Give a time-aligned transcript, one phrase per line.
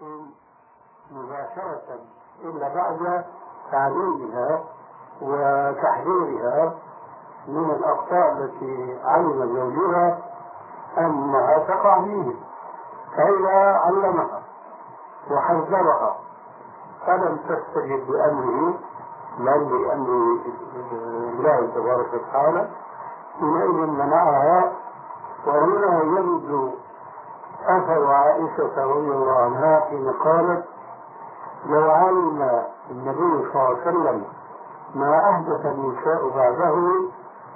[0.00, 0.26] تحكم
[1.12, 1.98] مباشرة
[2.44, 3.24] إلا بعد
[3.72, 4.64] تعليمها
[5.22, 6.74] وتحذيرها
[7.48, 10.18] من الأخطاء التي علم زوجها
[10.98, 12.32] أنها تقع فيه
[13.16, 14.42] فإذا علمها
[15.30, 16.16] وحذرها
[17.06, 18.74] فلم تستجب بأمره
[19.38, 20.38] بل بأمر
[21.32, 22.68] الله تبارك وتعالى
[23.40, 24.72] حينئذ منعها
[25.46, 26.70] وهنا يبدو
[27.68, 30.64] أثر عائشة رضي الله عنها حين قالت
[31.66, 34.24] لو علم النبي صلى الله عليه وسلم
[34.94, 36.74] ما أحدث النساء بعده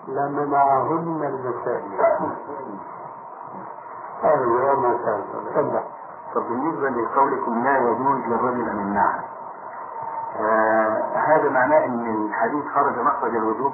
[0.09, 2.01] لمنعهن المساجد.
[4.25, 5.81] هو ما تفضل.
[6.35, 9.25] طب بالنسبة لقولكم لا يجوز للرجل أن يمنعها
[10.41, 13.73] آه هذا معناه أن الحديث خرج مخرج الوجوب.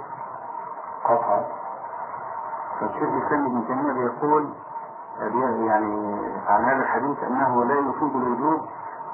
[1.04, 1.44] قطعا.
[2.80, 4.48] فالشيخ الإسلام ابن تيمية بيقول
[5.20, 6.16] يعني
[6.48, 8.60] عن هذا الحديث أنه لا يفيد الوجوب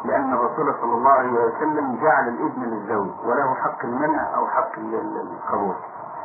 [0.05, 5.75] لأن الرسول صلى الله عليه وسلم جعل الإذن للزوج وله حق المنع أو حق القبول.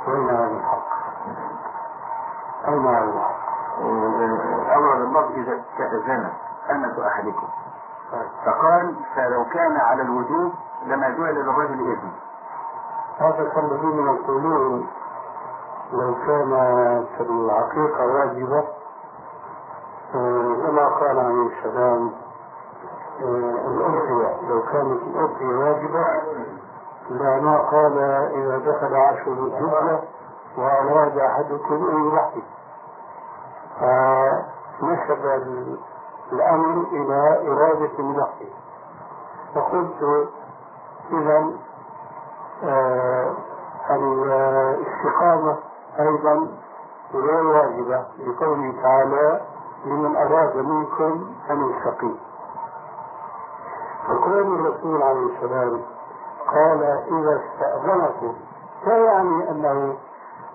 [0.08, 0.88] وين هذا الحق؟
[2.68, 3.46] أين هذا الحق؟
[4.76, 6.30] أورد الله إذا استأذن
[6.72, 7.48] أمة أحدكم
[8.46, 10.54] فقال فلو كان على الوجوب
[10.86, 12.12] لما جعل للرجل إذن
[13.20, 14.88] هذا كالذين يقولون
[15.94, 18.64] لو كانت العقيقة واجبة
[20.16, 22.12] كما قال عليه السلام
[23.68, 26.06] الأضحية لو كانت الأضحية واجبة
[27.10, 27.98] لما قال
[28.34, 30.00] إذا دخل عشر الحجة
[30.58, 32.44] وأراد أحدكم أن يضحي
[33.80, 35.26] فنسب
[36.32, 38.50] الأمر إلى إرادة الضحي
[39.56, 40.28] فقلت
[41.12, 41.50] إذا
[42.64, 43.36] آه
[43.90, 45.58] الاستقامة
[46.00, 46.48] أيضا
[47.14, 49.42] غير واجبة لقوله تعالى
[49.86, 52.18] لمن أراد منكم أن يستقيم
[54.08, 55.82] فكون الرسول عليه السلام
[56.48, 58.36] قال إذا استأذنكم.
[58.88, 59.98] لا يعني أنه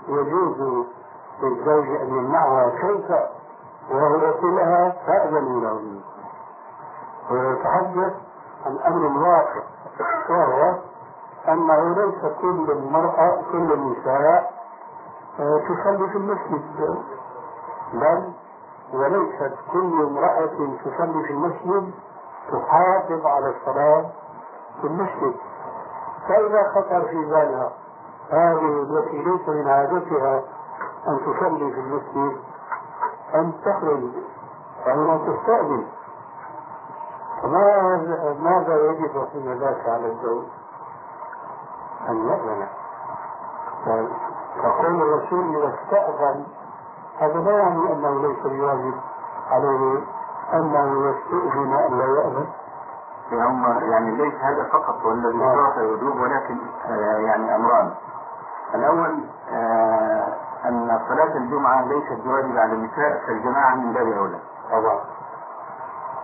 [0.08, 0.84] يجوز
[1.42, 3.10] للزوج أن يمنعها كيف؟
[3.90, 6.00] وهو يقول لها فأذن له
[7.30, 8.12] ويتحدث
[8.66, 9.62] عن أمر واقع
[10.30, 10.74] وهو
[11.48, 14.52] أنه ليس كل المرأة كل النساء
[15.40, 16.62] آه، تصلي في المسجد
[17.92, 18.32] بل
[18.94, 21.94] وليست كل امرأة تصلي في المسجد
[22.52, 24.10] تحافظ على الصلاة
[24.80, 25.34] في المسجد.
[26.28, 27.72] فإذا خطر في بالها
[28.30, 30.42] هذه التي ليس من عادتها
[31.08, 32.36] أن تصلي في المسجد
[33.34, 34.10] أن تخرج
[34.84, 35.86] فهنا تستأذن.
[37.42, 37.96] فما
[38.40, 40.44] ماذا يجب حين ذاك على الزوج؟
[42.08, 42.66] أن يأذن.
[44.62, 46.46] فقول الرسول إذا استأذن
[47.20, 48.94] هذا لا يعني أنه ليس بواجب
[49.50, 50.02] عليه
[50.54, 52.46] أنه يستأذن أن لا يأذن.
[53.32, 57.90] هم يعني ليس هذا فقط هو الذي شرط الوجوب ولكن آه، يعني أمران.
[58.74, 64.38] الأول آه، أن صلاة الجمعة ليست بواجب على النساء فالجماعة من باب أولى.
[64.70, 65.00] طبعا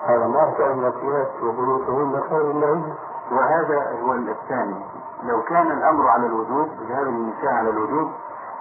[0.07, 2.95] هذا ما كان التي وبيوتهن خير لهن.
[3.33, 4.85] وهذا هو الثاني.
[5.23, 8.11] لو كان الأمر على الوجوب ذهاب النساء على الوجوب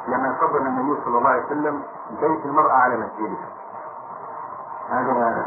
[0.07, 1.83] لما فضل النبي صلى الله عليه وسلم
[2.21, 3.49] بيت المرأة على مسجدها.
[4.89, 5.45] هذا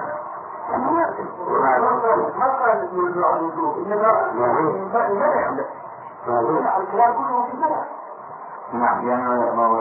[8.72, 9.78] نعم يعني ما هو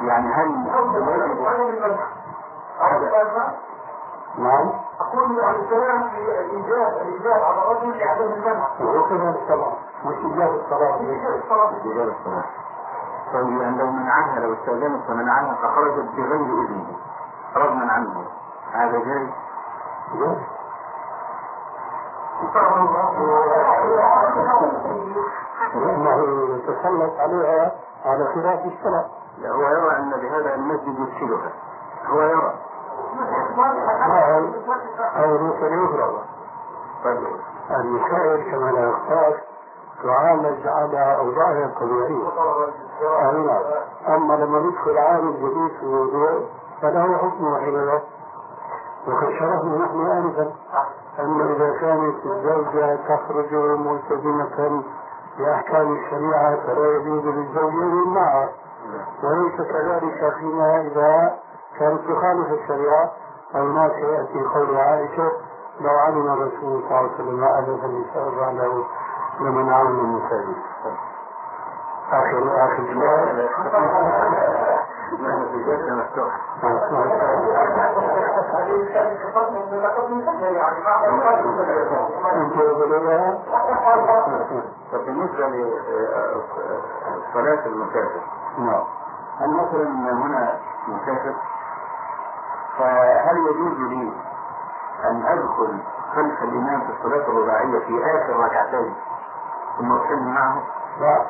[0.00, 0.48] يعني هل
[4.38, 4.70] نعم.
[5.00, 9.72] أقول عن الكلام في الإيجاب الإيجاب على الرجل لعدم المنع وهو كذلك طبعا
[10.04, 11.00] مش إيجاب الصلاة.
[11.00, 12.44] إيجاب الصلاة إيجاب الصلاة.
[13.32, 16.96] طيب لو منعها لو استأذنت فمنعها فخرجت بغير إذنه.
[17.56, 18.24] رغما عنه
[18.72, 19.28] هذا جاي
[25.74, 27.72] لأنه يتسلط عليها
[28.04, 29.06] على خلاف الصلاة
[29.46, 31.52] هو يرى أن بهذا المسجد يفسدها.
[32.06, 32.54] هو يرى.
[35.16, 36.24] أو رسل أخرى
[37.04, 37.26] طيب.
[37.70, 39.44] المسائل كما لا يخفاك.
[40.02, 42.28] تعالج على أوضاعها الطبيعية
[43.02, 43.60] أي
[44.14, 46.30] أما لما يدخل عامل جديد في الموضوع
[46.82, 48.00] فله حكم حينئذ
[49.08, 50.52] وقد شرحنا نحن آنفا
[51.18, 54.82] أن إذا كانت الزوجة تخرج ملتزمة
[55.38, 58.48] بأحكام الشريعة فلا يجوز للزوج أن يمنعها.
[59.24, 61.38] وليس كذلك فيما إذا
[61.78, 63.10] كانت تخالف الشريعة
[63.54, 65.32] هناك يأتي قول عائشة
[65.80, 68.84] لو علم الرسول صلى الله عليه وسلم ما ألف النساء بعده
[69.40, 70.56] لمنعهن المساجد
[72.12, 72.82] آخر آخر
[75.52, 76.38] في جلسة مفتوحة
[84.92, 85.46] فبالنسبة
[87.28, 88.20] لصلاة المسافر
[88.58, 88.84] نعم
[89.40, 90.58] هل مثلا هنا
[90.88, 91.34] مسافر
[92.78, 94.12] فهل يجوز لي
[95.04, 95.78] أن أدخل
[96.14, 98.94] خلف الإمام في الصلاة الرباعية في آخر ركعتين.
[99.78, 100.62] ثم أسلم معه؟
[101.00, 101.26] لا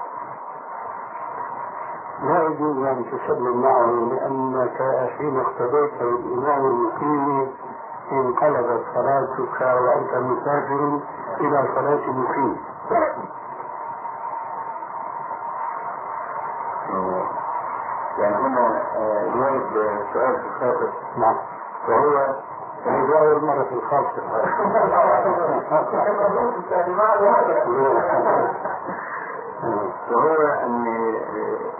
[2.22, 4.78] لا يجوز أن تسلم معه لأنك
[5.18, 7.52] حين اقتديت بالإمام المقيم
[8.12, 11.00] انقلبت صلاتك وأنت مسافر
[11.40, 12.56] إلى صلاة المقيم
[18.18, 18.82] يعني هنا
[19.34, 19.72] يورد
[20.12, 21.36] سؤال في الخاطر نعم
[21.88, 22.34] وهو
[22.86, 24.22] هذه أول مرة في الخاصة
[30.10, 30.86] وهو أن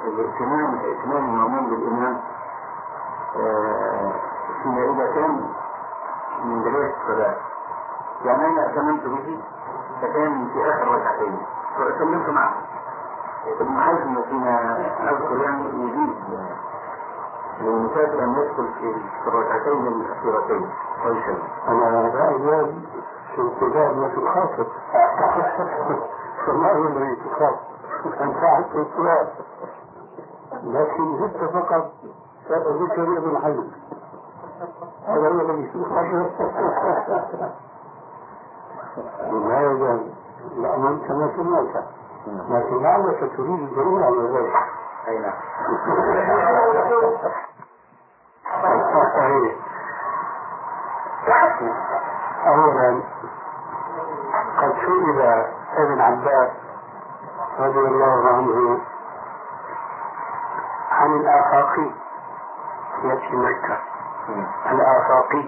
[0.05, 2.21] الائتمام ائتمام المأمون بالامام
[3.37, 4.13] آه،
[4.67, 5.51] اذا كان
[6.45, 7.37] من بدايه الصلاة.
[8.25, 9.41] يعني أنا ائتممت به
[10.03, 11.39] فكان في آخر ركعتين.
[11.79, 12.55] فأتممت معه.
[13.61, 14.77] ابن حزم فيما
[15.11, 16.17] اذكر يعني يجيز
[17.61, 20.71] للمسافر أن يدخل في الركعتين الأخيرتين.
[21.69, 22.73] أنا رأيي
[23.35, 24.67] في ابتداء ما الخاصة
[26.47, 27.61] فما هو الذي في الخاصة
[28.21, 29.29] أن فعلت السؤال
[30.63, 31.93] لكن زدت فقط
[32.51, 33.67] ذكر ابن حزم.
[35.07, 37.53] هذا هو الذي الخاصة
[39.31, 40.01] لماذا؟
[40.57, 41.85] لأن كما سمعت.
[42.49, 44.57] لكن لعلك تريد الدليل على ذلك.
[45.09, 45.33] أي نعم.
[52.47, 53.03] أولا
[54.59, 56.51] قد سئل ابن عباس
[57.59, 58.79] رضي الله عنه
[60.91, 61.91] عن الآفاقي
[63.05, 63.79] يأتي مكة.
[64.71, 65.45] الآفاقي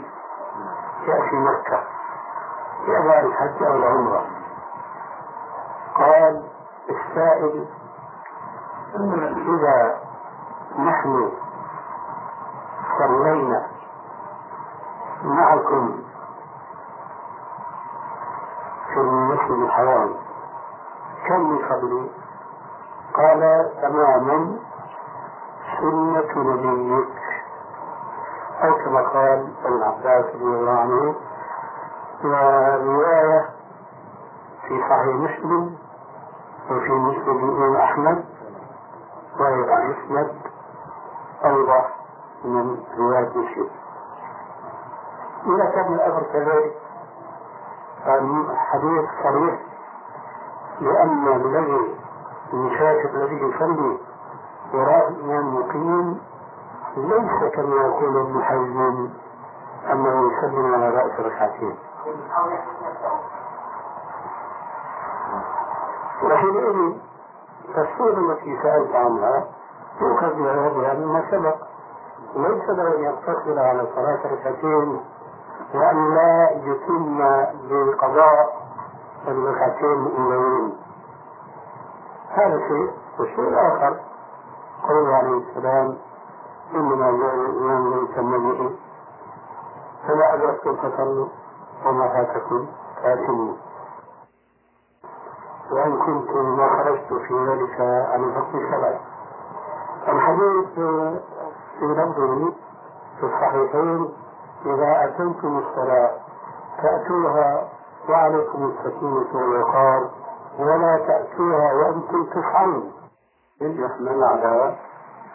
[1.06, 1.82] يأتي مكة.
[2.86, 4.26] يأبى الحج أو العمرة
[5.94, 6.48] قال
[6.90, 7.66] السائل
[9.36, 10.00] إذا
[10.78, 11.32] نحن
[12.98, 13.66] صلينا
[15.24, 16.03] معكم
[18.94, 20.14] في المسجد الحرام
[21.28, 22.10] كم نصلي؟
[23.14, 24.58] قال تماما.
[25.80, 27.08] سنة نبيك
[28.64, 31.14] أو كما قال ابن عباس رضي الله عنه
[32.24, 33.48] ورواية
[34.62, 35.76] في صحيح مسلم
[36.70, 38.24] وفي مسلم الإمام أحمد
[39.40, 40.36] وهي مسند
[41.44, 41.90] أوضح
[42.44, 43.68] من رواية مسلم.
[45.46, 46.76] إذا كان الأمر كذلك
[48.04, 49.60] فالحديث صريح.
[50.80, 51.96] لأن الذي
[52.52, 53.98] المسافر الذي يصلي
[54.74, 56.20] وراء الإمام مقيم
[56.96, 59.08] ليس كما يقول ابن حزم
[59.92, 61.76] أنه يسلم على رأس ركعتين.
[66.22, 66.96] وحينئذ
[67.78, 69.44] الصورة التي سألت عنها
[70.00, 71.56] يؤخذ بها مما سبق.
[72.36, 75.00] ليس له أن يقتصر على صلاة ركعتين
[75.74, 77.18] وأن لا يتم
[77.70, 78.64] بقضاء
[79.28, 80.76] الركعتين الأولين.
[82.30, 83.96] هذا شيء والشيء الآخر
[84.88, 85.96] قوله عليه السلام
[86.74, 88.70] إنما جاء الإمام ليتم به
[90.08, 91.26] فما أدركتم فصلوا
[91.86, 92.66] وما فاتكم.
[93.02, 93.54] فاتموا
[95.72, 98.98] وإن كنت ما خرجت في ذلك عن الحكم الشرعي
[100.08, 100.74] الحديث
[101.78, 102.52] في لفظه
[103.20, 104.08] في الصحيحين
[104.66, 106.10] إذا أتيتم الصلاة
[106.82, 107.68] فأتوها
[108.08, 110.10] وعليكم السكينة والوقار
[110.58, 112.92] ولا تأتوها وأنتم تفعلون.
[113.60, 114.76] يحمل على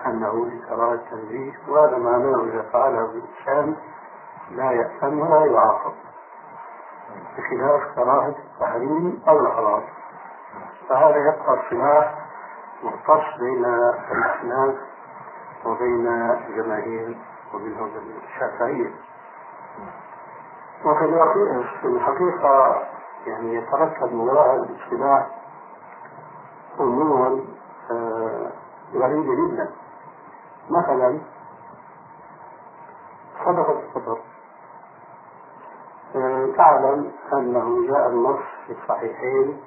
[0.06, 3.76] أنه لكراهة التنزيه وهذا معناه إذا فعله الإنسان
[4.52, 5.94] لا يأثم ولا يعاقب.
[7.38, 9.82] بخلاف كراهة التحريم أو الحرام
[10.90, 12.16] فهذا يبقى الصلاح
[12.84, 13.66] مختص بين
[14.12, 14.76] الأحناف
[15.66, 17.18] وبين الجماهير
[17.54, 17.90] ومنهم
[18.28, 18.92] الشافعية.
[20.86, 21.24] وفي
[21.82, 22.84] في الحقيقة
[23.28, 25.28] يعني يترتب وراء الاصطلاح
[26.80, 27.44] أمور
[28.94, 29.72] غريبة جدا
[30.70, 31.20] مثلا
[33.46, 34.18] صدقة الفطر.
[36.16, 39.62] آه، تعلم أنه جاء النص في الصحيحين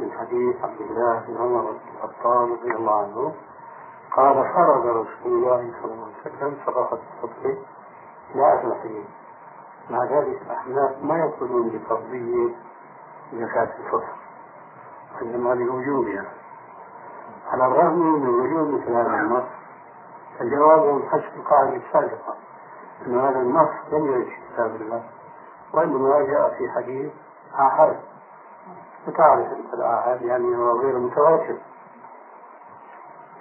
[0.00, 3.34] من حديث عبد الله بن عمر بن الخطاب رضي الله عنه.
[4.16, 7.56] قال فرض رسول الله صلى الله عليه وسلم صدقة الفطر
[8.34, 9.04] لا أفلحين
[9.90, 12.54] مع ذلك الأحناف ما يقولون بفرضية
[13.32, 14.14] زكاة الفطر
[15.22, 16.24] إنما لوجوبها
[17.52, 19.44] على الرغم من وجود مثل هذا النص
[20.40, 22.36] الجواب من حسب القاعدة السابقة
[23.06, 25.02] أن هذا النص لم يرد في كتاب الله
[25.72, 27.12] وإنما جاء في حديث
[27.54, 27.96] آحاد
[29.08, 31.56] وتعرف أنت الآحاد يعني هو غير متواتر.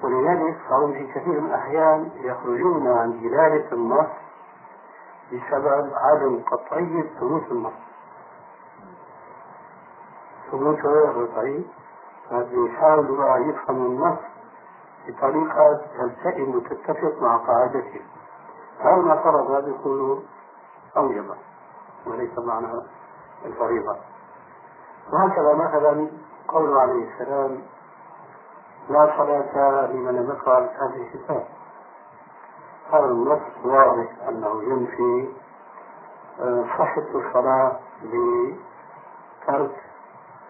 [0.03, 4.07] ولذلك فهم في كثير من الأحيان يخرجون عن دلالة النص
[5.27, 7.73] بسبب عدم قطعية ثبوت النص
[10.51, 11.65] ثبوته غير قطعي
[12.31, 14.19] يحاولوا أن يفهموا النص
[15.07, 18.01] بطريقة تلتئم وتتفق مع قاعدته.
[18.81, 20.25] أو ما فرض هذا يكون
[20.97, 21.35] أوجب
[22.05, 22.67] وليس معنى
[23.45, 23.97] الفريضة.
[25.13, 26.09] وهكذا مثلا
[26.47, 27.61] قوله عليه السلام
[28.89, 31.47] لا صلاة لمن لم يقرأ هذه الكتاب
[32.91, 35.29] هذا النص واضح أنه ينفي
[36.39, 39.75] آه، صحة الصلاة بترك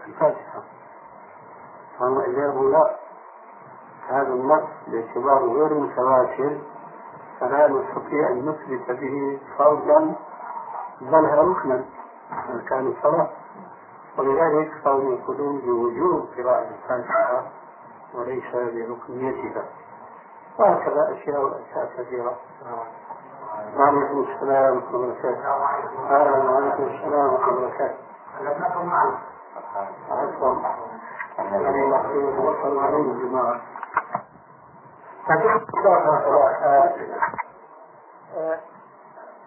[0.08, 0.64] الفاتحة.
[2.00, 2.96] فهو إجابه لا
[4.10, 6.58] هذا النص باعتباره غير متواتر
[7.40, 10.16] فلا نستطيع أن نثبت به فرضا
[11.02, 11.86] بل ركنا
[12.70, 13.30] كان الصلاة.
[14.18, 17.44] ولذلك فهم يقولون بوجوب قراءة الفاتحة
[18.14, 19.66] وليس بركنيتها.
[20.60, 22.38] وهكذا أشياء وأشياء كثيرة
[23.78, 25.48] وعليكم السلام ورحمة الله وبركاته.
[26.10, 27.98] أهلا وعليكم السلام ورحمة الله وبركاته.
[30.12, 30.56] عفوا
[31.40, 31.58] أنا
[32.40, 33.62] وصلوا عليه الجماعة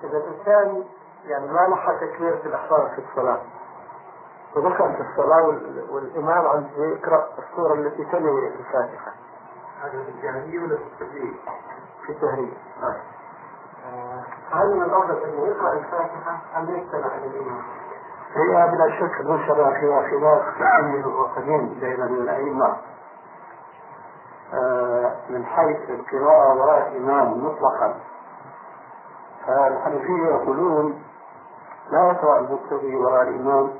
[0.04, 0.84] إذا الإنسان
[1.24, 3.40] يعني ما لحق تكبيرة الإحرام في الصلاة
[4.56, 5.42] ودخل في الصلاة
[5.90, 9.12] والإمام عم يقرأ السورة التي تلي الفاتحة.
[9.80, 11.34] في الجاهلية ولا في التهريج؟
[12.06, 12.52] في التهريج
[13.86, 17.62] آه، هل من الأفضل أنه يقرأ الفاتحة أم يستمع للإمام؟
[18.34, 22.76] هي بلا شك نشر فيها خلاف كثير وقديم بين الأئمة.
[24.54, 27.94] آه، من حيث القراءة وراء الإمام مطلقا.
[29.46, 31.02] فالحنفية يقولون
[31.90, 33.70] لا يقرأ المقتدي وراء الإمام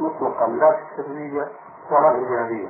[0.00, 1.48] مطلقا لا في السرية
[1.90, 2.68] ولا في الجهرية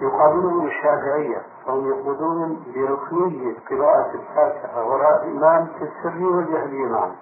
[0.00, 7.16] يقابلهم الشافعية فهم يقولون بركنية قراءة الفاتحة وراء الإمام في السرية والجهرية معا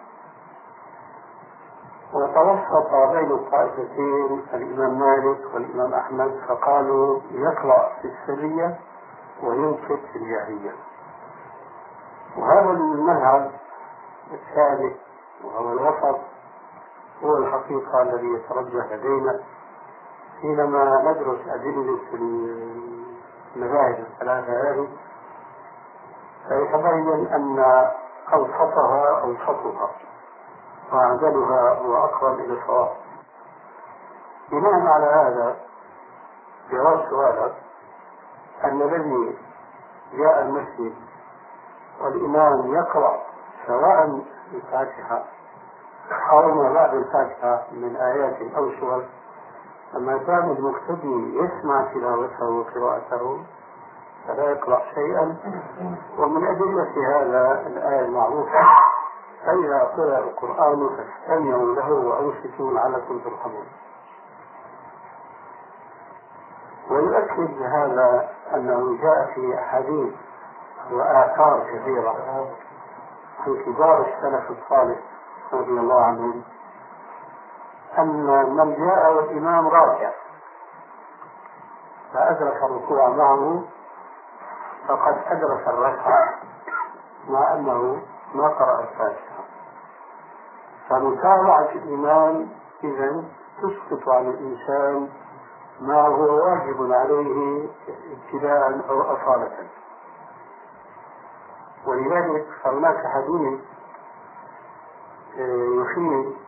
[2.12, 8.78] وتوسط بين الطائفتين الإمام مالك والإمام أحمد فقالوا يقرأ في السرية
[9.42, 10.72] وينصت في الجاهلية.
[12.38, 13.50] وهذا المذهب
[14.32, 14.96] الثالث
[15.44, 16.20] وهو الوسط
[17.24, 19.40] هو الحقيقة الذي يترجح لدينا.
[20.40, 21.98] حينما ندرس أدلة
[23.56, 24.88] المذاهب الثلاثة هذه
[26.48, 27.58] فيتبين أن
[28.32, 29.90] أوسطها أوسطها
[30.92, 32.90] وأعدلها وأقرب إلى الصواب.
[34.50, 35.56] بناء على هذا
[36.70, 37.54] جواب سؤالك
[38.64, 39.38] أن الذي
[40.12, 40.94] جاء المسجد
[42.00, 43.22] والإمام يقرأ
[43.66, 44.22] سواء
[44.54, 45.24] الفاتحة
[46.30, 49.04] أو ما بعد الفاتحة من آيات أو سور
[49.94, 53.44] لما كان المقتدي يسمع تلاوته وقراءته
[54.28, 55.36] فلا يقرأ شيئا.
[56.18, 58.60] ومن أدلة هذا الآية المعروفة
[59.46, 63.66] فإذا قرأ القرآن فاستمعوا له وأنصتوا لعلكم ترحمون.
[66.90, 70.14] ويؤكد هذا أنه جاء في أحاديث
[70.92, 72.10] وآثار كثيرة
[73.46, 74.98] عن كبار السلف الصالح
[75.52, 76.42] رضي الله عنهم.
[77.98, 80.10] أن من جاء والإمام راكع
[82.14, 83.62] فأدرك الركوع معه
[84.88, 86.34] فقد أدرك الركعة
[87.28, 88.02] مع أنه
[88.34, 89.44] ما قرأ الفاتحة.
[90.88, 92.48] فمتابعة الإمام
[92.84, 93.24] إذا
[93.62, 95.08] تسقط عن الإنسان
[95.80, 99.68] ما هو واجب عليه ابتداء أو أصالة.
[101.86, 103.60] ولذلك فهناك حديث
[105.38, 106.43] آه، يفيد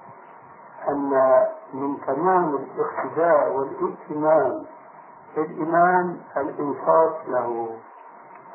[0.88, 1.10] أن
[1.74, 4.64] من تمام الاقتداء والائتمام
[5.36, 7.68] بالإمام الإنصات له.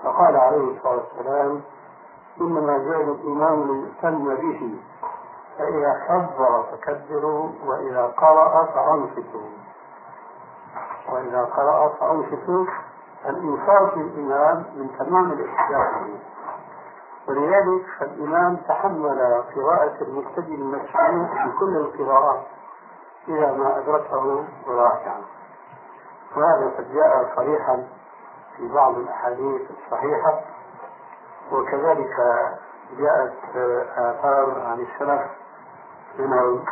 [0.03, 1.61] فقال عليه الصلاة والسلام
[2.41, 4.79] إنما جعل الإمام ليؤتم به
[5.57, 9.49] فإذا كبر فكبروا وإذا قرأ فأنصتوا.
[11.11, 12.65] وإذا قرأ فأنصتوا
[13.29, 15.91] الإنصات للإمام من تمام الاحتجاج
[17.27, 22.43] ولذلك فالإمام تحمل قراءة المقتدي المسموع في كل القراءات
[23.27, 25.21] إذا ما أدركه راكعا
[26.35, 27.87] وهذا قد جاء صريحا
[28.57, 30.41] في بعض الأحاديث الصحيحة
[31.51, 32.15] وكذلك
[32.97, 33.33] جاءت
[33.97, 35.21] آثار عن السلف
[36.19, 36.65] منهم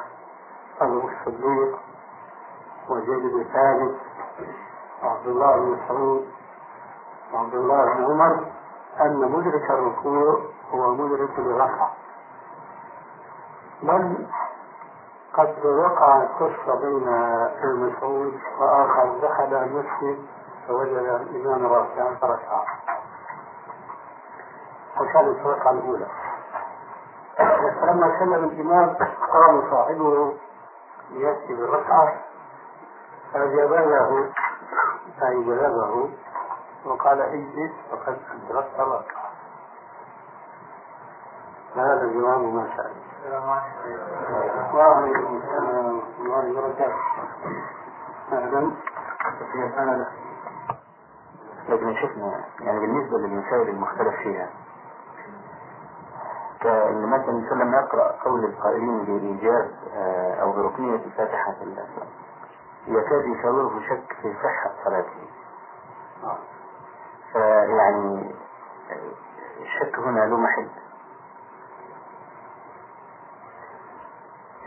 [0.81, 1.79] أبو الصديق
[2.89, 3.95] وزيد بن ثابت
[5.03, 6.27] وعبد الله بن مسعود
[7.33, 8.48] وعبد الله بن عمر
[9.01, 10.41] أن مدرك الركوع
[10.71, 11.87] هو مدرك الرفع.
[13.83, 14.27] بل
[15.33, 20.25] قد وقعت قصة بين ابن مسعود وآخر دخل المسجد
[20.67, 22.63] فوجد الإمام راكعا فركع
[25.01, 26.07] وكانت الركعة الأولى.
[27.81, 28.95] فلما سلم الإمام
[29.33, 30.33] قام صاحبه
[31.11, 32.13] ليأتي بالركعة
[33.33, 34.29] فجابله
[35.23, 36.09] أي جلبه
[36.85, 38.17] وقال اجلس فقد
[38.49, 39.29] أدركت الركعة
[41.75, 43.65] هذا جواب ما سأل السلام ورحمة
[46.19, 46.95] الله وبركاته.
[48.33, 48.71] أهلا.
[51.69, 54.49] لكن شفنا يعني بالنسبة للمسائل المختلف فيها
[56.61, 61.87] كأن مثلا لما يقرأ قول القائلين بإيجاب آه، أو بركنية فاتحة الله
[62.87, 65.29] يكاد يشاوره شك في صحة صلاته.
[67.33, 68.35] فيعني
[69.61, 70.69] الشك هنا له محل.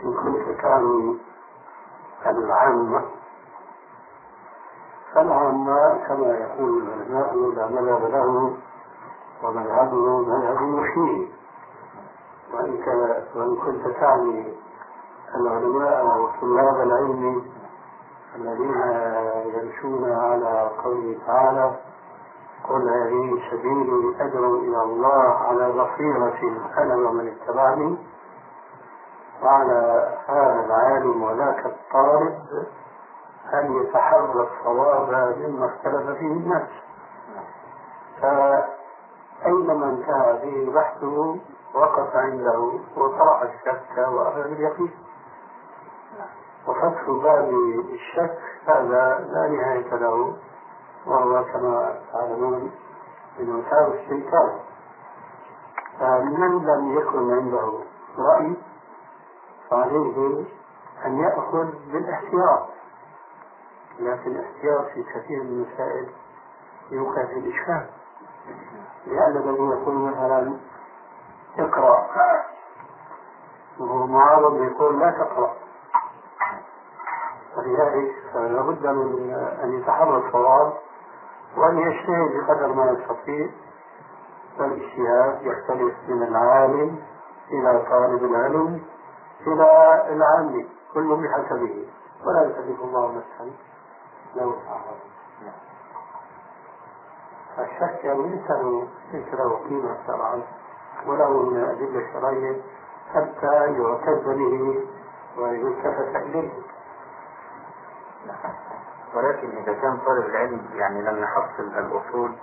[0.03, 1.13] إن كنت كانوا
[2.25, 3.01] العامة
[5.13, 8.57] فالعامة كما يقول العلماء لا مذهب له
[9.43, 11.31] ومذهبه مذهب مشير
[12.53, 12.73] وإن
[13.35, 14.53] وإن كنت تعني
[15.35, 17.45] العلماء وطلاب العلم
[18.35, 18.81] الذين
[19.55, 21.75] يمشون على قوله تعالى
[22.69, 26.39] قل هذه سبيلي أدعو إلى الله على بصيرة
[26.77, 27.97] أنا ومن اتبعني.
[29.43, 32.39] وعلى هذا العالم وذاك الطالب
[33.53, 36.69] أن يتحرى الصواب مما اختلف فيه الناس.
[38.21, 41.37] فأينما انتهى به بحثه
[41.75, 44.91] وقف عنده وطرح الشك وأخذ اليقين.
[46.67, 47.49] وفتح باب
[47.93, 50.33] الشك هذا لا نهاية له.
[51.05, 52.71] وهو كما تعلمون
[53.39, 54.59] من وسائل الشيطان
[55.99, 57.79] فمن لم يكن عنده
[58.17, 58.53] رأي
[59.69, 60.45] فعليه
[61.05, 62.69] أن يأخذ بالاحتياط.
[63.99, 66.09] لكن الاحتياط في كثير من المسائل
[66.91, 67.89] يوقع في الإشكال.
[69.07, 70.57] لأن الذي يقول مثلا
[71.59, 72.07] اقرأ
[73.79, 75.53] وهو معارض يقول لا تقرأ.
[77.57, 80.73] ولذلك لابد من أن يتحرى الصواب
[81.57, 83.49] وأن يجتهد بقدر ما يستطيع
[84.59, 86.99] والاجتهاد يختلف من العالم
[87.51, 88.81] إلى طالب العلم
[89.47, 91.87] إلى العام كل بحسبه.
[92.25, 93.51] ولا يكلف الله نفسا
[94.35, 94.53] لو
[97.59, 100.41] الشك يعني ليس له ليس له قيمة شرعا
[101.07, 102.61] وله من الأدلة الشرعية
[103.13, 104.85] حتى يعتز به
[105.37, 106.49] ويلتفت إليه.
[109.13, 112.35] ولكن إذا كان طالب العلم يعني لم يحصل الأصول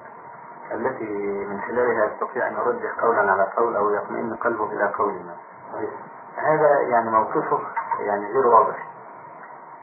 [0.73, 5.37] التي من خلالها يستطيع أن يرجح قولا على قول أو يطمئن قلبه إلى قول ما.
[6.37, 7.61] هذا يعني موقفه
[8.01, 8.87] يعني غير واضح.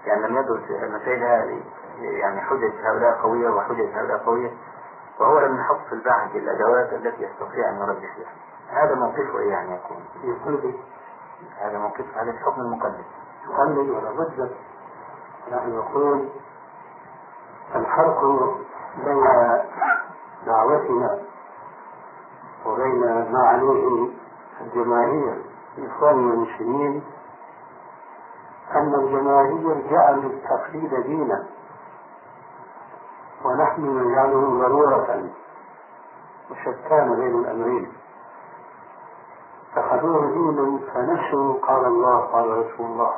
[0.05, 1.63] يعني لم يدرس المسائل هذه
[1.99, 4.51] يعني حجج هؤلاء قوية وحجج هؤلاء قوية
[5.19, 10.05] وهو لم يحصل بعد الأدوات التي يستطيع أن يرجح بها هذا موقفه إيه يعني يكون؟
[10.23, 10.73] يقول
[11.59, 13.05] هذا موقف هذا الحكم المقدس.
[13.49, 14.27] يقلد ولا
[15.51, 16.29] نحن نقول
[17.75, 18.21] الفرق
[19.05, 19.23] بين
[20.45, 21.19] دعوتنا
[22.65, 23.01] وبين
[23.31, 24.09] ما عليه
[24.61, 25.41] الجماهير.
[25.77, 27.03] الإخوان المسلمين
[28.75, 31.47] أن الجماهير جعلوا التقليد دينا
[33.45, 35.29] ونحن نجعله ضرورة
[36.51, 37.93] وشتان بين الأمرين.
[39.73, 43.13] اتخذوه دينا فنسوا قال الله قال رسول الله.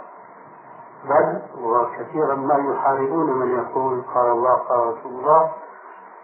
[1.03, 5.51] بل وكثيرا ما يحاربون من يقول قال الله قال رسول الله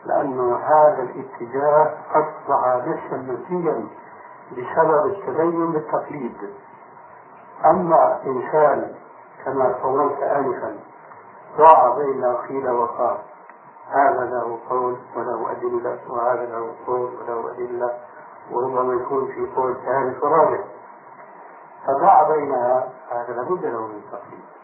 [0.06, 3.88] لأن هذا الاتجاه أصبح نسا منسيا
[4.52, 6.38] بسبب التدين بالتقليد.
[7.66, 8.96] أما إنسان
[9.46, 10.76] كما قولت آنفا
[11.58, 13.18] ضاع بين قيل وقال
[13.90, 17.94] هذا له قول وله أدلة وهذا له قول وله أدلة
[18.52, 20.64] وربما يكون في قول ثالث ورابع
[21.88, 24.55] فضاع بينها هذا لابد له من تقليد.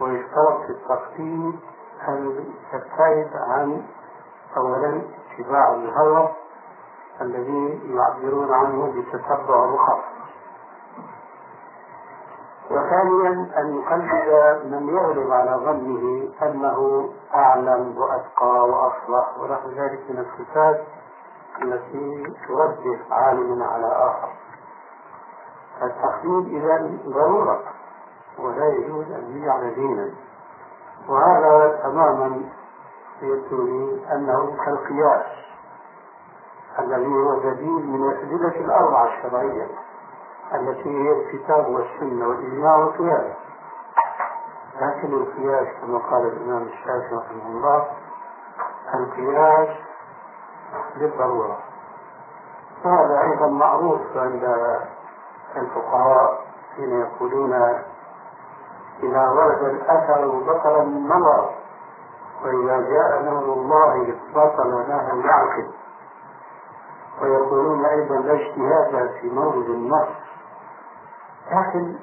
[0.00, 1.58] ويشترط في التقليد
[2.08, 3.82] أن تبتعد عن
[4.56, 6.28] أولا اتباع الهوى
[7.20, 10.04] الذي يعبرون عنه بتتبع الرخص
[12.70, 20.84] وثانيا أن يقلد من يغلب على ظنه أنه أعلم وأتقى وأصلح ونحو ذلك من الصفات
[21.62, 24.28] التي توجه عالم على آخر.
[25.82, 27.60] التقليد إذا ضرورة.
[28.44, 30.10] ولا يجوز أن يجعل دينا.
[31.08, 32.40] وهذا تماما
[33.22, 35.26] يبدو أنه كالقياس
[36.78, 39.66] الذي هو جديد من الأدلة الأربعة الشرعية
[40.54, 43.36] التي هي الكتاب والسنة والإجماع والقياس.
[44.80, 47.86] لكن القياس كما قال الإمام الشافعي رحمه الله
[48.94, 49.68] القياس
[50.96, 51.58] بالضرورة
[52.84, 54.44] وهذا أيضا معروف عند
[55.56, 56.44] الفقهاء
[56.76, 57.52] حين يقولون
[59.02, 61.50] إذا ورد الأثر بطل النظر
[62.44, 65.70] وإذا جاء نور الله بطل ما لم يعقل
[67.22, 70.08] ويقولون أيضا لا اجتهاد في مورد النص.
[71.50, 71.96] لكن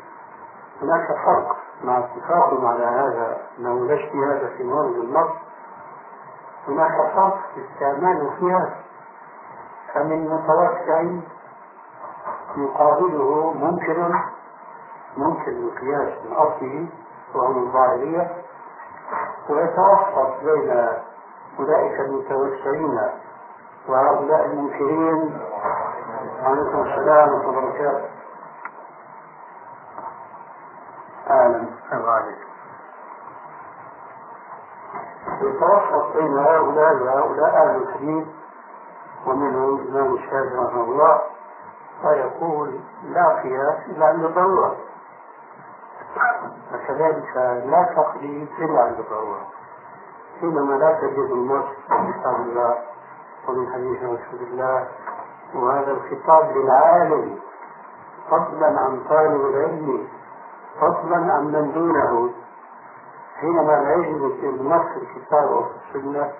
[0.82, 5.32] هناك فرق مع اتفاقهم على هذا أنه لا اجتهاد في مورد النص.
[6.68, 8.70] هناك فرق في استعمال القياس.
[9.94, 11.04] فمن متوسع
[12.58, 14.22] يقابله منكر
[15.18, 16.88] منكر القياس من أصله
[17.36, 18.32] وهم الظاهرية
[19.50, 20.70] ويتوسط بين
[21.60, 23.00] أولئك المتوسعين
[23.90, 25.42] وهؤلاء المنكرين.
[26.44, 28.10] وعليكم السلام ورحمة الله وبركاته.
[31.30, 31.68] أهلا.
[31.92, 32.38] عليك
[35.42, 38.28] يتوسط بين هؤلاء وهؤلاء أهل الحديث
[39.28, 41.22] ومنهم الإمام الشافعي رحمه الله
[42.02, 44.76] فيقول لا قياس إلا عند الضرورة.
[46.98, 49.48] وكذلك لا تقليد إلا عند الضرورة
[50.42, 52.78] حينما لا تجد النص من كتاب الله
[53.48, 54.88] ومن حديث رسول الله.
[55.56, 57.40] وهذا الخطاب للعالم.
[58.30, 60.08] فضلا عن طالب العلم
[60.82, 62.30] فضلا عن من دونه.
[63.36, 65.64] حينما لا يجد النص الكتاب أو
[65.96, 66.32] السنة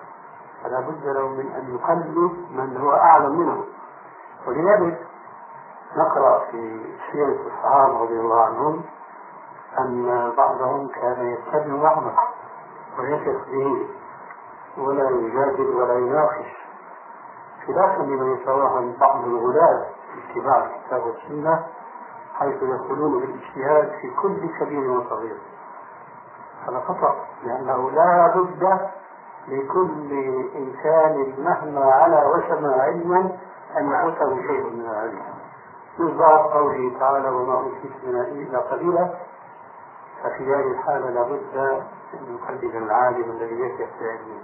[0.62, 2.16] فلا بد له من أن يقلد
[2.50, 3.64] من هو أعلم منه.
[4.46, 5.06] ولذلك
[5.96, 6.80] نقرأ في
[7.12, 8.82] سيرة الصحابة رضي الله عنهم
[9.78, 12.14] أن بعضهم كان يتبع بعضا
[12.98, 13.86] ويثق به
[14.78, 16.58] ولا يجادل ولا يناقش.
[17.66, 21.66] خلافا لمن يتوهم بعض الغلاة في اتباع الكتاب والسنة
[22.34, 25.36] حيث يقولون بالاجتهاد في كل كبير وصغير.
[26.68, 28.78] هذا خطأ لأنه لا بد
[29.48, 30.12] لكل
[30.56, 33.38] إنسان مهما على وسمى علما
[33.78, 35.22] أن يحوطه شيء من العلم.
[35.98, 39.14] يضاف قوله تعالى وما أوتيت من إلا قليلا
[40.22, 41.56] ففي هذه الحالة لابد
[42.14, 44.40] أن يقلد العالم الذي في علمه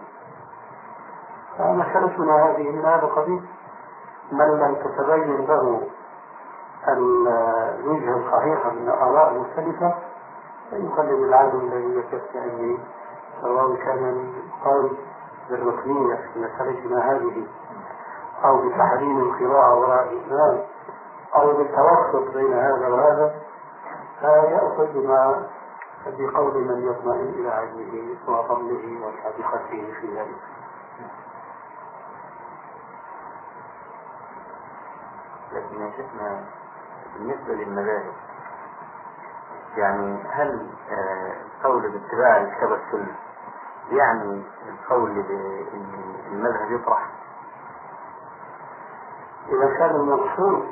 [1.58, 3.42] فمسألتنا هذه من هذا القبيل
[4.32, 5.80] من لم تتبين له
[6.88, 9.94] الوجهة الصحيحة من الآراء المختلفة
[10.70, 12.78] فيقلد العالم الذي يثق علمه
[13.42, 14.96] سواء كان القول
[15.50, 17.46] بالركنية في مسألتنا هذه
[18.44, 20.60] أو بتحريم القراءة وراء الإسلام
[21.36, 23.34] أو بالتوسط بين هذا وهذا.
[24.20, 25.46] فيأخذ بما
[26.06, 30.40] بقول من يطمئن إلى علمه وفضله وسابقته في ذلك.
[35.52, 36.44] لكن يا شيخنا
[37.14, 38.12] بالنسبة للمذاهب
[39.76, 40.68] يعني هل
[41.58, 43.16] القول باتباع الكتاب والسنة
[43.90, 47.10] يعني القول بأن المذهب يطرح؟
[49.48, 50.70] إذا كان المقصود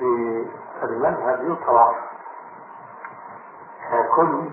[0.83, 2.11] بالمذهب يطرح
[3.91, 4.51] ككل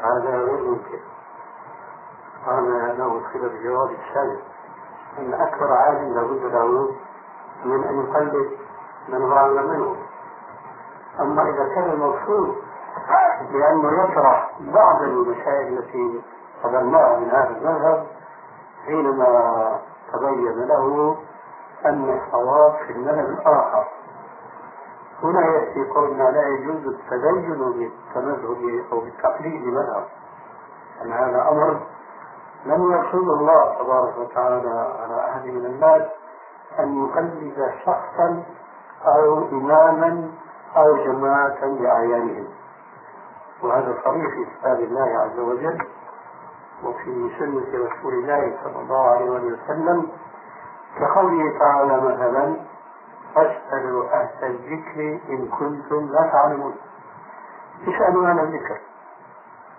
[0.00, 0.98] هذا غير ممكن
[2.46, 4.36] هذا له صلة بجواب الشاذ
[5.18, 6.94] أن أكبر عالم لابد له
[7.64, 8.50] من أن يقلد
[9.08, 9.96] من هو أعلم منه.
[11.20, 12.56] أما إذا كان المقصود
[13.52, 16.22] بأنه يطرح بعض المسائل التي
[16.64, 18.06] قبلناها من هذا المذهب
[18.86, 19.80] حينما
[20.12, 21.16] تبين له
[21.86, 23.86] أن الصواب في المذهب الآخر.
[25.30, 30.04] هنا يأتي قولنا لا يجوز التدين بالتمذهب أو بالتقليد مذهب
[31.02, 31.80] أن هذا أمر
[32.66, 34.68] لم يرسل الله تبارك وتعالى
[35.02, 36.02] على أحد من الناس
[36.78, 38.42] أن يقلد شخصا
[39.06, 40.30] أو إماما
[40.76, 42.46] أو جماعة بأعيانهم
[43.62, 45.78] وهذا صريح في كتاب الله عز وجل
[46.84, 50.08] وفي سنة رسول الله صلى الله عليه وسلم
[51.00, 52.56] كقوله تعالى مثلا
[53.36, 56.74] فاسألوا أهل الذكر إن كنتم لا تعلمون.
[57.82, 58.80] اسألوا أهل الذكر.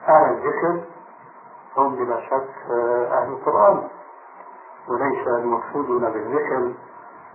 [0.07, 0.83] أهل الذكر
[1.77, 2.71] هم بلا شك
[3.11, 3.87] أهل القرآن.
[4.87, 6.73] وليس المقصود بالذكر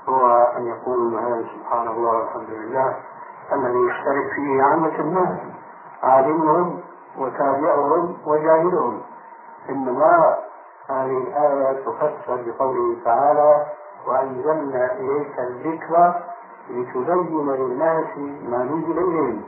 [0.08, 2.96] هو أن يقول هذا سبحان الله والحمد لله
[3.52, 5.38] الذي يشترك فيه عامة الناس
[6.02, 6.80] عالمهم
[7.18, 9.02] وتابعهم وجاهلهم.
[9.68, 10.38] إنما
[10.90, 13.66] هذه الآية تفسر بقوله تعالى
[14.06, 16.14] وأنزلنا إليك الذكر
[16.70, 19.42] لتبين للناس ما نزل إليهم.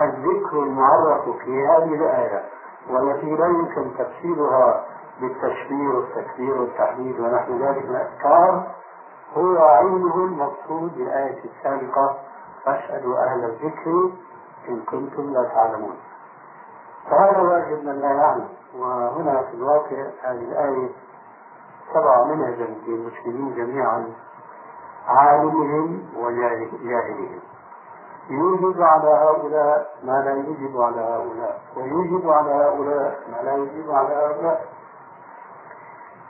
[0.00, 2.44] الذكر المعرف في هذه الآية
[2.90, 4.84] والتي لا يمكن تفسيرها
[5.20, 8.66] بالتشبير والتكبير والتحميد ونحو ذلك من الأذكار
[9.36, 12.16] هو عينه المقصود بالآية السابقة
[12.64, 14.10] فاسألوا أهل الذكر
[14.68, 15.96] إن كنتم لا تعلمون
[17.10, 20.88] فهذا واجب من لا يعلم وهنا في الواقع هذه الآية
[21.94, 24.12] تضع منهجا للمسلمين جميعا
[25.06, 27.40] عالمهم وجاهلهم.
[28.30, 34.14] يوجب على هؤلاء ما لا يوجب على هؤلاء ويوجب على هؤلاء ما لا يوجب على
[34.14, 34.66] هؤلاء.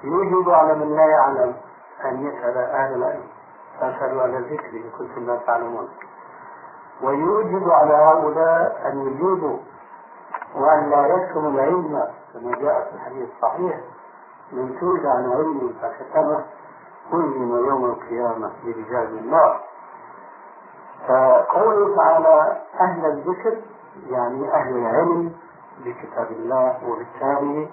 [0.04, 1.56] يوجب على من لا يعلم
[2.04, 3.26] أن يسأل أهل العلم
[3.80, 5.88] فاسألوا أهل الذكر إن كنتم لا تعلمون.
[7.02, 9.58] ويوجب على هؤلاء أن يجيبوا
[10.54, 13.80] وأن لا يكتموا العلم كما جاء في الحديث الصحيح.
[14.52, 16.44] من سئل عن علم فكتمه
[17.10, 19.60] كلم يوم القيامة برجال النار
[21.08, 23.56] فقوله تعالى أهل الذكر
[24.10, 25.32] يعني أهل العلم
[25.84, 27.68] بكتاب الله وبالتالي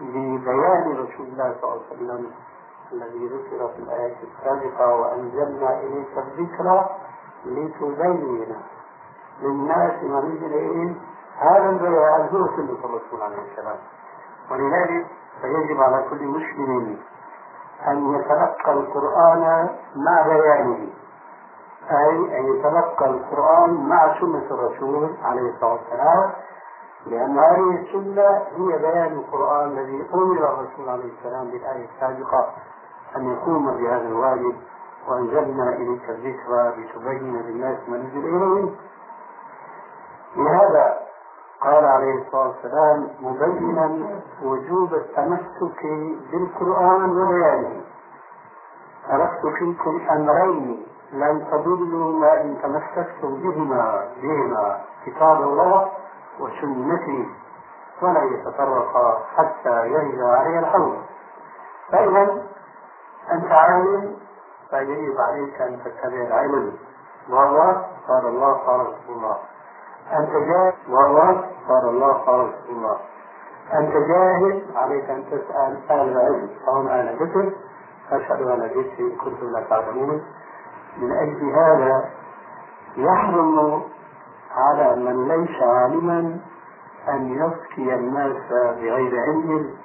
[0.00, 2.30] ببيان رسول الله صلى الله عليه وسلم
[2.92, 6.86] الذي ذكر في الآية السابقة وأنزلنا إليك الذكر
[7.46, 8.46] لتبين
[9.42, 10.96] للناس ما نزل إليهم
[11.38, 13.76] هذا البيان هو سنة الرسول عليه السلام.
[14.50, 15.06] ولذلك
[15.42, 16.96] فيجب على كل مسلم
[17.86, 20.88] أن يتلقى القرآن مع بيانه
[21.90, 26.32] أي أن يتلقى القرآن مع سنة الرسول عليه الصلاة والسلام
[27.06, 32.52] لأن هذه السنة هي بيان القرآن الذي أمر الرسول عليه السلام بالآية السابقة
[33.16, 34.56] أن يقوم بهذا الواجب
[35.08, 38.76] وأنزلنا إليك الذكرى لتبين للناس ما نزل إليهم.
[40.36, 41.05] لهذا
[41.60, 45.82] قال عليه الصلاة والسلام مبينا وجوب التمسك
[46.32, 47.80] بالقرآن وبيانه.
[49.08, 55.90] تركت فيكم أمرين لن تضلوا ما إن تمسكتم بهما بهما كتاب الله
[56.40, 57.28] وسنتي
[58.02, 60.96] ولا يتفرقا حتى يرد علي الحوض
[61.92, 62.42] فإذا
[63.32, 64.16] أنت عالم
[64.70, 66.72] فيجب عليك أن تتبع العلم.
[67.30, 67.58] وهو
[68.08, 69.38] قال الله قال رسول الله.
[70.12, 71.18] أنت جاهل وهو
[71.68, 72.98] قال الله قال رسول الله.
[73.74, 77.52] أنت جاهل عليك أن تسأل أهل العلم فهم أهل ذكر
[78.10, 80.22] فاشهدوا أهل ذكر إن كنتم لا تعلمون.
[80.98, 82.10] من أجل هذا
[82.96, 83.82] يحرم
[84.56, 86.40] على من ليس عالما
[87.08, 89.76] أن يفتي الناس بغير علم.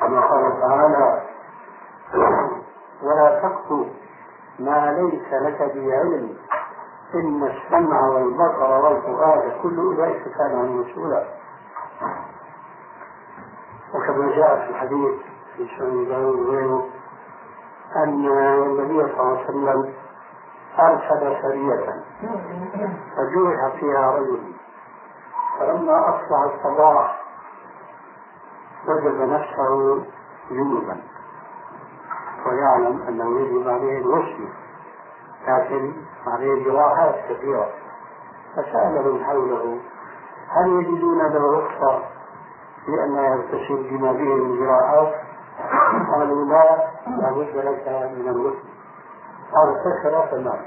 [0.00, 1.22] كما قال تعالى
[3.02, 3.86] ولا تقف
[4.58, 6.36] ما ليس لك به علم.
[7.14, 11.24] إن السمع والبصر والفؤاد كل أولئك كان عنه مسؤولا.
[13.94, 15.14] وكما جاء في الحديث
[15.56, 16.88] في سنن وغيره
[17.96, 19.94] أن النبي صلى الله عليه وسلم
[20.78, 22.04] أرسل سرية
[23.16, 24.52] فجرح فيها رجل.
[25.58, 27.20] فلما أصبح الصباح
[28.88, 30.04] وجد نفسه
[30.50, 30.96] جنوبا
[32.46, 34.48] ويعلم أنه يجب عليه الغسل.
[35.48, 35.92] لكن
[36.26, 37.68] عليه جراحات كثيرة.
[38.56, 39.78] فسأل من حوله
[40.48, 42.02] هل يجدون له رخصة
[42.86, 45.14] في أن يغتسل بما به من جراحات؟
[46.14, 48.70] قالوا لا لابد لك من الغسل
[49.56, 50.60] اغتسل فمات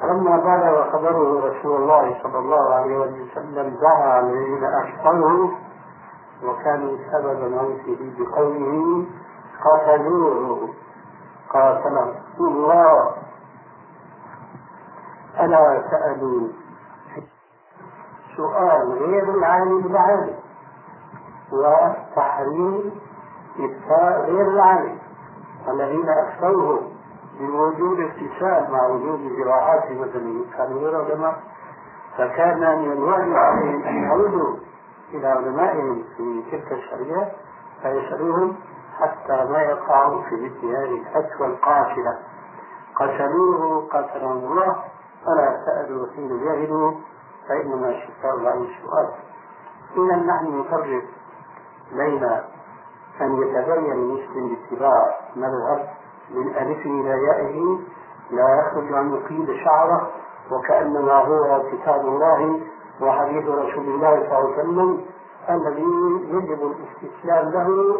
[0.00, 5.48] فلما بلغ خبره رسول الله صلى الله عليه وسلم دعا الذين اخطأوا
[6.44, 9.06] وكانوا سبب موته بقوله
[9.64, 10.68] قتلوه.
[11.50, 13.14] قاتله الله.
[15.40, 16.48] ألا سألوا
[18.36, 20.34] سؤال غير العالم بالعالم
[21.52, 22.92] وتحريم
[23.58, 24.98] إفتاء غير العالم.
[25.68, 26.90] الذين أفتوه
[27.40, 31.42] بوجود اتصال مع وجود جراحات مثلا كانوا علماء
[32.18, 34.56] فكان من الواجب عليهم أن يعودوا
[35.14, 37.30] إلى علمائهم في تلك الشريعة.
[37.82, 38.56] فيسألوهم
[39.00, 42.18] حتى ما يقعوا في مثل هذه الفتوى القاتلة
[42.96, 44.76] قتلوه قتلهم الله
[45.24, 46.92] فلا سألوا حين جاهلوا
[47.48, 49.08] فإنما شفاء الله السؤال
[49.96, 51.02] إذا نحن نفرق
[51.92, 52.24] بين
[53.20, 55.88] أن يتبين المسلم باتباع مذهب
[56.30, 57.78] من ألفه إلى يائه
[58.30, 60.10] لا يخرج عن نقيل شعره
[60.52, 62.60] وكأنما هو كتاب الله
[63.00, 65.04] وحديث رسول الله صلى الله عليه وسلم
[65.50, 65.82] الذي
[66.28, 67.96] يجب الاستسلام له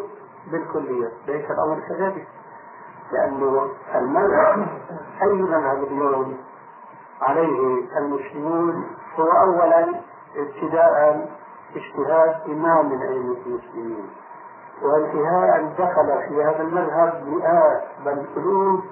[0.53, 1.09] بالكلية.
[1.27, 2.29] ليس الأمر كذلك.
[3.13, 4.67] لأنه المذهب
[5.23, 6.37] أي مذهب اليوم
[7.23, 8.87] عليه المسلمون
[9.19, 9.87] هو أولا
[10.37, 11.29] ابتداء
[11.77, 14.09] اجتهاد إمام من أئمة المسلمين.
[14.83, 18.85] وانتهاء دخل في هذا المذهب مئات بل ألوف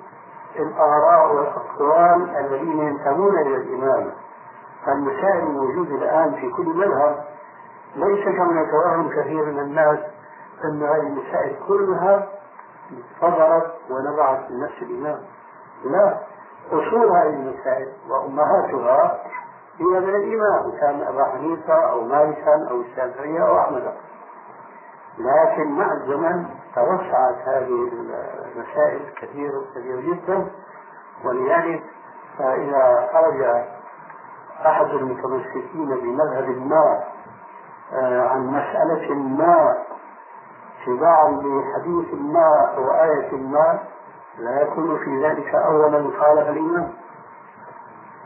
[0.57, 4.11] الآراء والأقوال الذين ينتمون إلى الإمام.
[4.87, 7.25] فالمسائل الموجودة الآن في كل مذهب
[7.97, 9.99] ليس كما يتوهم كثير من الناس
[10.65, 12.29] أن هذه المسائل كلها
[13.21, 15.21] صدرت ونبعت من نفس الإمام.
[15.85, 16.19] لا
[16.73, 19.21] أصول هذه المسائل وأمهاتها
[19.79, 23.95] هي من الإمام كان أبا حنيفة أو مالكا أو الشافعية أو أحمد.
[25.19, 27.91] لكن مع الزمن توسعت هذه
[28.55, 30.47] المسائل كثير كثير جدا.
[31.25, 31.83] ولذلك
[32.39, 33.43] فإذا خرج
[34.67, 37.05] أحد المتمسكين بمذهب ما
[37.93, 39.77] آه، عن مسألة ما
[40.85, 43.81] اتباعا لحديث ما أو آية ما
[44.39, 46.93] لا يكون في ذلك أولا خالف الإمام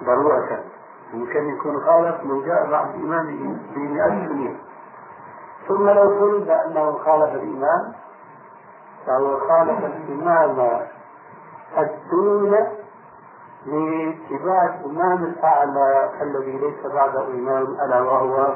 [0.04, 0.64] ضرورة.
[1.14, 3.26] يمكن يكون خالف من جاء بعد الإمام
[3.74, 4.58] بمئة سنين
[5.68, 7.92] ثم لو فرض أنه خالف الإمام
[9.06, 10.80] فهو خالف الإمام
[11.78, 12.50] الدون
[13.66, 18.54] لاتباع الإمام الأعلى الذي ليس بعده إمام ألا وهو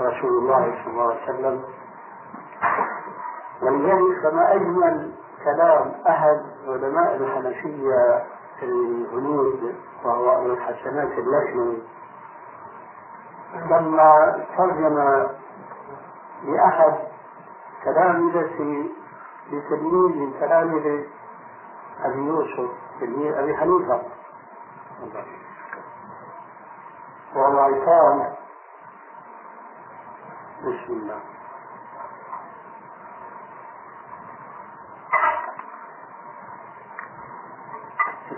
[0.00, 1.62] رسول الله صلى الله عليه وسلم.
[3.62, 5.12] ولذلك فما أجمل
[5.44, 8.24] كلام أحد علماء الحنفية
[8.60, 11.82] في الهنود وهو أبو الحسنات اللخمي
[13.70, 15.26] لما ترجم
[16.44, 16.94] لأحد
[17.84, 18.88] تلامذة
[19.52, 21.04] لتلميذ من تلامذة
[22.04, 24.02] أبي يوسف تلميذ أبي حنيفة.
[27.36, 28.32] وهو عصام
[30.60, 31.33] بسم الله.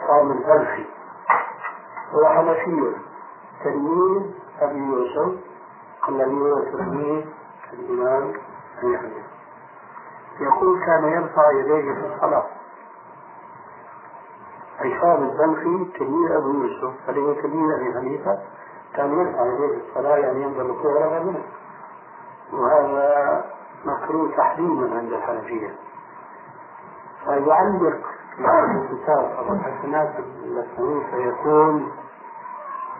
[0.06, 0.86] عصام البلخي
[2.12, 2.94] هو حنفي
[3.64, 4.22] تلميذ
[4.60, 5.38] أبي يوسف
[6.08, 7.24] الذي هو تلميذ
[7.72, 8.32] الإمام
[8.78, 9.26] أبي حنيفة
[10.40, 12.46] يقول كان يرفع يديه في الصلاة.
[14.80, 16.94] عصام البلخي تلميذ أبو يوسف.
[17.08, 18.38] الذي هو تلميذ أبي حنيفة؟
[18.94, 21.44] كان يرفع يديه في الصلاة يعني ينظر الكورة منه.
[22.52, 23.44] وهذا
[23.84, 25.74] مكروه تحريما عند الحنفية.
[27.24, 31.82] فيعلق في الكتاب أبو الحسنات الأسلامي فيقول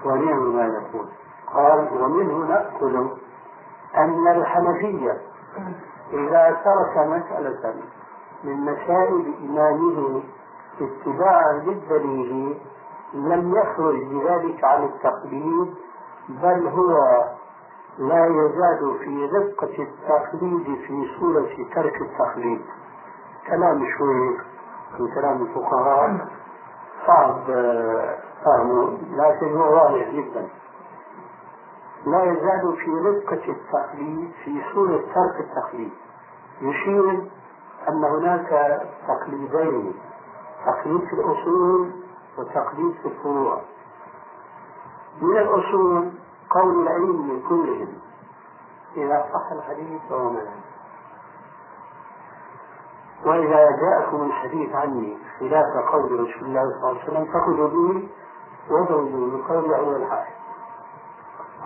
[0.04, 1.06] ونعم ما يقول.
[1.54, 3.08] قال ومنه نأكل
[3.96, 5.20] أن الحنفية
[6.12, 7.74] إذا ترك مسألة
[8.44, 10.22] من مسائل إيمانه
[10.80, 12.58] اتباعا للدليل
[13.14, 15.74] لم يخرج بذلك عن التقليد
[16.28, 17.24] بل هو
[17.98, 22.60] لا يزال في رقة التقليد في صورة ترك التقليد.
[23.46, 24.38] كلام شوي
[24.96, 26.28] في كلام الفقهاء
[27.06, 27.44] صعب
[28.44, 30.48] فهمه لكن هو واضح جدا.
[32.06, 35.92] لا يزال في رقة التقليد في صورة ترك التقليد.
[36.60, 37.10] يشير
[37.88, 39.94] أن هناك تقليدين
[40.66, 41.90] تقليد في الأصول
[42.38, 43.60] وتقليد في الفروع.
[45.22, 46.10] من الأصول
[46.50, 47.88] قول العلم كلهم
[48.96, 50.65] إذا صح الحديث فهو مذهب
[53.24, 58.08] وإذا جاءكم الحديث عني خلاف قول رسول الله صلى الله عليه وسلم فخذوا به
[58.70, 60.36] وضعوا بقول أول الحائط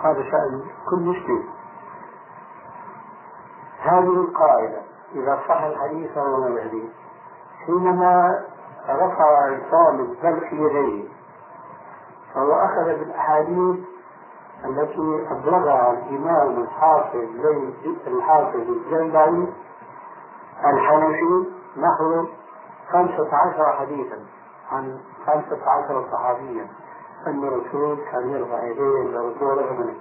[0.03, 1.43] هذا شأن كل مسلم.
[3.81, 4.81] هذه القاعدة
[5.15, 6.89] إذا صح الحديث فهو مذهبي
[7.65, 8.39] حينما
[8.89, 11.09] رفع عصام البلخ يديه
[12.33, 13.79] فهو أخذ بالأحاديث
[14.65, 17.25] التي أبلغها الإمام الحافظ
[18.07, 19.47] الحافظ الجندعي
[20.65, 21.45] الحنفي
[21.77, 22.25] نحو
[22.91, 24.19] خمسة عشر حديثا
[24.71, 26.67] عن خمسة عشر صحابيا.
[27.27, 29.93] أن الرسول كان يرفع يديه إلى رسول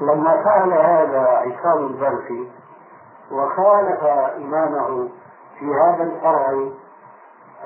[0.00, 2.48] لما فعل هذا عصام البلخي
[3.32, 4.04] وخالف
[4.36, 5.08] إمامه
[5.58, 6.68] في هذا الفرع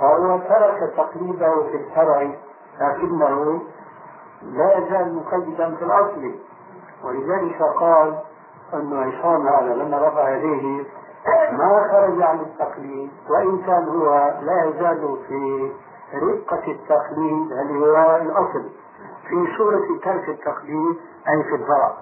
[0.00, 2.30] فهو ترك تقليده في الفرع
[2.80, 3.62] لكنه
[4.42, 6.34] لا يزال مقيدا في الأصل.
[7.04, 8.18] ولذلك قال
[8.74, 10.84] أن عصام هذا لما رفع يديه
[11.52, 15.70] ما خرج عن التقليد وإن كان هو لا يزال في
[16.14, 18.70] رقة التقليد اللي هو الأصل
[19.28, 20.96] في صورة ترك التقليد
[21.28, 21.92] أي في الفرع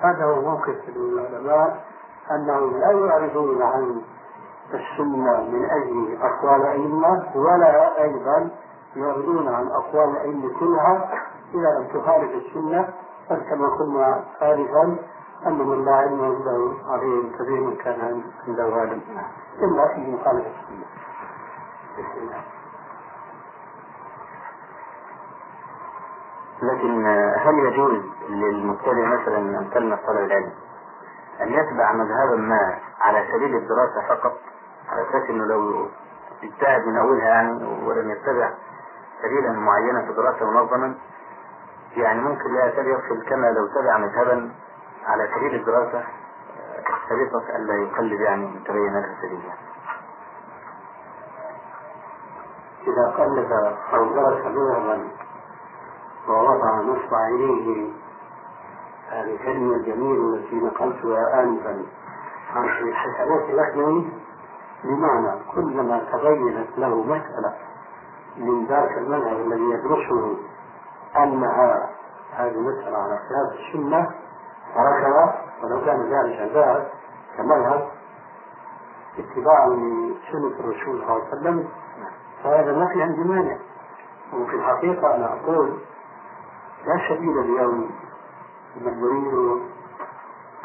[0.00, 1.84] هذا هو موقف العلماء
[2.30, 4.02] أنهم لا يعرضون عن
[4.74, 8.50] السنة من أجل أقوال أئمة ولا أيضا
[8.96, 11.10] يعرضون عن أقوال الأئمة كلها
[11.54, 12.88] إذا لم تخالف السنة
[13.28, 14.96] فكما قلنا خالفا
[15.46, 19.02] أن من لا علم عنده عليهم كبير كان عنده غالب
[19.58, 20.50] إلا في مخالفة
[21.98, 22.44] السنة.
[26.62, 30.52] لكن هل يجوز للمبتدئ مثلا أن كلمة طلب العلم
[31.40, 34.32] أن يتبع مذهبا ما على سبيل الدراسة فقط؟
[34.88, 35.88] على أساس إنه لو
[36.42, 38.50] اجتهد من أولها يعني ولم يتبع
[39.22, 40.94] سبيلا معينا في دراسة منظما
[41.96, 44.50] يعني ممكن لا يكاد يصل كما لو تبع مذهبا
[45.10, 46.04] على سبيل الدراسة
[47.10, 49.52] طريقة ألا يقلد يعني متبينات سبيلا
[52.86, 53.52] إذا قلد
[53.94, 55.00] أو درس لغة
[56.28, 57.92] ووضع نصب عينيه
[59.12, 61.82] الكلمة الجميلة التي نقلتها آنفا
[62.54, 64.08] عن الحسنات الأخوي
[64.84, 67.54] بمعنى كلما تبينت له مسألة
[68.36, 70.36] من ذاك المذهب الذي يدرسه
[71.16, 71.90] أنها
[72.32, 74.10] هذه المسألة على خلاف السنة
[74.74, 76.92] تركها ولو كان ذلك ذلك
[77.36, 77.88] كمذهب
[79.18, 81.68] اتباعا لسنة الرسول صلى الله عليه وسلم
[82.44, 83.56] فهذا ما في عندي مانع.
[84.32, 85.78] وفي الحقيقة أنا أقول
[86.86, 87.90] لا سبيل اليوم
[88.80, 89.62] من يريد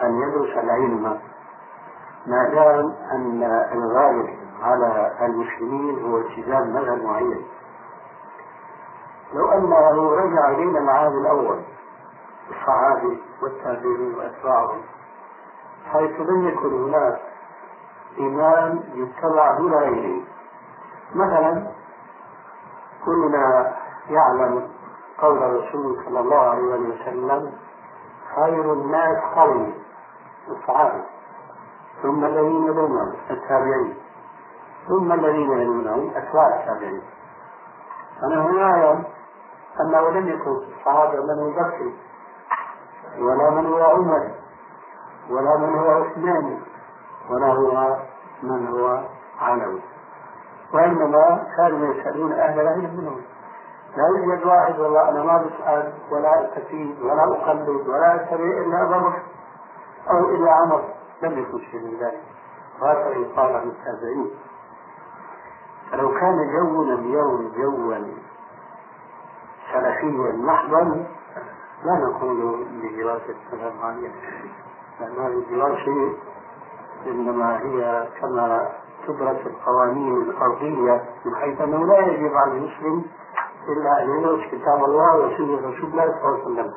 [0.03, 1.19] أن يدرس العلم
[2.27, 3.43] ما دام أن
[3.73, 4.29] الغالب
[4.61, 7.45] على المسلمين هو التزام مذهب معين.
[9.33, 11.59] لو أنه رجع إلينا العام الأول
[12.49, 14.81] الصحابي والتابعين وأتباعهم.
[15.85, 17.21] حيث لم يكن هناك
[18.19, 20.21] إمام يتبع دون غيره.
[21.15, 21.67] مثلا
[23.05, 23.73] كلنا
[24.09, 24.67] يعلم
[25.17, 27.53] قول الرسول صلى الله عليه وسلم
[28.35, 29.73] خير الناس قوي
[30.47, 31.03] الصحابة
[32.01, 33.97] ثم الذين يلونهم التابعين
[34.87, 37.01] ثم الذين يلونهم أتباع التابعين.
[38.23, 39.03] أنا هنا أعلم
[39.81, 41.91] أنه لم يكن الصحابة من بكر
[43.19, 44.31] ولا من هو عمر
[45.29, 46.59] ولا من هو عثمان
[47.29, 47.97] ولا هو
[48.43, 49.03] من هو
[49.41, 49.81] علوي.
[50.73, 53.21] وإنما كانوا يسألون أهل العلم منهم.
[53.97, 59.13] لا يوجد واحد والله أنا ما بسأل ولا أستفيد ولا أقلد ولا أتبع إلا أبا
[60.11, 60.83] أو إلا عمر
[61.21, 62.23] لم يكن شيء من ذلك.
[62.81, 64.29] وهكذا يقال عن التابعين.
[65.91, 67.97] فلو كان جونا اليوم جوا
[69.73, 71.05] سلفيا محضا
[71.85, 73.35] لا نقول بدراسة
[73.81, 74.13] معينة
[74.99, 76.13] لأن هذه الدراسة
[77.07, 78.69] إنما هي كما
[79.07, 83.05] تدرس القوانين الأرضية من حيث أنه لا يجب على المسلم
[83.69, 86.73] إلا أن يدرس كتاب الله وسنة رسول الله صلى الله عليه وسلم.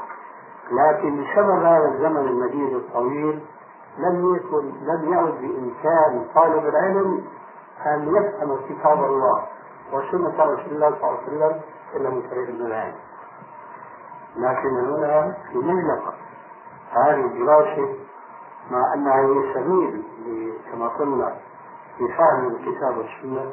[0.72, 3.40] لكن بسبب هذا الزمن المديد الطويل
[3.98, 7.24] لم يكن لم يعد بإمكان طالب العلم
[7.86, 9.42] أن يفهم كتاب الله
[9.92, 11.60] وسنة رسول الله صلى الله عليه وسلم
[11.96, 12.94] إلا من طريق المذاهب
[14.36, 16.14] لكن هنا في مجلقة
[16.90, 17.94] هذه الدراسة
[18.70, 20.02] مع أنها هي سبيل
[20.72, 21.36] كما قلنا
[22.00, 23.52] لفهم الكتاب والسنة.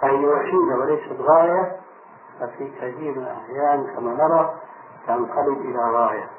[0.00, 1.76] فهي وسيلة وليست غاية
[2.40, 4.54] ففي كثير من الأحيان كما نرى
[5.06, 6.30] تنقلب إلى غاية.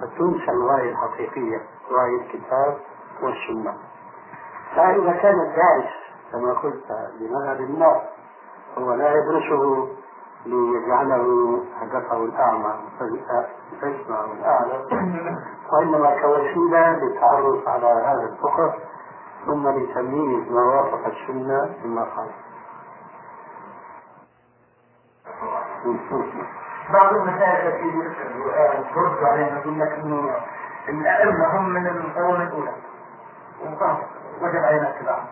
[0.00, 1.62] فتنسى الغاية الحقيقية
[1.92, 2.78] غاية الكتاب
[3.22, 3.74] والسنة.
[4.76, 5.92] فإذا كان الدارس
[6.32, 6.84] كما قلت
[7.20, 8.02] بمذهب النار
[8.78, 9.88] هو لا يدرسه
[10.46, 12.74] ليجعله هدفه الأعمى.
[13.80, 14.86] فيسمع الأعلى
[15.72, 18.74] وإنما كوسيلة للتعرف على هذا الفقه
[19.46, 22.34] ثم لتمييز ما وافق السنة مما خالف
[26.92, 28.14] بعض المسائل التي
[28.94, 30.30] ترد عليها يقول لك انه
[30.88, 32.72] الائمه هم من القرون الأولى.
[34.42, 35.26] وجب علينا اتباعهم.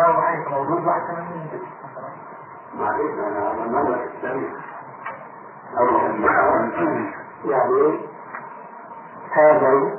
[0.00, 1.60] ابو حنيفه موجود واحد من
[2.74, 4.52] معلش أنا أنا ما لك التاريخ
[7.44, 7.98] يعني
[9.32, 9.98] هذا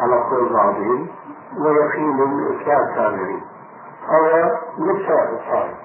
[0.00, 1.08] على قول بعضهم
[1.58, 3.42] ويقين الإسلام كاملين
[4.06, 5.78] هو نفسه الصالح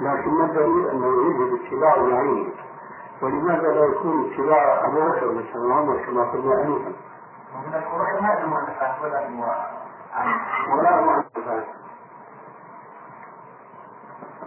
[0.00, 2.52] لكن الدليل أنه يجب اتباع العين
[3.22, 6.92] ولماذا لا يكون اتباع أبو بكر مثلا عمر كما قلنا أنفا؟
[7.54, 9.28] ومن القرآن ما المؤلفات ولا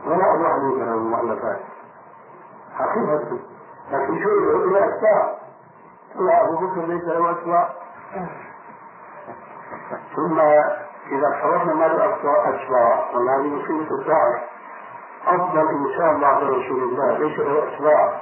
[0.06, 1.60] ولا أبو حنيفة له المؤلفات
[2.78, 3.40] حقيقة
[3.92, 5.34] لكن شو له أتباع
[6.16, 7.70] لا أبو بكر ليس له أتباع
[10.16, 10.40] ثم
[11.12, 14.40] إذا فرضنا ما له أتباع وهذه مصيبة الدعوة
[15.28, 18.22] أفضل إنسان بعد رسول الله ليس له أتباع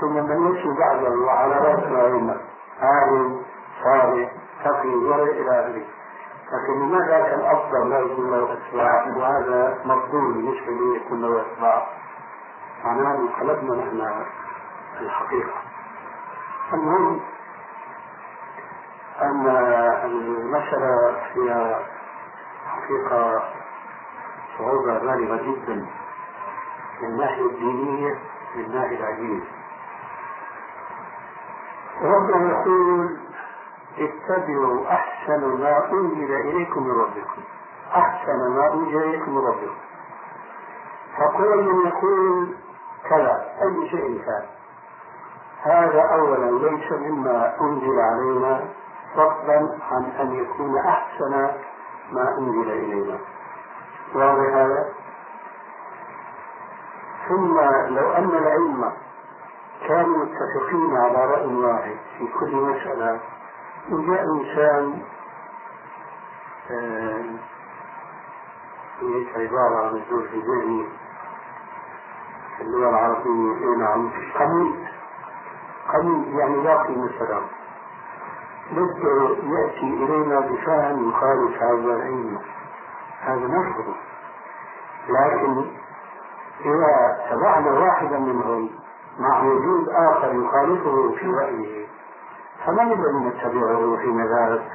[0.00, 2.36] ثم من يمشي بعده وعلى رأس الأئمة
[2.80, 3.42] عالم
[3.84, 4.32] صالح
[4.64, 5.84] تقي ورع إلى آخره
[6.52, 11.86] لكن لماذا كان أفضل لا يكون له أتباع وهذا مفضول بالنسبة لي يكون له أتباع
[12.84, 14.24] معناه انقلبنا نحن
[15.00, 15.54] الحقيقة.
[16.72, 17.20] المهم
[19.22, 19.46] أن
[20.04, 21.86] المسألة فيها
[22.66, 23.42] حقيقة
[24.58, 25.86] صعوبة بالغة جدا
[27.00, 28.18] من الناحية الدينية
[28.54, 29.44] من الناحية العلمية.
[32.02, 33.18] ربنا يقول
[33.98, 37.42] اتبعوا أحسن ما أنزل إليكم من ربكم.
[37.94, 39.76] أحسن ما أنزل إليكم من ربكم.
[41.18, 42.54] فكل من يقول
[43.10, 44.44] كذا أي شيء كان.
[45.62, 48.64] هذا أولا ليس مما أنزل علينا
[49.14, 51.30] فضلا عن أن يكون أحسن
[52.12, 53.18] ما أنزل إلينا.
[54.14, 54.88] واضح هذا؟
[57.28, 58.92] ثم لو أن الأئمة
[59.88, 63.20] كانوا متفقين على رأي واحد في كل مسألة
[63.90, 65.02] وجاء إنسان
[69.00, 70.88] هيك آه، عبارة عن الدور في ذهني
[72.56, 74.76] في اللغة العربية نعم قميص.
[75.92, 77.40] قميص يعني باقي مثلا
[78.72, 82.38] بده يأتي إلينا بفهم يخالف هذا العلم.
[83.20, 83.94] هذا نرفضه
[85.08, 85.64] لكن
[86.64, 88.70] إذا تبعنا واحدا منهم
[89.18, 91.81] مع وجود آخر يخالفه في رأيه
[92.66, 94.72] فمن الذي نتبعه في ذلك؟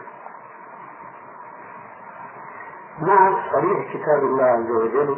[3.02, 5.18] مع صريح كتاب الله عز وجل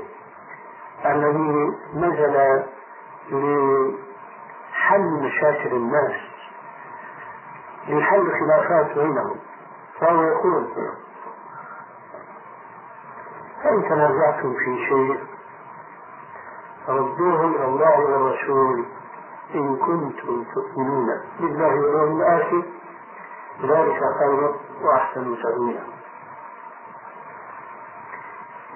[1.06, 2.64] الذي نزل
[4.74, 6.16] لحل مشاكل الناس
[7.88, 9.36] لحل خلافات بينهم
[10.00, 10.68] فهو يقول
[13.64, 15.20] فإن تنازعتم في شيء
[16.88, 18.86] ردوه إلى الله والرسول
[19.56, 21.08] إن كنتم تؤمنون
[21.40, 22.64] بالله واليوم الآخر
[23.64, 25.84] ذلك خير وأحسن تأويلا.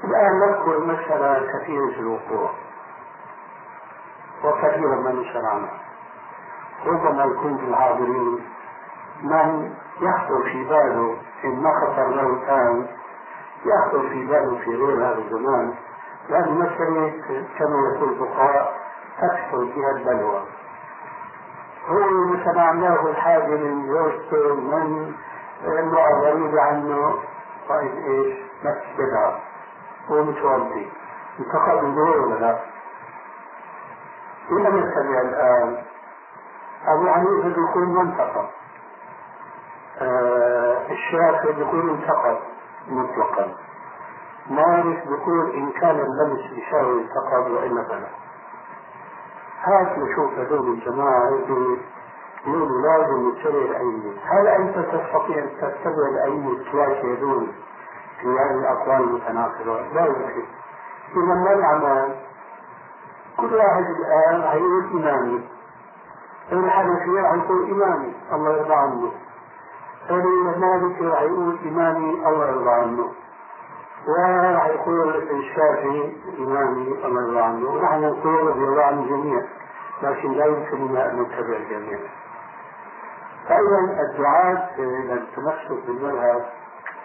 [0.03, 2.51] الآن نذكر مسألة كثيرة الوقوع
[4.43, 5.79] وكثيرا ما نسأل عنها
[6.85, 8.39] ربما يكون في الحاضرين
[9.23, 12.87] من يخطر في باله إن ما خطر له الآن
[13.65, 15.73] يخطر في باله في غير هذا الزمان.
[16.29, 17.13] لأن مسألة
[17.59, 18.83] كما يقول الفقهاء
[19.17, 20.43] تكثر فيها البلوى.
[21.87, 25.13] هو سمعناه الحاجة من زوجته من
[25.79, 27.15] امرأة غريبة عنه.
[27.69, 29.39] طيب إيش؟ نفس بدعة
[30.07, 30.91] هو متوضي.
[31.39, 32.59] انتقل من دور ولا لا؟
[34.51, 35.83] إلى نتبع الآن.
[36.87, 38.15] أبو حنيفة يقول ما
[40.01, 42.37] آه الشافعي يقول انتقل
[42.87, 43.55] مطلقا.
[44.49, 48.22] مالك يقول إن كان اللمس بشهوة انتقل وإلا فلا
[49.63, 57.13] هات نشوف هذول الجماعة يقولوا لازم نتبع الأئمة هل أنت تستطيع أن تتبع الأئمة الثلاثة
[57.13, 57.47] هذول
[58.21, 60.43] في هذه الأقوال المتناقضة؟ لا يمكن.
[61.15, 62.15] إذا ما العمل؟
[63.37, 65.43] كل واحد الآن هيقول إمامي
[66.51, 69.11] الحنفية هيقول إمامي الله يرضى عنه.
[70.09, 73.11] المالكي راح يقول إمامي الله يرضى عنه.
[74.07, 79.41] وراح يقول الشافعي إمامي الله يرضى عنه ونحن نقول رضي الله عن الجميع
[80.03, 81.99] لكن لا يمكن أن نتبع الجميع
[83.47, 86.45] فإذا الدعاة إلى التمسك بالمذهب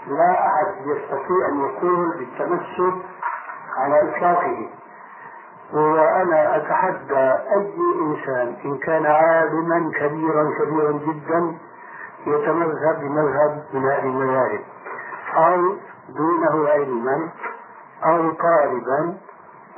[0.08, 3.04] لا أحد يستطيع أن يقول بالتمسك
[3.78, 4.68] على إطلاقه.
[5.72, 11.54] وأنا أتحدى أي إنسان إن كان عالما كبيرا كبيرا جدا
[12.26, 14.60] يتمذهب بمذهب من المذاهب
[15.36, 15.76] أو
[16.08, 17.28] دونه علما
[18.04, 19.18] أو طالبا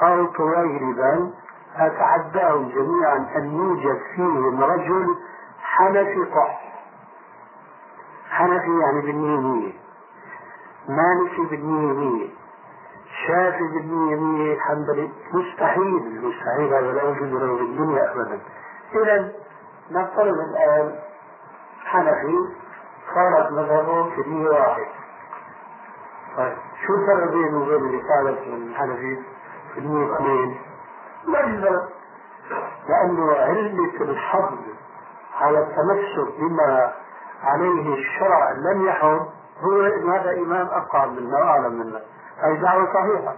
[0.03, 1.31] أو طويلبا
[1.77, 5.17] أتحداهم جميعا أن يوجد فيهم رجل
[5.63, 6.73] حنفي قح.
[8.31, 9.73] حنفي يعني بالنية.
[10.89, 12.29] مالكي بالنية.
[13.27, 14.61] شافي بالنية.
[14.61, 16.23] حنبلي مستحيل.
[16.25, 18.41] مستحيل هذا لا يوجد له في الدنيا أبدا.
[18.95, 19.33] إذا
[19.91, 20.99] نفترض الآن
[21.85, 22.39] حنفي
[23.15, 25.00] صارت مذهبه في واحد.
[26.37, 26.57] طيب
[26.87, 29.19] شو الفرق بينه وبين اللي صارت الحنفي
[29.75, 30.61] في دين اثنين؟
[31.27, 31.89] ما الفرق؟
[32.89, 34.59] لأنه علة الحظ
[35.41, 36.93] على التمسك بما
[37.45, 39.27] عليه الشرع لم يحض
[39.61, 39.81] هو
[40.13, 42.01] هذا إمام اقام منا واعلم منا
[42.43, 43.37] هذه دعوة صحيحة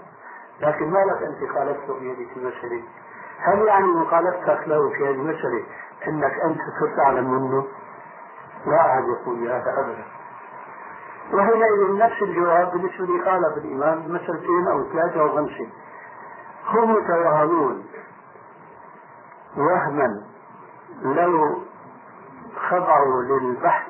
[0.61, 2.83] لكن ما لك أنت خالفته في هذه المسألة
[3.39, 5.65] هل يعني مخالفتك له في هذه المسألة
[6.09, 7.67] إنك أنت صرت اعلم منه؟
[8.67, 10.05] لا أحد يقول بهذا ابدا
[11.33, 15.67] وحينئذ نفس الجواب بالنسبة لي خالف الامام بمسألتين أو ثلاثة أو خمسه
[16.67, 17.87] هم يتوهمون
[19.57, 20.23] وهما
[21.03, 21.59] لو
[22.71, 23.87] خضعوا للبحث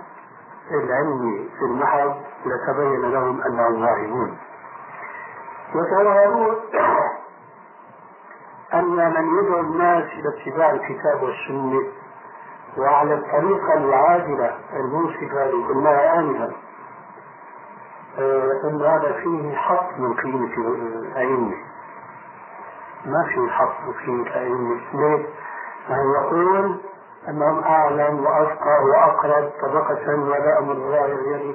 [0.70, 2.14] العلمي في المحض
[2.46, 4.38] لتبين لهم أنهم واهمون.
[5.74, 6.56] يتوهمون
[8.74, 11.82] أن من يدعو الناس إلى اتباع الكتاب والسنة
[12.78, 16.52] وعلى الطريقة العادلة المنصفة لكلها انفا
[18.18, 21.54] إن هذا فيه حط من قيمه الأئمة.
[23.06, 24.80] ما في حط من قيمه الأئمة.
[24.94, 25.26] ليه؟
[25.88, 26.80] فهو يقول
[27.28, 31.54] أنهم أعلم وأفقه وأقرب طبقة ولا أمر ظاهر يعني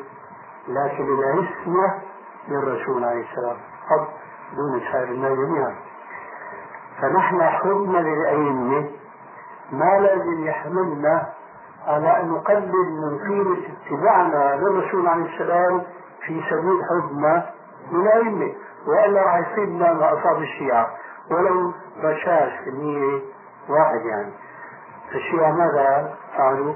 [0.68, 2.02] لكن العصمة
[2.48, 3.58] للرسول عليه السلام.
[3.90, 4.10] فقط
[4.56, 5.76] دون سائر الناس جميعا.
[7.02, 8.90] فنحن حبنا للأئمة
[9.72, 11.28] ما لازم يحملنا
[11.88, 15.84] على أن نقلل من قيمة اتباعنا للرسول عليه السلام
[16.28, 17.50] في سبيل حبنا
[17.92, 18.54] للأئمة
[18.88, 20.88] وإلا راح يصيبنا ما أصاب الشيعة.
[21.32, 21.74] ولو
[22.04, 23.22] رشاش النية
[23.70, 24.34] واحد يعني.
[25.16, 26.74] الشيعة ماذا فعلوا؟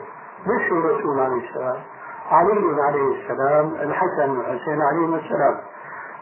[0.47, 1.81] مش الرسول عليه السلام.
[2.31, 5.57] علي عليه السلام الحسن والحسين عليهم السلام.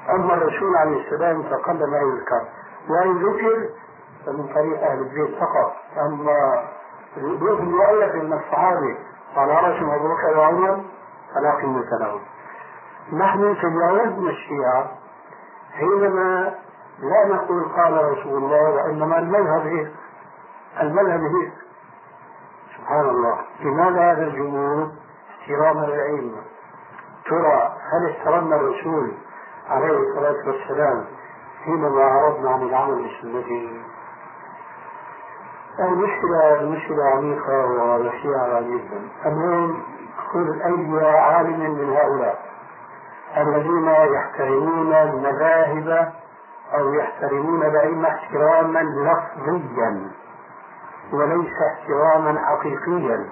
[0.09, 2.41] أما الرسول عليه السلام فقل ما يذكر
[2.89, 3.69] وإن ذكر
[4.25, 5.73] فمن طريق أهل البيت فقط.
[5.97, 6.63] أما
[7.17, 8.97] الجزء المؤلف من الصحابة
[9.37, 10.83] على رأسهم أبو بكر وعمر
[11.35, 12.19] فلا قيمة لهم
[13.13, 14.91] نحن تجاوزنا الشيعة
[15.73, 16.55] حينما
[16.99, 19.91] لا نقول قال رسول الله وإنما المذهب هيك
[20.81, 21.51] المذهب هيك
[22.77, 23.37] سبحان الله.
[23.59, 24.91] لماذا هذا الجمود
[25.41, 26.41] احتراما للأئمة
[27.25, 29.11] ترى هل احترمنا الرسول
[29.69, 31.05] عليه الصلاة والسلام
[31.65, 33.83] حينما عرضنا عن العمل بسنته؟
[35.79, 39.83] المشكلة المشكلة عميقة ووسيعة جدا المهم
[40.33, 42.48] كل أي عالم من هؤلاء.
[43.37, 46.11] الذين يحترمون المذاهب
[46.73, 50.11] أو يحترمون الأئمة احتراما لفظيا
[51.13, 53.25] وليس احتراما حقيقيا.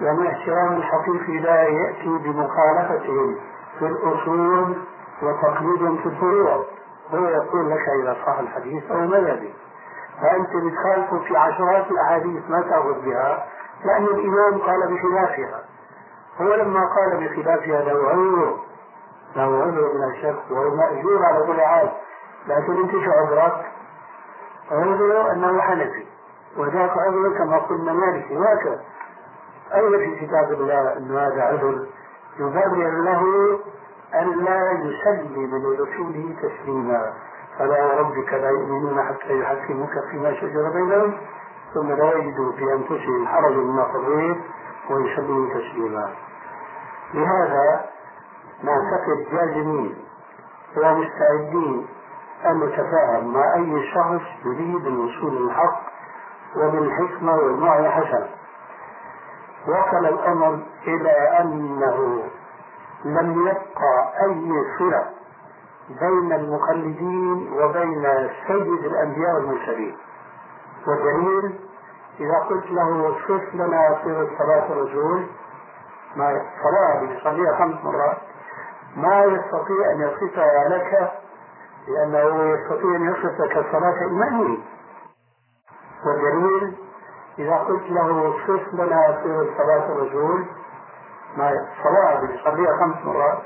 [0.00, 3.36] لأن الاحترام الحقيقي لا يأتي بمخالفتهم
[3.78, 4.76] في الأصول
[5.22, 6.64] وتقليد في الفروع.
[7.14, 9.54] هو يقول لك إذا صح الحديث أو مذهبي
[10.22, 13.46] فأنت بتخالفه في عشرات الأحاديث ما تأخذ بها
[13.84, 15.64] لأن الإمام قال بخلافها.
[16.40, 18.56] هو لما قال بخلافها له عذر
[19.36, 21.92] له عذر بلا شك وهو مأجور على كل حال
[22.48, 23.66] لكن أنت شو عذرك؟
[24.70, 26.06] عذره أنه حنفي.
[26.56, 28.36] وذاك عذر كما قلنا مالكي.
[28.36, 28.80] وهكذا.
[29.74, 31.86] أين في كتاب الله أن هذا عذر؟
[32.38, 33.22] يبرر له
[34.14, 37.12] أن لا يسلم لرسوله تسليما.
[37.58, 41.18] فلا وربك لا يؤمنون حتى يحكموك فيما شجر بينهم
[41.74, 44.36] ثم لا يجدوا في أنفسهم حرج مما قضيت
[44.90, 46.10] ويسلموا تسليما.
[47.14, 47.84] لهذا
[48.62, 49.94] نعتقد جازمين
[50.76, 51.86] ومستعدين
[52.46, 55.80] أن نتفاهم مع أي شخص يريد الوصول للحق
[56.56, 58.28] وبالحكمة والوعي حسنة
[59.68, 62.22] وصل الأمر إلى أنه
[63.04, 65.04] لم يبقى أي صلة
[66.00, 69.96] بين المقلدين وبين سيد الأنبياء والمرسلين.
[70.86, 71.58] والدليل
[72.20, 75.26] إذا قلت له صف لنا صفة صلاة الرسول
[76.16, 78.16] ما صلاة يصليها خمس مرات.
[78.96, 81.12] ما يستطيع أن يصفها لك
[81.88, 84.58] لأنه يستطيع أن يصف لك صلاة إمامه
[86.06, 86.74] والدليل
[87.38, 89.18] إذا قلت له صف لنا
[89.58, 90.44] صلاة الرسول
[91.36, 93.38] ما صلاة يصليها خمس مرات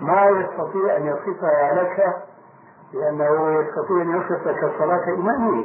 [0.00, 2.14] ما يستطيع أن يصفها لك
[2.92, 5.64] لأنه يستطيع أن يصف لك صلاة إمامه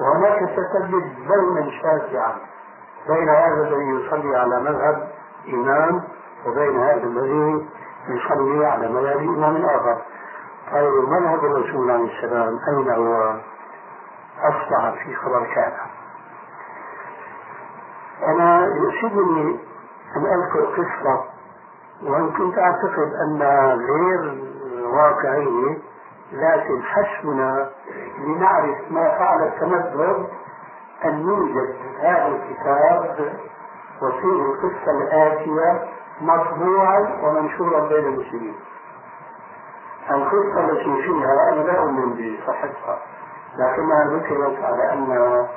[0.00, 0.90] وهناك ستجد
[1.28, 2.34] بينا شاسعا
[3.08, 5.08] بين هذا الذي يصلي على مذهب
[5.48, 6.02] إمام
[6.46, 7.66] وبين هذا الذي
[8.08, 9.98] يصلي على مذهب إمام آخر.
[10.72, 13.34] طيب مذهب الرسول عليه السلام؟ أين هو؟
[14.42, 15.72] أصبح في خبر كان
[18.26, 19.58] أنا يؤسفني
[20.16, 21.24] أن أذكر قصة
[22.02, 24.42] وإن كنت أعتقد أنها غير
[24.84, 25.78] واقعية
[26.32, 27.70] لكن حسبنا
[28.18, 30.26] لنعرف ما فعل التمدد
[31.04, 33.32] أن يوجد هذا الكتاب
[34.02, 35.88] وفيه القصة الآتية
[36.22, 38.56] مطبوعا ومنشورا بين المسلمين
[40.10, 42.98] القصة التي فيها أنا لا أؤمن بصحتها
[43.58, 45.48] لكنها ذكرت على أنها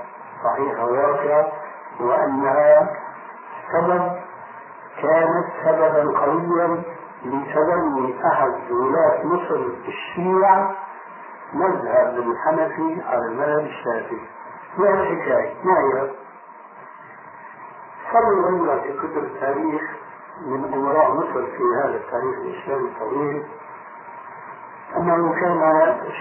[0.43, 1.51] صحيحة واقعة
[1.99, 2.93] وأنها
[3.71, 4.11] سبب
[5.01, 6.83] كانت سببا قويا
[7.25, 10.75] لتبني أحد ولاة مصر الشيعة
[11.53, 14.19] مذهب الحنفي على المذهب الشافعي
[14.77, 16.11] ما الحكاية؟ ما هي؟
[18.13, 19.81] صلوا في كتب التاريخ
[20.41, 23.43] من أمراء مصر في هذا التاريخ الإسلامي الطويل.
[24.97, 25.61] أنه كان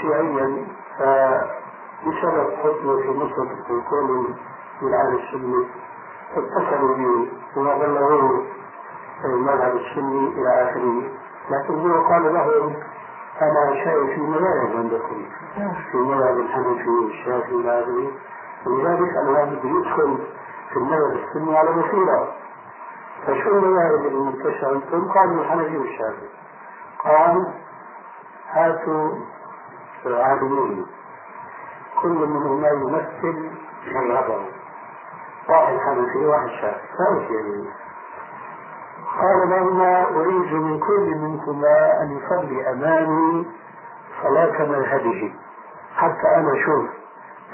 [0.00, 0.66] شيعيا
[0.98, 4.28] فبسبب حكمه في مصر وكونه
[4.82, 5.64] من أهل السنة
[6.36, 8.44] اتصلوا به وبلغوه
[9.24, 11.02] المذهب السني إلى آخره.
[11.50, 12.72] لكن هو قال له
[13.42, 15.26] أنا شيء في مذاهب عندكم
[15.90, 18.10] في مذهب الحنفي والشافعي إلى آخره
[18.66, 20.18] ولذلك أنا بدي يدخل
[20.70, 22.32] في المذهب السني على بصيرة.
[23.26, 26.28] فشو المذاهب المنتشرة عندكم؟ قالوا الحنفي والشافعي
[27.04, 27.54] قال
[28.50, 29.10] هاتوا
[30.06, 30.86] عالمين
[32.02, 33.50] كل منهما يمثل
[33.86, 34.46] مذهبه
[35.48, 37.68] واحد حنفي واحد شافعي ثالث يعني
[39.20, 43.46] قال لهما أريد من كل منكما أن يصلي أمامي
[44.22, 45.34] صلاة مذهبه.
[45.96, 46.90] حتى أنا أشوف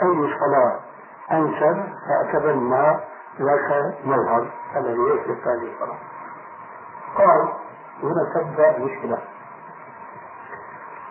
[0.03, 0.81] أي صلاة
[1.33, 3.01] أنسب فأتبنى
[3.41, 4.51] ذاك مذهب.
[4.77, 5.99] الذي يثبت هذه الصلاة
[7.17, 7.53] قال
[8.03, 9.19] هنا تبدأ المشكلة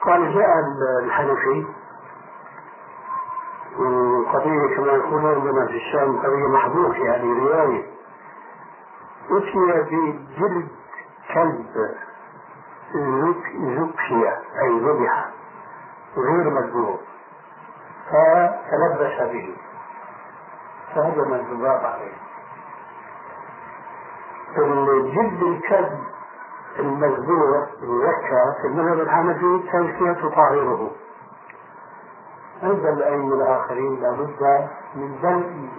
[0.02, 0.48] قال جاء
[1.04, 1.66] الحنفي
[3.80, 7.84] وقضية كما يقولون عندنا في الشام قضية محبوب في هذه الرواية.
[9.32, 10.68] أتي بجلد
[11.34, 11.66] كلب
[13.64, 14.28] زكي
[14.62, 15.30] أي ذبح
[16.18, 17.00] غير مذبوح.
[18.10, 19.56] فتلبس به.
[20.96, 22.29] فهجم الذباب عليه.
[24.58, 26.00] الجلد الكلب
[26.80, 30.92] المذبوح المذكى في المذهب الحنفي تزكية طاهره.
[32.64, 35.12] عند الأئمة الآخرين لابد من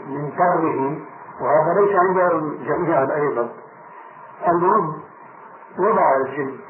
[0.08, 0.98] من دره
[1.40, 3.48] وهذا ليس عند جميعا أيضا.
[4.48, 5.00] المهم
[5.78, 6.60] وضع الجلد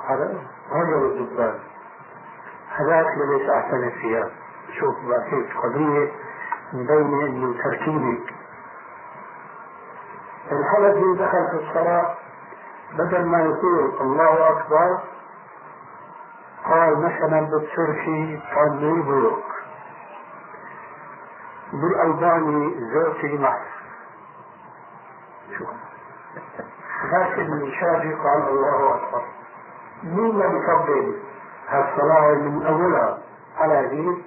[0.00, 0.38] على
[0.70, 1.54] هجر الدبان
[2.68, 4.30] هذاك ليس أحسن الثياب
[4.78, 4.94] شوف
[5.30, 6.12] كيف قضية
[6.72, 8.20] بين انه تركيبي
[10.58, 12.14] الحنفي دخل في الصلاة
[12.98, 14.98] بدل ما يقول الله أكبر
[16.64, 19.44] قال مثلا بالتركي طني بيوك.
[21.72, 23.66] بالألباني زوجتي محف
[25.58, 25.68] شوف
[27.12, 29.22] لكن الشافعي قال الله أكبر.
[30.02, 31.18] مين لم يفضل
[31.68, 33.18] هالصلاة من أولها؟
[33.58, 34.22] على دين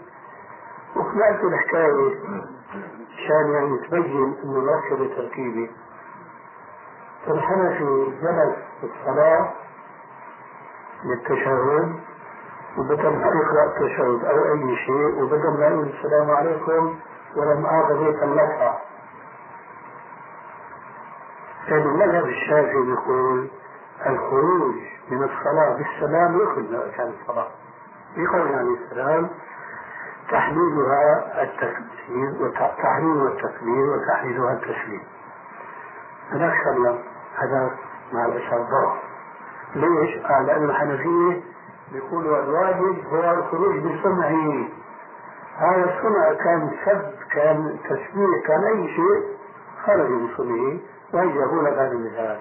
[0.95, 2.19] وخلقت الحكاية
[3.13, 5.01] عشان يعني تبين إنه مركب
[8.21, 9.53] جلس في الصلاة
[11.05, 11.95] للتشهد
[12.77, 16.99] وبدل ما يقرأ التشهد أو أي شيء وبدل ما يقول السلام عليكم
[17.35, 18.79] ولم آخذ هيك اللفعة
[21.71, 23.49] المذهب الشافعي يقول
[24.05, 24.75] الخروج
[25.09, 27.47] من الصلاة بالسلام يخرج من أركان الصلاة.
[28.17, 29.29] يقول يعني السلام
[30.31, 35.03] تحليلها التكبير وتحليل التكبير وتحليلها التسليم.
[36.31, 37.03] هذا خلى
[37.37, 37.71] هذا
[38.13, 38.97] مع الأشهر ضعف
[39.75, 41.41] ليش؟ قال لأن الحنفية
[41.91, 44.67] بيقولوا الواجب هو الخروج بصنعه
[45.57, 49.37] هذا الصنع كان سب كان تسبيح كان أي شيء
[49.85, 50.77] خرج من صنعه
[51.13, 52.39] ويجابوا لك هذا المثال.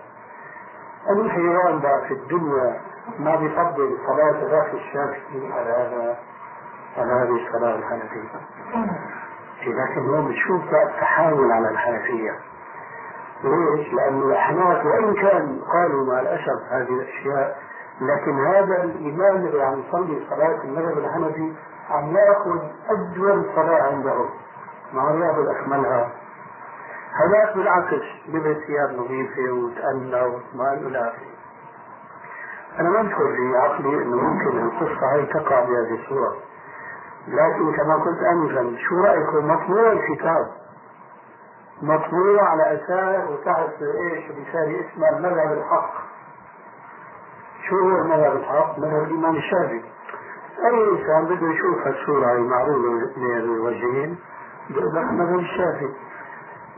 [1.11, 2.81] الحيوان بقى في الدنيا
[3.19, 6.17] ما بيفضل صلاة ذاك الشافعي على هذا
[6.97, 8.41] على هذه الصلاة الحنفية.
[9.67, 12.39] لكن اليوم بتشوف التحاول على الحنفية.
[13.45, 17.59] ليش؟ لأن الأحناف وإن كان قالوا مع الأسف هذه الأشياء
[18.01, 21.53] لكن هذا الإمام اللي عم يصلي صلاة المذهب الحنفي
[21.91, 22.59] عم يأخذ
[22.89, 24.25] أجمل صلاة عنده.
[24.93, 26.09] ما عم ياخذ أكملها
[27.15, 31.37] هذاك بالعكس لبس ثياب نظيفة وتأنى واطمئن إلى آخره.
[32.81, 36.37] أنا ما أدخل في عقلي أنه ممكن القصة هاي تقع بهذه الصورة.
[37.29, 40.47] لكن كما قلت آنفا شو رأيكم؟ مطبوع الكتاب
[41.83, 45.93] مطبوع على أساس وتحت إيش رسالة اسمها المذهب الحق.
[47.69, 49.85] شو هو المذهب الحق؟ مذهب الإمام الشافعي.
[50.65, 54.19] أي إنسان بده يشوف هالصورة المعروضة من الوجهين
[54.71, 55.91] بيقول لك مذهب الشافعي.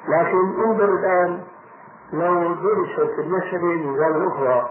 [0.08, 1.42] لكن انظر الآن
[2.12, 4.70] لو درست المسألة من زاوية الأخرى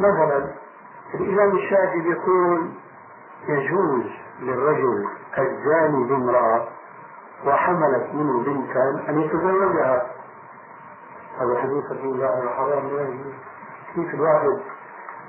[0.00, 0.50] مثلا
[1.14, 2.70] الإمام الشافعي بيقول
[3.48, 4.04] يجوز
[4.40, 5.06] للرجل
[5.38, 6.68] الزاني بامرأة
[7.44, 10.06] وحملت منه بنتا أن يتزوجها.
[11.40, 12.88] هذا حديث الله الحرام
[13.94, 14.60] كيف الواحد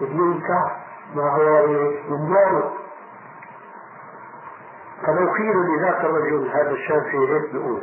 [0.01, 0.77] ينكح
[1.15, 1.67] ما هو
[2.09, 2.73] من داره
[5.01, 7.81] فلو قيل لذاك الرجل هذا الشافعي هيك بيقول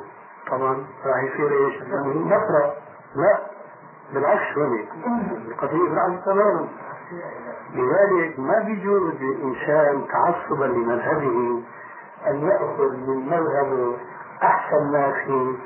[0.50, 1.82] طبعا راح يصير إيش؟
[2.16, 2.74] نفرة
[3.16, 3.38] لا
[4.14, 4.64] بالعكس هو
[5.48, 6.68] القضية بالعكس تماما.
[7.74, 11.62] لذلك ما بيجوز للإنسان تعصبا لمذهبه
[12.26, 13.96] أن يأخذ من مذهبه
[14.44, 15.56] أحسن ما فيه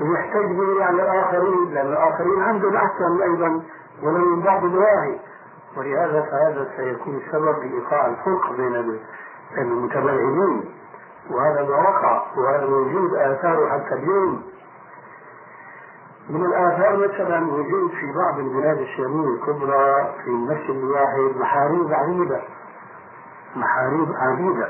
[0.00, 3.62] ويحتج به على الآخرين لأن الآخرين عندهم أحسن أيضا
[4.02, 5.18] ولو من بعض النواحي
[5.76, 8.98] ولهذا فهذا سيكون سبب لإيقاع الفرق بين
[9.58, 10.64] المتبرعين.
[11.30, 14.42] وهذا ما وقع وهذا موجود آثاره حتى اليوم.
[16.30, 22.40] من الآثار مثلا وجود في بعض البلاد الشامية الكبرى في المسجد الواحد محاريب عديدة.
[23.56, 24.68] محاريب عديدة.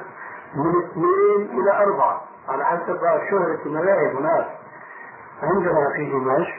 [0.54, 2.20] من اثنين إلى أربعة.
[2.50, 4.46] على حسب شهرة المذاهب هناك
[5.42, 6.54] عندنا في دمشق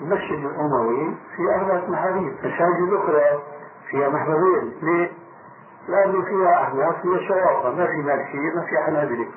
[0.00, 3.42] المسجد الأموي في أربعة محاريب مساجد أخرى
[3.90, 5.12] فيها محبوبين ليه؟
[5.88, 9.28] لأنه فيها أحناف فيها شرافة ما في مالكية ما في حنابلة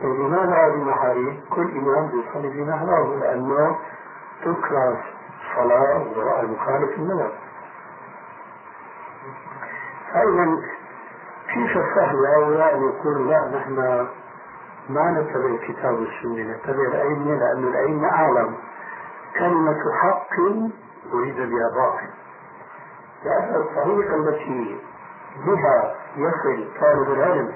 [0.00, 3.78] لماذا هذه المحاريب؟ كل إمام بيصلي في محرابه لأنه
[4.44, 5.02] تكره
[5.56, 7.32] صلاة وراء المخالف المذهب
[10.12, 10.56] فإذا
[11.54, 14.06] كيف سهل هؤلاء أن يقولوا لا نحن
[14.88, 18.54] ما نتبع الكتاب والسنة نتبع الأئمة لأن الأئمة أعلم.
[19.38, 20.40] كلمة حق
[21.14, 22.08] أريد بها باطل.
[23.24, 24.80] لأن الطريقة التي
[25.46, 27.52] بها يصل طالب العلم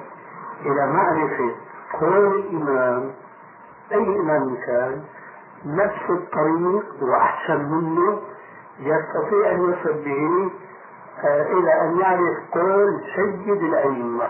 [0.60, 1.54] إلى معرفة
[2.00, 3.10] كل إمام.
[3.92, 5.04] أي إمام كان؟
[5.66, 8.20] نفس الطريق وأحسن منه
[8.80, 10.50] يستطيع أن يصل به
[11.24, 14.28] إلى أن يعرف قول سيد الأئمة.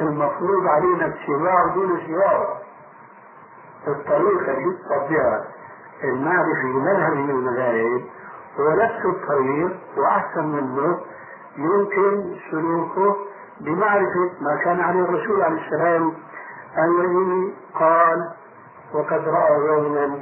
[0.00, 2.56] المفروض علينا اتباع دون سواه
[3.88, 5.44] الطريقة اللي يطبقها
[6.04, 8.02] المعرفة لمذهب من المذاهب
[8.60, 11.00] هو نفس الطريق وأحسن منه.
[11.56, 13.16] يمكن سلوكه
[13.60, 16.12] بمعرفة ما كان عليه الرسول عليه السلام.
[16.78, 18.30] الذي قال
[18.94, 20.18] وقد رأى يوما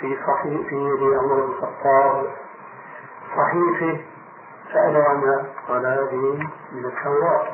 [0.00, 2.26] في صحيح في يد عمر بن الخطاب
[3.36, 4.00] صحيفة
[5.08, 6.38] عنها قال هذه
[6.72, 7.46] من التوراة.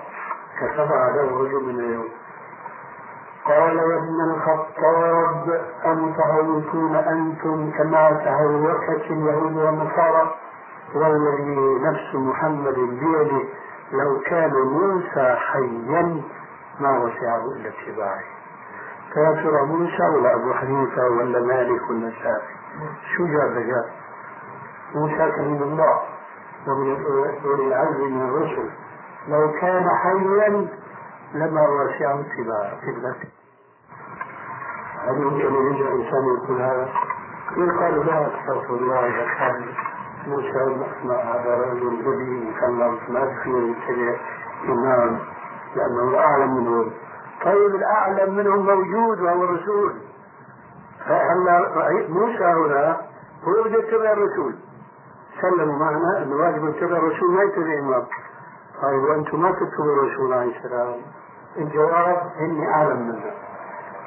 [0.60, 2.08] كتبها له رجل من اليوم.
[3.44, 10.34] قال يا ابن الخطاب أم تهوكون أنتم كما تهوكت اليهود والنصارى؟
[10.94, 13.42] والذي نفس محمد بيده
[13.92, 16.22] لو كان موسى حيا
[16.80, 18.22] ما وسعه إلا اتباعه.
[19.14, 22.12] فيا ترى موسى ولا أبو حنيفة ولا مالك ولا
[23.16, 23.90] شو جاب جاب؟
[24.94, 26.00] موسى كلمة الله.
[27.66, 28.70] العزم من الرسل.
[29.28, 30.66] لو كان حيا
[31.34, 32.78] لما وسعه اتباعه
[35.08, 36.88] هل يمكن أن يجعل الإنسان يقول هذا؟
[37.56, 39.64] يقال لا أستغفر الله إذا كان
[40.26, 44.16] موسى هذا رجل نبي مكلف ما في يتبع
[44.68, 45.18] إمام.
[45.76, 46.92] لأنه أعلم منهم.
[47.44, 49.92] طيب الأعلم منهم موجود وهو الرسول
[51.06, 53.00] فهلا موسى هنا
[53.44, 54.54] هو يتبع الرسول
[55.40, 58.06] سلموا معنا انه واجب يتبع الرسول ما يتبع امام
[58.82, 60.94] طيب وأنتم ما تتبعوا الرسول عليه السلام
[61.56, 63.32] الجواب اني اعلم منه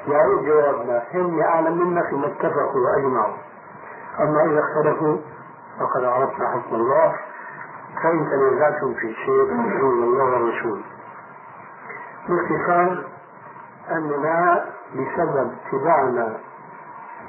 [0.08, 3.34] يعني جوابنا هم أعلم منا فيما اتفقوا وأجمعوا
[4.20, 5.16] أما إذا اختلفوا
[5.80, 7.14] فقد عرفنا حكم الله.
[8.02, 10.80] فإن تنازعتم في شيء فادعوا الله والرسول
[12.28, 13.04] باختصار
[13.90, 14.64] أننا
[14.94, 16.36] بسبب اتباعنا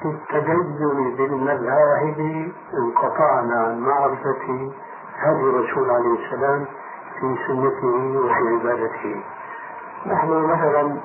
[0.04, 4.72] التدين بالمذاهب انقطعنا عن معرفة
[5.18, 6.64] هدي الرسول عليه السلام
[7.20, 9.24] في سنته وفي عبادته.
[10.06, 10.96] نحن مثلا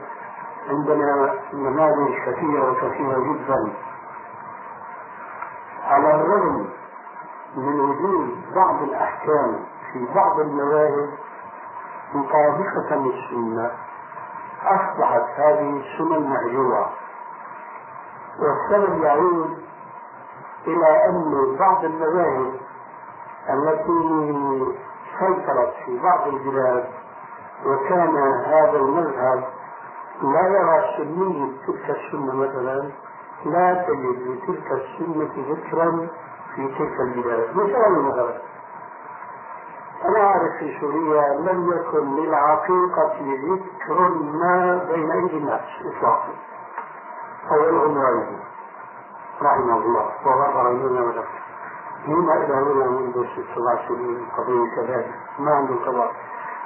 [0.69, 3.73] عندنا نماذج كثيرة كثيرة جدا.
[5.87, 6.67] على الرغم
[7.57, 9.59] من وجود بعض الأحكام
[9.93, 11.09] في بعض المذاهب
[12.13, 13.71] مطابقة للسنة
[14.63, 16.89] أصبحت هذه السنن مهجورة
[18.39, 19.57] والسبب يعود
[20.67, 22.53] إلى أن بعض المذاهب
[23.49, 24.01] التي
[25.19, 26.85] سيطرت في بعض البلاد
[27.65, 29.43] وكان هذا المذهب
[30.21, 32.91] لا يرى سنية تلك السنة مثلا
[33.45, 36.07] لا تجد لتلك السنة ذكرا
[36.55, 38.37] في تلك البلاد مثلا مثلا
[40.05, 46.29] أنا أعرف في سوريا لم يكن للعقيقة ذكر ما بين أيدي الناس إطلاقا.
[47.51, 48.39] أو العنوان
[49.41, 50.05] رحمه الله.
[50.25, 51.41] وغفر لنا ولكم.
[52.07, 53.25] مما إلى هنا منذ
[53.55, 55.13] سبع سنين قضية كذلك.
[55.39, 56.11] ما عنده قضاء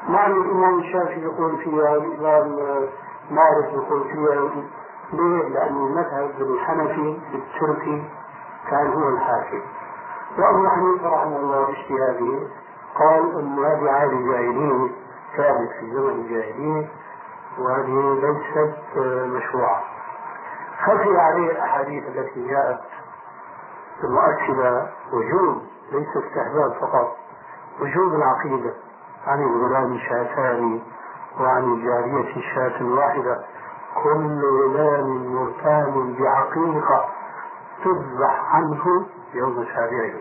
[0.10, 2.56] مع الإمام الشافعي يقول فيها الإمام
[3.32, 4.50] مالك يقول فيها.
[5.14, 8.04] ليه؟ لأن المذهب الحنفي التركي
[8.70, 9.62] كان هو الحاكم.
[10.38, 12.48] وأبو حنيفة رحمه الله باجتهاده
[13.00, 14.90] قال أن هذه عادة جاهلية
[15.38, 16.90] كانت في زمن الجاهلية
[17.60, 18.98] وهذه ليست
[19.36, 19.84] مشروعة.
[20.84, 22.80] خفي عليه الأحاديث التي جاءت
[24.04, 25.62] المؤكدة وجوب
[25.92, 27.18] ليس استحباب فقط
[27.82, 28.74] وجوب العقيدة.
[29.28, 30.82] عن الغلام شاتان
[31.40, 33.44] وعن الجارية شاة واحدة
[34.04, 37.06] كل غلام مرتان بعقيقة
[37.84, 40.14] تذبح عنه يوم سابعه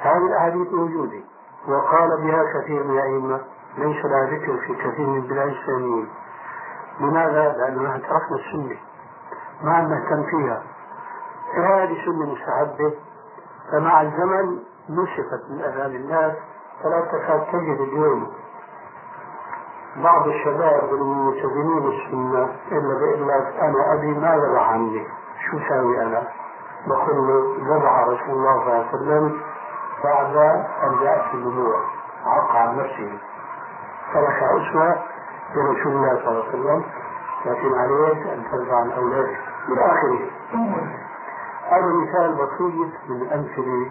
[0.00, 1.20] هذه الأحاديث موجودة.
[1.68, 3.40] وقال بها كثير من الأئمة.
[3.78, 6.04] ليس لها ذكر في كثير من البلاد الإسلامية
[7.00, 8.76] لماذا؟ لأننا تركنا السنة.
[9.62, 10.62] ما نهتم فيها.
[11.56, 12.94] هذه سنة مستحبة
[13.72, 14.58] فمع الزمن
[14.90, 16.32] نشفت من أذهان الناس
[16.82, 18.32] فلا تكاد تجد اليوم
[19.96, 25.06] بعض الشباب الملتزمين بالسنة إلا بيقول لك أنا أبي ما ذبح عني.
[25.50, 26.22] شو ساوي أنا؟
[26.86, 29.40] بقول له ذبح رسول الله صلى الله عليه وسلم
[30.04, 30.36] بعد
[30.82, 31.80] أن جاءت النبوة.
[32.26, 33.18] عق عن نفسه.
[34.14, 35.02] ترك أسوة
[35.54, 36.84] لرسول الله صلى الله عليه وسلم؟
[37.46, 39.51] لكن عليك أن ترجع عن أولادك.
[39.68, 40.30] إلى آخره
[41.70, 43.90] هذا مثال بسيط من الأمثلة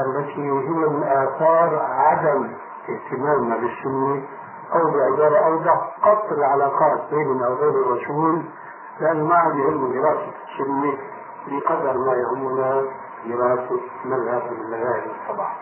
[0.00, 2.52] التي هي من آثار عدم
[2.88, 4.22] اهتمامنا بالسنة
[4.72, 8.42] أو بعبارة أوضح قطع العلاقات بيننا وبين الرسول
[9.00, 10.92] لأن ما عاد يهم دراسة السنة
[11.46, 12.82] بقدر ما يهمنا
[13.26, 15.52] دراسة مذهب المذاهب السبعة.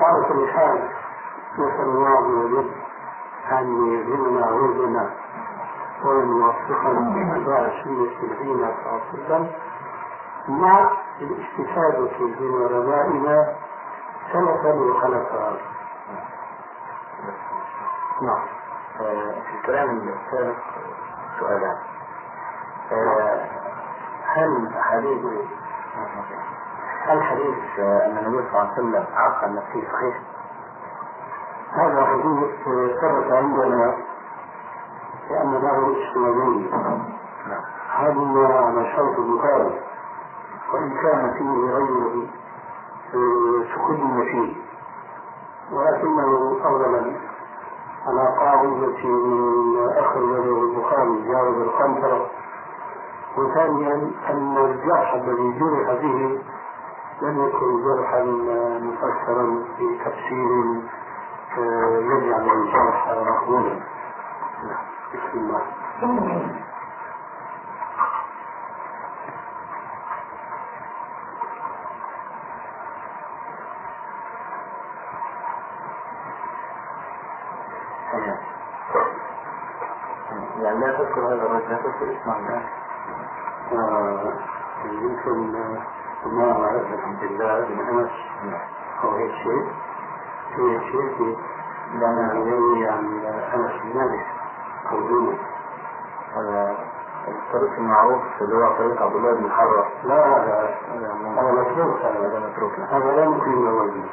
[0.00, 0.88] على كل حال
[1.58, 2.64] نسأل الله
[3.52, 5.10] أن يلهمنا ويلهمنا
[6.02, 6.24] سنة
[8.22, 9.50] نبينا صلى الله عليه وسلم
[10.48, 10.90] مع
[11.20, 13.54] الاستفادة من علمائنا
[14.32, 15.56] سلفا وخلفا.
[18.22, 18.42] نعم
[18.98, 20.56] في الكلام السابق
[21.40, 21.76] سؤالان
[24.26, 25.24] هل حديث
[27.06, 30.16] هل حديث أن النبي صلى الله عليه وسلم عقل نفسه صحيح؟
[31.72, 32.50] هذا حديث
[33.00, 33.96] ثبت عندنا
[35.30, 35.86] لأن له
[37.46, 37.62] نعم
[37.96, 39.80] هذا على شرط البخاري
[40.74, 42.26] وإن كان فيه غيره
[43.74, 44.56] تكلم فيه
[45.72, 47.16] ولكنه أولا
[48.06, 52.26] على قاعدة من أخرج له البخاري جاوز القنطرة
[53.38, 56.40] وثانيا أن الجرح الذي جرح به
[57.22, 58.22] لم يكن جرحا
[58.82, 60.80] مفسرا بتفسير
[62.00, 63.76] يجعل الجرح مقبولا.
[65.14, 65.62] بسم الله.
[80.62, 82.62] يعني لا تذكر هذا لا تذكر اسمه الآن
[84.84, 85.52] يمكن
[86.26, 88.10] ما أعرف الحمد لله بن أنس
[89.04, 89.72] أو هيك شيء
[90.56, 91.16] في هيك شيء
[92.48, 93.20] يروي عن
[93.52, 94.35] بن مالك
[94.92, 95.38] أو دونه
[96.36, 96.76] هذا
[97.28, 99.86] الطريق المعروف اللي هو طريق عبد الله بن الحرة.
[100.04, 100.74] لا هذا
[101.36, 104.04] هذا متروك هذا هذا متروك له هذا لا يمكن يوجد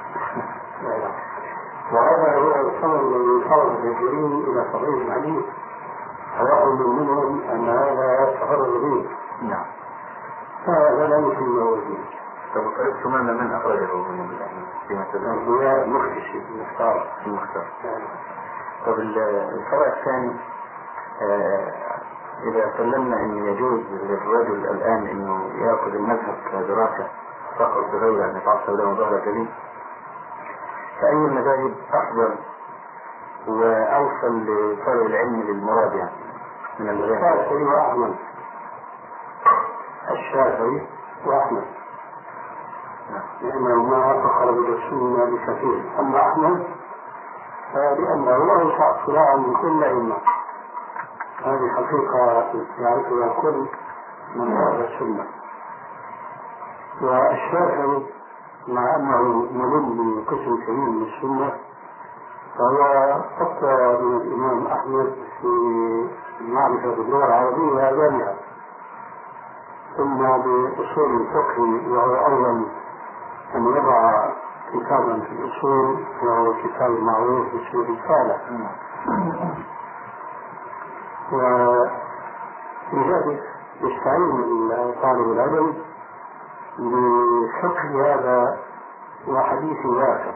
[1.91, 5.45] وهذا هو الخبر الذي خرج الجريم إلى صحيح الحديث
[6.39, 9.05] سواء منهم أن هذا سفر الغريب
[9.41, 9.65] نعم.
[10.65, 11.97] فهذا لا يمكن يوجد
[12.55, 14.37] طب طريق ثمانية من أخرجه من
[14.87, 17.65] فيما تذكر الرواية مخدشي المختار المختار
[18.85, 19.17] طب ال-
[19.53, 20.33] الفرع الثاني؟
[22.43, 27.07] إذا سلمنا أن يجوز للرجل الآن أنه يأخذ المذهب كدراسة
[27.59, 29.49] فقط بغير أن يتعصب له ظهر جديد
[31.01, 32.35] فأي المذاهب أفضل
[33.47, 36.11] وأوصل لطلب العلم للمراد يعني
[36.79, 38.15] من الشافعي وأحمد.
[40.11, 40.87] الشافعي
[41.25, 41.63] وأحمد.
[43.11, 43.23] نعم.
[43.41, 45.83] لأنهما فخر بالسنة بكثير.
[45.99, 46.67] أما أحمد؟
[47.73, 50.15] فلأنه أوسع اطلاعا من كل أئمة.
[51.43, 53.67] هذه حقيقة يعرفها الكل
[54.35, 55.25] من هذا السنة.
[57.01, 58.03] والشافعي
[58.67, 59.21] مع أنه
[59.51, 61.53] ملم بقسم كبير من السنة
[62.57, 62.81] فهو
[63.41, 65.47] أقوى من الإمام أحمد في
[66.41, 68.35] معرفة اللغة العربية جامعة.
[69.97, 72.65] ثم بأصول الفقه وهو أول
[73.55, 74.29] أن يضع
[74.73, 78.39] كتابا في الأصول وهو كتاب معروف باسم الرسالة.
[82.93, 83.43] ولذلك
[83.81, 84.69] يستعين
[85.01, 85.73] طالب العلم
[86.79, 88.57] بفقه هذا
[89.27, 90.31] وحديث واسع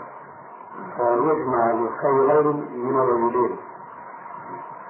[0.97, 2.47] فيجمع الخيرين
[2.85, 3.57] من الوجودين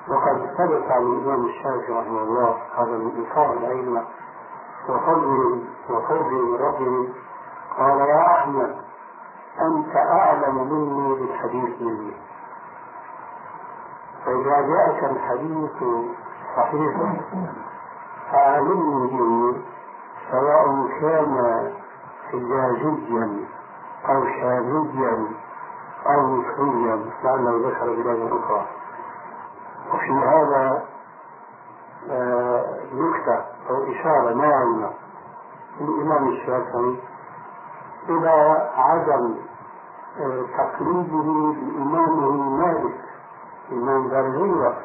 [0.07, 4.03] وقد ثبت عن الإمام الشافعي رحمه الله هذا من إنصاف الأئمة
[4.89, 7.09] وفضل وفضل ربه
[7.77, 8.75] قال يا أحمد
[9.61, 12.13] أنت أعلم مني بالحديث مني
[14.27, 15.83] فإذا جاءك الحديث
[16.57, 16.95] صحيح
[18.31, 19.57] فعلمني به
[20.31, 21.71] سواء كان
[22.31, 23.45] حجازيا
[24.09, 25.27] أو شاميا
[26.07, 28.65] أو مصريا لعله ذكر بلاد أخرى.
[29.93, 30.83] وفي هذا
[32.09, 34.89] آه، نكتة أو إشارة ناعمة
[35.81, 36.99] للإمام الشافعي
[38.09, 39.35] إلى عدم
[40.19, 43.06] آه، تقليده بإمامه مالك.
[43.69, 44.77] دار الهجرة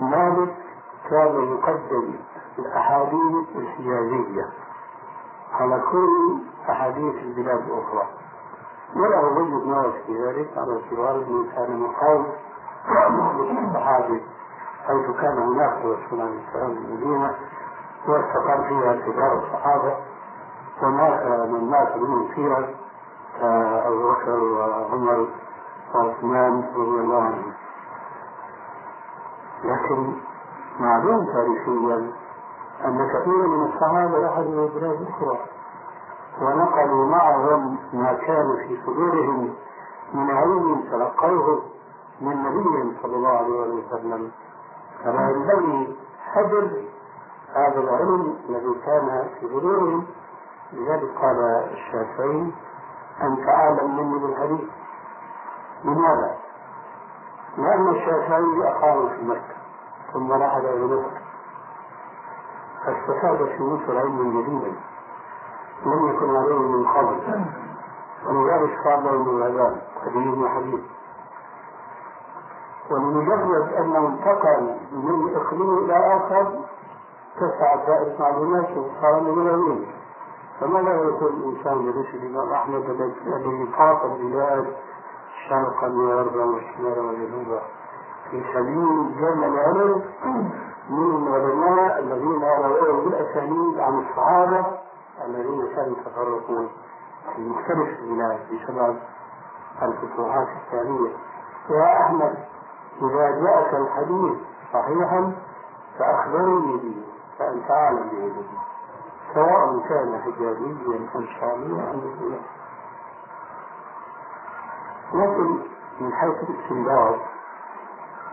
[0.00, 0.54] مالك
[1.10, 2.14] كان يقدم
[2.58, 4.48] الأحاديث الحجازية.
[5.52, 6.38] على كل
[6.70, 8.08] أحاديث البلاد الأخرى.
[8.96, 12.26] وله وجهة نظر في ذلك على اعتبار أنه كان مقاوم
[13.68, 14.22] الصحابي
[14.86, 17.34] حيث كان هناك رسول الله صلى الله عليه وسلم المدينة
[18.08, 19.96] واستقر فيها كبار الصحابة.
[20.82, 22.68] ومات من مات منهم فيها
[23.88, 25.28] أبو بكر وعمر.
[25.94, 27.52] وعثمان رضي الله عنهم
[29.64, 30.12] لكن
[30.80, 32.12] معلوم تاريخيا
[32.84, 35.38] أن كثيرا من الصحابة رحلوا بلاد أخرى.
[36.42, 39.54] ونقلوا معهم ما كان في صدورهم
[40.14, 41.62] من علم تلقوه
[42.20, 44.30] من نبي صلى الله عليه وسلم.
[45.04, 45.96] فلا ينبغي
[46.32, 46.70] حجر
[47.54, 50.06] هذا العلم الذي كان في صدورهم.
[50.72, 52.52] لذلك قال الشافعي
[53.22, 54.68] أنت أعلم مني بالحديث.
[55.86, 56.36] لماذا؟
[57.58, 59.56] لأن الشافعي أقام في مكة
[60.12, 61.20] ثم رحل إلى مصر
[62.84, 64.72] فاستفاد في علما جديدا
[65.86, 67.44] لم يكن عليه من قبل
[68.26, 70.80] ولذلك صار من الأذان قديم وحديث.
[72.90, 76.52] ولمجرد أنه انتقل من إقليم إلى آخر
[77.36, 79.86] تسعة دائرة معلوماته وصار العلم.
[80.60, 82.84] فماذا يقول الإنسان برشد الإمام أحمد
[83.26, 84.76] الذي قاطب البلاد
[85.48, 87.60] شرقا وغربا وشمالا وجنوبا
[88.30, 90.02] في سبيل جمع العلم
[90.90, 94.66] من العلماء الذين رووا بالأسانيد عن الصحابة
[95.24, 96.68] الذين كانوا يتفرقون
[97.36, 98.96] في مختلف البلاد بسبب
[99.82, 101.10] الفتوحات الثانية
[101.70, 102.34] يا أحمد
[103.02, 104.38] إذا جاءك الحديث
[104.72, 105.32] صحيحا
[105.98, 107.02] فأخبرني به
[107.38, 108.44] فأنت أعلم به.
[109.34, 112.38] سواء كان حجازيا أم شاميا أم مسلما
[115.14, 115.58] لكن
[116.00, 117.16] من حيث الاستنباط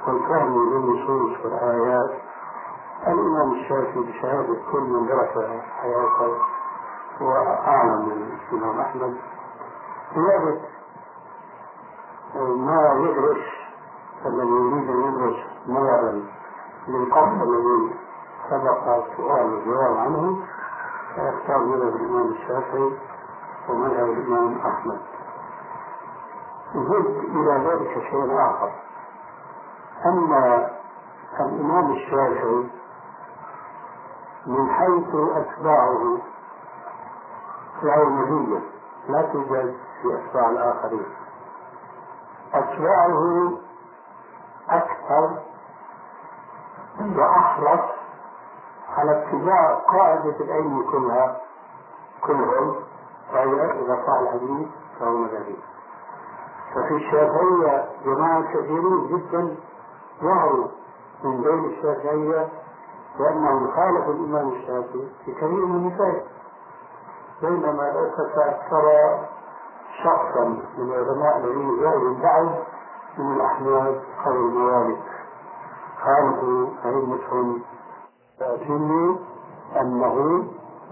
[0.07, 2.11] والفهم للنصوص والآيات.
[3.07, 5.45] الإمام الشافعي بشهادة كل من درس
[5.81, 6.37] حياته
[7.21, 9.17] وأعلم من الإمام أحمد.
[10.15, 10.61] زيادة
[12.55, 13.43] ما يدرس
[14.25, 15.35] الذي يريد أن يدرس
[15.67, 16.23] نظرا
[16.87, 17.95] للقصد الذي
[18.49, 20.39] سبق سؤال الجواب عنه
[21.15, 22.91] فيختار مذهب الإمام الشافعي
[23.69, 24.99] ومذهب الإمام أحمد.
[26.73, 28.71] زد إلى ذلك شيء آخر.
[30.05, 30.33] أن
[31.39, 32.69] الإمام الشافعي
[34.47, 36.17] من حيث أتباعه
[38.05, 38.59] مزية
[39.07, 41.05] لا توجد في أتباع الآخرين.
[42.53, 43.51] أتباعه
[44.69, 45.39] أكثر
[47.17, 47.89] وأحرص
[48.97, 51.41] على اتباع قاعدة العلم كلها
[52.21, 52.75] كلهم
[53.33, 54.67] وهي إذا صح الحديث
[54.99, 55.57] فهو مذهبي.
[56.73, 59.55] ففي الشافعية جماعة كثيرين جدا
[60.23, 60.67] ظهروا
[61.23, 62.49] من بين الشافعية
[63.19, 66.23] لأنهم خالفوا الإمام الشافعي في كثير من النتائج
[67.41, 68.09] بينما لو
[68.71, 69.27] ترى
[70.03, 70.45] شخصا
[70.77, 72.55] من العلماء الذين جاءوا من بعد
[73.17, 73.95] من الأحناف
[74.27, 74.97] أو الموالد
[76.03, 77.61] خالفوا أئمتهم
[78.39, 79.15] فأتموا
[79.81, 80.43] أنه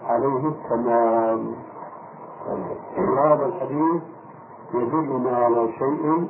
[0.06, 1.56] عليه التمام.
[3.18, 4.02] هذا الحديث
[4.74, 6.28] يدلنا على شيء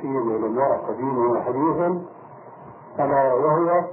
[0.00, 2.02] فيه العلماء قديما وحديثا.
[2.98, 3.84] ألا وهو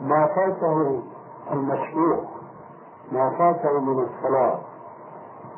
[0.00, 1.02] ما فاته
[1.52, 2.18] المشروع
[3.12, 4.58] ما فاته من الصلاة.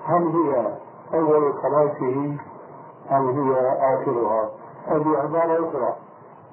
[0.04, 0.78] هل هي
[1.14, 2.36] أول صلاته
[3.10, 4.50] أم هي آخرها؟
[4.90, 5.96] أو بعبارة أخرى.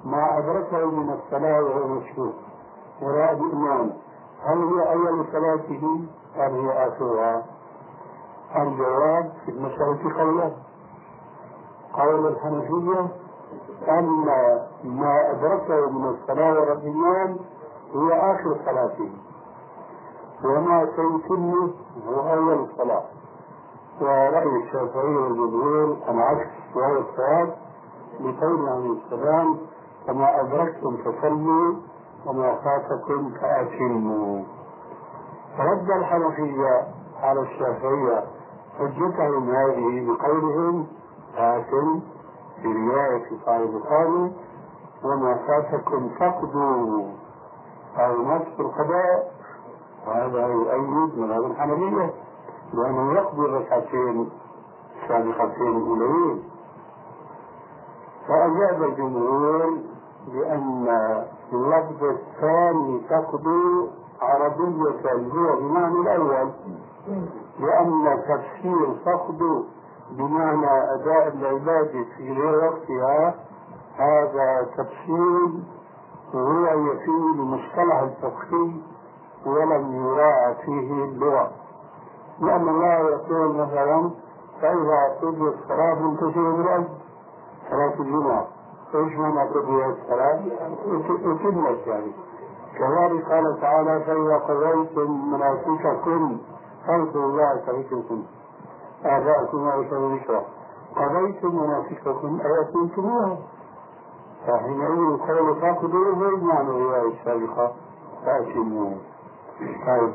[0.05, 2.33] ما أدركه من الصلاة وهو مشروع
[3.01, 3.93] وراء الإمام
[4.43, 5.99] هل هي أول صلاته
[6.37, 7.43] أم هي آخرها؟
[8.55, 10.51] الجواب في المسألة قولان
[11.93, 13.07] قول الحنفية
[13.87, 14.05] أن
[14.83, 17.37] ما أدركه من الصلاة والإيمان
[17.93, 19.09] هي آخر صلاته
[20.45, 21.71] وما سيتم
[22.07, 23.03] هو أول الصلاة
[24.01, 27.55] ورأي الشافعي والجمهور العكس وهو الصواب
[28.19, 29.57] لقول عليه السلام
[30.07, 31.75] فما أدركتم فصلوا
[32.25, 34.43] وما فاتكم فأتموا.
[35.59, 36.87] رد الحنفية
[37.23, 38.23] على الشافعية
[38.79, 40.87] حجتهم هذه بقولهم
[41.37, 41.99] آتم
[42.61, 44.31] في رواية البخاري
[45.03, 47.07] وما فاتكم فقدوا
[47.97, 49.31] أو نصف القضاء
[50.07, 52.13] وهذا يؤيد مذهب الحنفية
[52.73, 54.29] لأنه يقضي الركعتين
[55.03, 56.43] السابقتين الأولين
[58.27, 59.77] فأجاب الجمهور
[60.33, 60.87] بأن
[61.53, 63.89] اللفظ الثاني تقضي
[64.21, 66.51] عربية هو بمعنى الأول.
[67.59, 69.63] لأن تفسير فقد
[70.11, 73.35] بمعنى أداء العبادة في غير وقتها
[73.97, 75.49] هذا تفسير
[76.35, 78.71] هو يفيد المصطلح الفقهي
[79.45, 81.51] ولم يراعى فيه اللغة.
[82.39, 84.09] لأن الله يقول مثلا
[84.61, 86.87] فإذا قضيت الصلاة منتشرة بالأرض
[87.69, 88.47] صلاة الجمعة.
[88.95, 90.39] إيش معنى قضيت الصلاة؟
[91.09, 92.11] أتمت يعني.
[92.79, 96.37] كذلك قال تعالى فإذا قضيتم مناسككم
[96.89, 98.23] فاذكروا الله كذكركم
[99.05, 100.45] آباءكم وأشهر ذكرى
[100.95, 103.37] قضيتم مناسككم أي أتممتموها
[104.47, 107.73] فحينئذ قول فاقدوا غير معنى الرواية السابقة
[108.25, 108.95] فأتموا.
[109.59, 110.13] طيب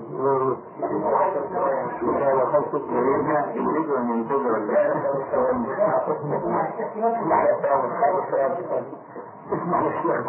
[9.51, 10.25] ينتظر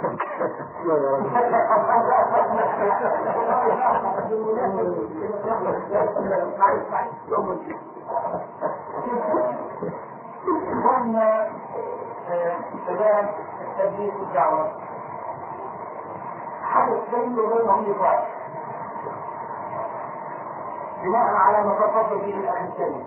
[10.86, 11.48] قلنا
[12.88, 13.30] شباب
[13.62, 14.72] التبليغ والدعوة
[16.64, 18.24] حدث بيني وبينهم نقاش
[21.04, 23.06] بناء على ما تفضل به الاخ الكريم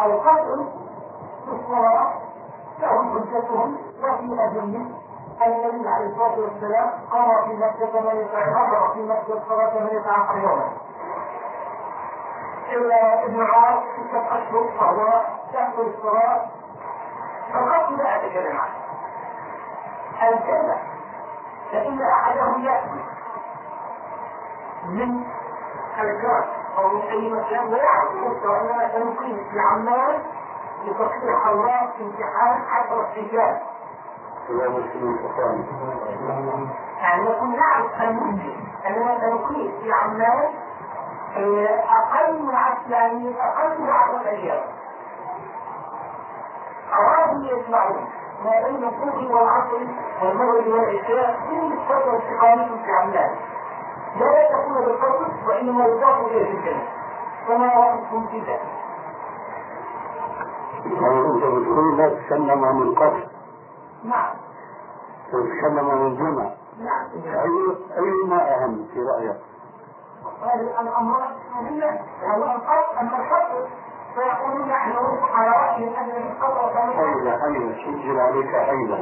[0.00, 0.66] القتل
[1.44, 2.12] في الصلاة
[2.80, 4.90] لهم حجتهم وفي أدلة
[5.46, 10.72] النبي عليه الصلاة والسلام قام في مكة ثمانية حضر في مكة الصلاة ثمانية عشر يوما
[12.72, 15.22] إلا ابن عمر ستة أشهر فهو
[15.52, 16.46] تأكل الصلاة.
[17.52, 18.74] فالقتل لا أتكلم عنه
[20.32, 20.76] الجنة
[21.72, 23.04] فإن أحدهم يأتي
[24.88, 25.24] من
[26.00, 26.44] الكرة
[26.78, 30.22] أو من أي مكان ويعرف نفسه أننا سنقيم في عمان
[30.86, 32.62] لتصحيح الله في امتحان
[34.68, 35.64] مسلم فقام
[37.00, 38.54] يعني نكون نعرف الممكن
[38.86, 40.50] أننا سنقيم في عمان
[41.36, 44.62] آه، أقل من عشر يعني أقل من عشرة أيام.
[46.92, 48.08] أرادوا يسمعون
[48.44, 49.80] ما بين الظهر والعصر
[50.22, 53.30] والمغرب والعشاء من الفترة استقامتهم في عمان.
[54.20, 56.88] لا يتكون بالقصد وإنما يضاف إليه الجنة.
[57.48, 58.73] فما رأيكم في ذلك؟
[60.84, 63.26] يعني أنت بتقول لا تتكلم عن القتل
[64.04, 64.34] نعم.
[65.32, 66.50] تتكلم عن الجمع.
[66.78, 67.06] نعم.
[67.24, 69.36] أي أيما أهم في رأيك؟
[70.42, 71.22] هذه الأمراض
[71.60, 72.00] هي
[72.36, 73.68] هو القصد أما القصد
[74.14, 74.92] فيقولون نحن
[75.34, 79.00] على رأي أن القصد حيلة حيلة سجل عليك حيلة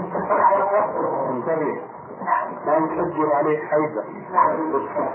[1.30, 1.80] انتبه.
[2.24, 2.48] نعم.
[2.66, 4.04] لا نسجل عليك حيلة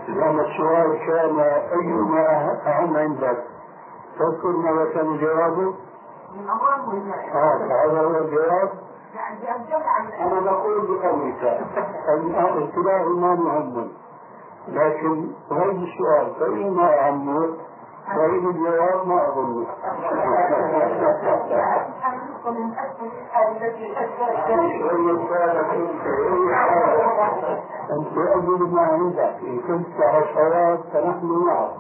[0.08, 1.40] لأن السؤال كان
[1.80, 3.44] أيما أه- أهم عندك؟
[4.20, 5.74] تذكر ماذا كان جوابه؟
[7.34, 8.70] آه هذا هو الجواب
[9.16, 9.58] يعني
[10.22, 11.60] أنا بقول بقولك
[12.10, 13.88] الابتلاء ما مهم
[14.68, 17.58] لكن غير السؤال فإما أهم
[18.16, 19.66] غير الجواب ما أظن
[22.46, 23.12] من أسفل
[23.52, 24.30] التي أسفل
[27.92, 31.72] أنت أجل ما عندك إن كنت على صواب فنحن معك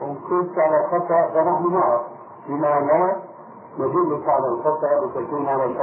[0.00, 2.00] وإن كنت على خطأ فنحن معك
[2.48, 3.29] بمعنى
[3.78, 5.74] ندلك على الخطأ لتكون على أن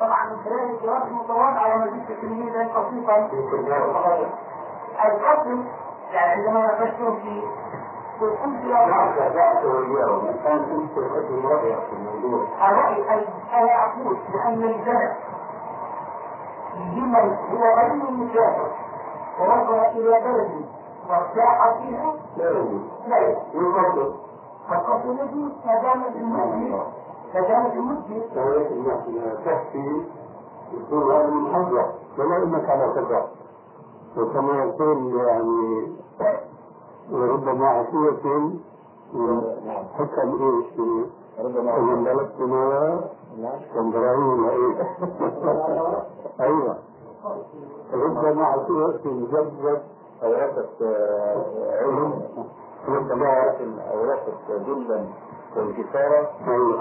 [0.00, 3.28] طبعا من خلال الجواب المتواضع على مزيد تلميذا قصيصا
[5.04, 5.64] القتل
[6.12, 7.42] يعني عندما نفكر في
[12.68, 13.04] الرأي
[13.52, 15.12] أنا أقول بأن الجمع
[16.76, 18.70] لمن هو غير مسافر
[19.40, 20.66] ورجع إلى بلده
[21.08, 22.14] وارتاح فيها
[23.08, 23.18] لا
[23.54, 24.14] يجوز
[24.68, 26.72] فقد الذي ما دامت المسجد
[27.34, 28.22] ما دامت المسجد
[29.44, 30.02] تحكي
[30.72, 31.54] يكون هذا من
[32.18, 33.28] ولا أنك على خطا
[34.16, 35.86] وكما يقول يعني
[37.12, 38.50] وربما عصية
[39.98, 40.78] حكم إيش
[41.38, 43.00] ومن بلغت ما
[43.56, 44.74] اسكندراني إيه
[46.40, 46.76] أيوه.
[47.94, 49.82] ربما عصية جذبت
[50.22, 50.68] أوراقة
[51.80, 52.22] علم
[52.88, 53.28] ربما
[53.94, 54.32] أوراقة
[54.66, 55.08] جدا
[55.56, 56.28] والكفارة.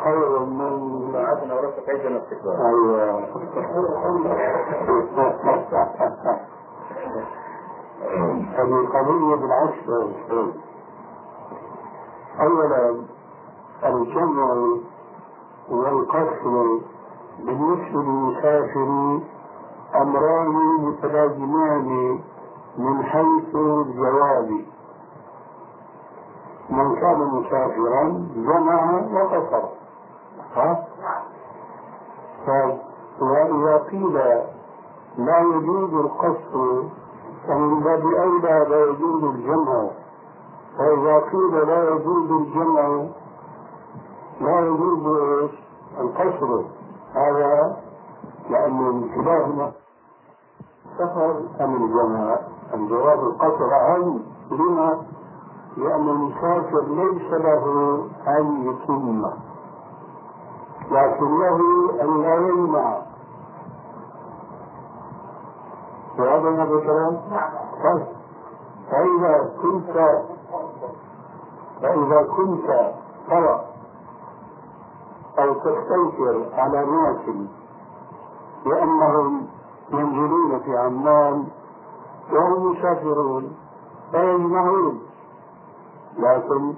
[0.03, 3.25] خير من ساعات أوراقة عيدا واستكبار أيوه.
[8.57, 9.89] هذه قضية بالعكس.
[12.41, 12.95] أولا
[13.85, 14.53] الجمع
[15.69, 16.79] والقصر
[17.39, 19.19] بالنسبة للمسافر
[19.95, 22.19] أمران متلازمان
[22.77, 24.49] من حيث الجواب
[26.69, 29.63] من كان مسافرا جمع وقصر
[30.55, 30.85] ها؟
[33.21, 34.13] وإذا قيل
[35.17, 36.83] لا يجوز القصر
[37.49, 39.89] فمن باب أولى لا يجوز الجمع
[40.79, 43.05] وإذا قيل لا يجوز الجمع
[44.41, 45.49] لا يجوز؟
[45.99, 46.63] القصر
[47.15, 47.77] هذا
[48.49, 49.71] لأن انتباهنا
[50.97, 52.37] سفر أم الجمع
[52.73, 54.19] الجواب القصر أهم
[54.51, 55.01] لما؟
[55.77, 57.95] لأن المسافر ليس له
[58.27, 59.25] أن يتم
[60.91, 61.59] لكن له
[62.01, 63.08] أن لا يمنع
[66.19, 67.21] وهذا هذا الكلام؟
[67.83, 68.05] طيب
[68.91, 69.93] فإذا كنت
[71.81, 72.91] فإذا كنت
[73.29, 73.65] ترى
[75.39, 77.35] أو تستنكر على ناس
[78.65, 79.47] بأنهم
[79.91, 81.47] ينزلون في عمان
[82.33, 83.55] وهم مسافرون
[84.11, 85.01] فيجمعون
[86.17, 86.73] لكن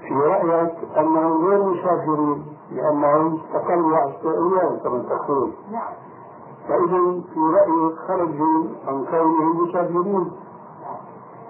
[0.00, 5.52] في رأيك أنهم غير مسافرين لأنهم استقلوا عشر أيام كما تقول.
[5.72, 5.92] نعم.
[6.68, 10.32] فإذا في رأيك خرجوا عن كونهم مسافرين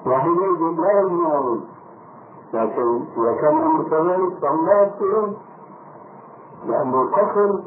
[0.06, 1.60] وحينئذ لا يجمعون
[2.54, 5.36] لكن إذا كان أمر كذلك فهم لا يبطلون
[6.66, 7.60] لأن القصر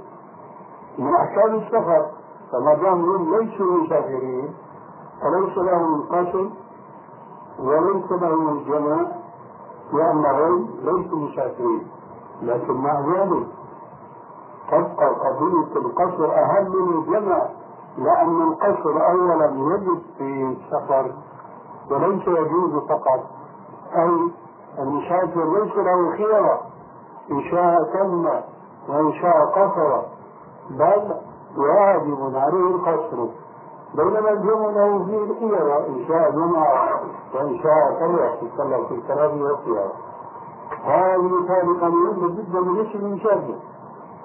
[1.00, 2.06] من أحكام السفر.
[2.52, 4.54] فما دام هم ليسوا مسافرين
[5.22, 6.50] فليس لهم القصر
[7.60, 9.06] وليس لهم الجمع
[9.94, 11.88] لأنهم ليسوا مسافرين.
[12.42, 13.48] لكن مع ذلك
[14.72, 17.42] تبقى قضية القصر أهم من الجمع
[17.98, 21.12] لأن القصر أولا يجب في السفر
[21.92, 23.20] وليس يجوز فقط.
[23.96, 24.32] أي
[24.80, 26.62] المسافر ليس له خيرة
[27.32, 28.26] إن شاء تم
[28.90, 30.02] وإن شاء قصر
[30.70, 31.14] بل
[31.58, 33.28] واجب عليه القصر.
[33.96, 36.90] بينما الجمع له فيه الخيرة إن شاء جمع
[37.36, 39.92] وإن شاء يتصلى في الكلام والخيرة
[40.84, 43.56] هذه فارقة مهمة جدا بالنسبة للمسافر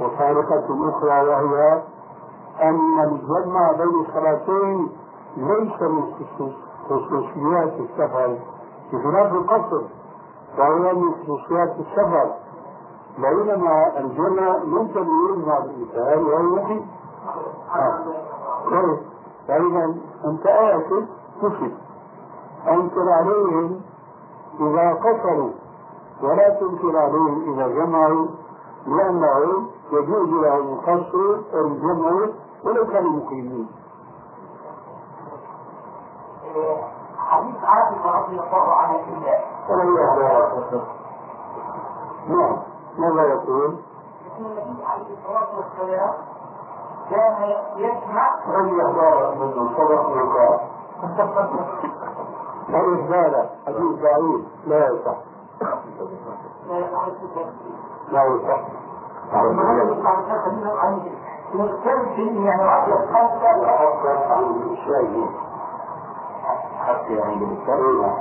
[0.01, 1.83] وفارقة أخرى وهي
[2.63, 4.89] أن الجمع بين الصلاتين
[5.37, 6.03] ليس من
[6.89, 8.39] خصوصيات السفر.
[8.93, 9.83] بخلاف القصر
[10.59, 12.31] وهو من خصوصيات السفر.
[13.19, 16.57] بينما الجمع يمكن أن يجمع بالإنسان وهو
[18.71, 18.99] طيب.
[19.49, 19.95] فإذا
[20.25, 21.05] أنت آكل
[21.43, 21.71] كفر
[22.69, 23.81] أنكر عليهم
[24.61, 25.51] إذا قصروا.
[26.23, 28.27] ولا تنكر عليهم إذا جمعوا.
[28.87, 31.19] لأنه يجوز لهم القصر
[31.55, 32.29] والجمع
[32.65, 33.69] ولو كانوا مقيمين.
[37.19, 39.01] حديث عائشة رضي الله عنها
[42.29, 42.57] نعم.
[42.99, 43.77] ماذا يقول؟
[44.39, 46.15] إن النبي عليه الصلاة والسلام
[47.11, 48.31] كان يسمع.
[48.47, 50.61] من يحضر من صدق وقال
[52.73, 55.17] والإخبار حديث ضعيف لا يصح.
[58.11, 58.61] لا يصح.
[61.55, 65.27] مستمتع يعني رأي الخمسة أفضل عن الشيء
[66.87, 68.13] حتى عند الكريمة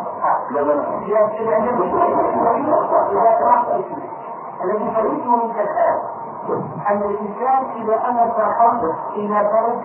[4.64, 6.00] الذي فريده منك الآن
[6.88, 9.82] أن الإنسان إذا أنا سافرت إلى بلد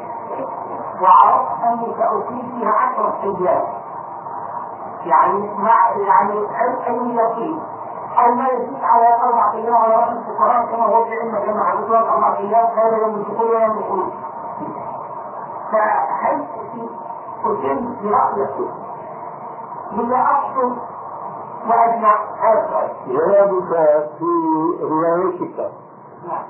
[1.02, 3.62] وعرفت أني سأقيم فيها عشرة أيام
[5.04, 6.32] يعني مع يعني
[6.86, 7.60] أي يقين.
[8.18, 11.96] أو ما يزيد على أربع أيام على رأس الفقراء كما هو في علم كما حدثوا
[11.96, 14.12] أربع أيام غير يوم الدخول ولا يوم الخروج
[15.72, 16.44] فهل
[17.44, 18.56] أتم برأيك
[19.92, 20.76] بما أحسن
[21.68, 22.92] وأجمع هذا.
[23.06, 24.24] جوابك في
[24.82, 25.70] روايتك
[26.28, 26.44] نعم.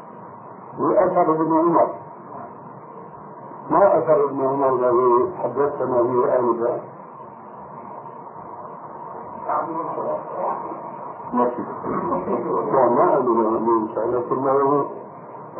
[0.78, 1.88] لأثر ابن عمر.
[3.70, 6.24] ما أثر ابن عمر الذي حدثنا به
[11.32, 11.64] آنفا
[12.74, 14.90] وما أدري من لكنه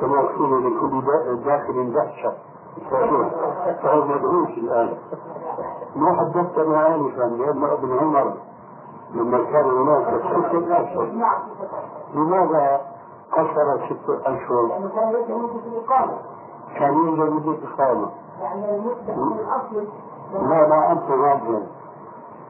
[0.01, 1.03] كما قيل لكل
[1.44, 2.32] داخل دهشة
[3.82, 4.94] فهو مدهوش الآن.
[5.97, 8.32] ما حدثنا آنفا لأن ابن عمر
[9.15, 11.09] لما كان هناك ستة أشهر.
[12.15, 12.81] لماذا
[13.32, 16.19] قصر ستة أشهر؟ كان مدة الإقامة
[16.78, 18.11] كان يوجد مدة إقامة
[18.43, 19.89] يعني المدة من الأصل
[20.32, 21.62] لا لا أنت راجل.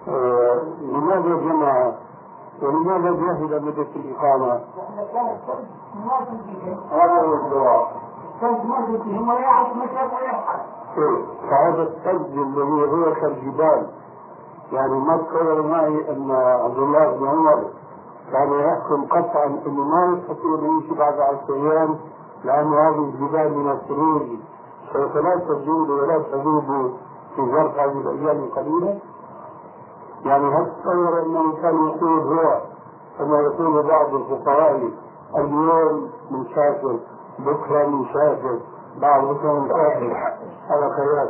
[0.09, 1.93] آه، لماذا جمع
[2.63, 4.61] ولماذا جهل مدة الإقامة؟
[6.91, 7.87] هذا هو الجواب
[9.29, 9.69] ولا يعرف
[11.51, 13.87] فهذا الثلج الذي هو كالجبال.
[14.73, 16.31] يعني ما تصور معي أن
[16.65, 17.65] عبد الله بن عمر
[18.33, 21.97] كان يحكم قطعا أنه ما يستطيع أن يمشي بعد عشر أيام
[22.45, 24.23] لأن هذه الجبال من الثلوج
[24.93, 26.93] سوف لا تزول ولا تذوب
[27.37, 28.99] في ظرف هذه الأيام القليلة.
[30.25, 32.61] يعني هل تصور أنه كان يقول هو
[33.19, 34.91] كما يقول بعض الفقهاء
[35.39, 36.99] اليوم مسافر
[37.39, 38.59] بكرة مسافر
[39.01, 40.37] بعد بكرة مسافر
[40.69, 41.29] هذا خيال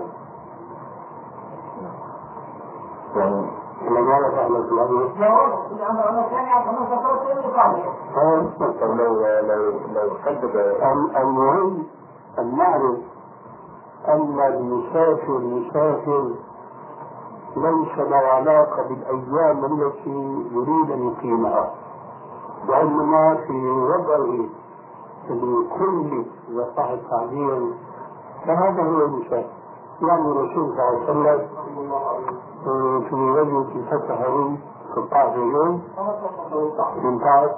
[3.12, 5.40] في لو لو لو
[11.16, 11.86] المهم
[12.39, 12.97] أن نعرف
[14.09, 16.31] أن المسافر مسافر
[17.56, 21.70] ليس له علاقة بالأيام التي يريد أن يقيمها
[22.68, 24.48] وإنما في وضعه
[25.30, 27.72] الكلي إذا صح التعبير
[28.46, 29.50] فهذا هو المسافر
[30.02, 31.30] يعني الرسول صلى الله
[32.10, 32.24] عليه
[32.62, 34.58] وسلم في غزوة فتح الروم
[34.92, 35.82] 16 يوم
[37.02, 37.56] 18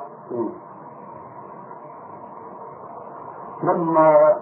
[3.62, 4.36] لما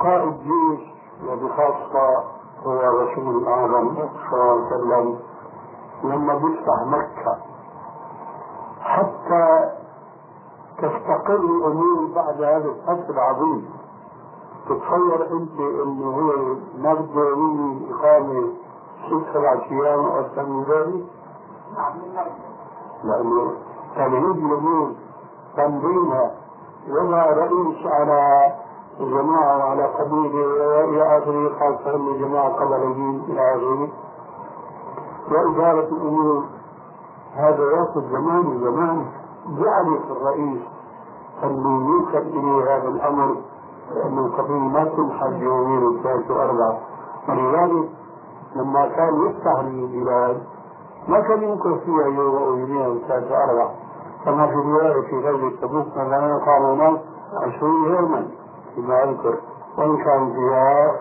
[0.00, 0.80] قائد جيش
[1.28, 2.24] وبخاصة
[2.64, 3.94] هو رسول الأعظم
[4.30, 5.18] صلى الله عليه وسلم
[6.04, 7.38] لما بيفتح مكة.
[8.80, 9.70] حتى
[10.78, 13.70] تستقر الأمور بعد هذا الفتح العظيم.
[14.68, 16.32] تتصور أنت إنه هو
[16.78, 18.52] نبدأ من إقامة
[19.06, 21.04] ست سبع أيام أو أكثر من ذلك؟
[23.04, 23.52] لأنه
[23.96, 24.92] تمهيد الأمور
[25.56, 26.30] تنظيمها
[26.88, 28.52] وضع رئيس على
[29.00, 33.88] جماعة وعلى قبيلة وإلى آخره خاصة من جماعة قبليين إلى آخره.
[35.30, 36.44] وإدارة الأمور
[37.34, 39.06] هذا يأخذ زمان وزمان
[39.48, 40.60] جعل الرئيس
[41.42, 43.36] اللي يوصل إليه هذا الأمر
[44.10, 46.78] من قبيل ما تنحل يومين وثلاث وأربعة.
[47.28, 47.88] ولذلك
[48.56, 50.42] لما كان يفتح البلاد
[51.08, 53.70] ما كان يمكن فيها يوم أو يومين أو ثلاث وأربعة
[54.24, 56.36] كما في رواية في غزوة تبوك مثلا
[56.74, 57.00] هناك
[57.42, 58.26] عشرين يوما.
[58.76, 59.38] فيما أذكر
[59.78, 60.94] وإن كان فيها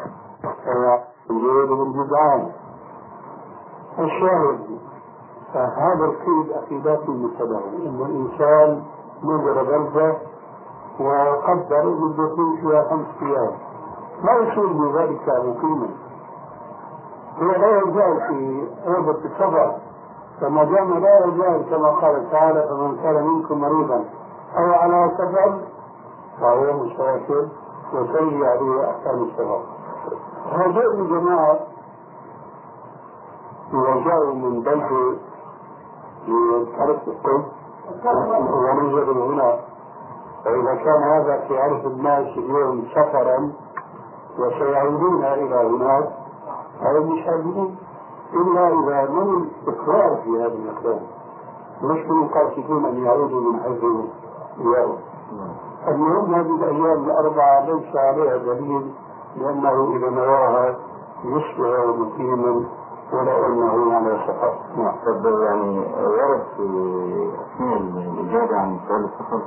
[1.29, 2.51] الجود والجدعان
[3.99, 4.59] الشاهد
[5.53, 8.83] فهذا القيد أكيدات المتبع أن الإنسان
[9.23, 10.15] نظر بلده
[10.99, 13.51] وقدر بده يكون فيها خمس أيام.
[14.23, 15.87] ما يصير بذلك مقيما.
[17.41, 19.75] هو لا يزال في رغبة السفر.
[20.41, 24.03] فما دام لا يزال كما قال تعالى فمن كان منكم مريضا
[24.57, 25.59] أو على سفر
[26.41, 27.47] فهو مسافر
[27.93, 29.61] وسيء عليه أحكام السفر
[30.51, 31.59] هؤلاء الجماعة
[33.73, 35.17] إذا جاءوا من بلد
[36.27, 37.43] لطرف الطب.
[38.53, 39.59] ونزلوا هنا.
[40.45, 43.51] فإذا كان هذا في عرف الناس اليوم سفرا
[44.39, 46.09] وسيعودون إلى هناك
[46.79, 47.75] فهم مشاهدين
[48.33, 50.99] إلا إذا من الإقرار في هذا المكان
[51.83, 53.83] مش من قاصدون أن يعودوا من حيث
[55.87, 58.91] اليوم المهم هذه الأيام الأربعة ليس عليها دليل
[59.35, 60.75] لأنه إذا نواها
[61.23, 62.65] يصبح مقيما
[63.13, 64.95] ولا أنه على سفر نعم.
[65.05, 66.63] طب يعني ورد في
[67.55, 69.41] أثناء الإجابة عن سؤال السفر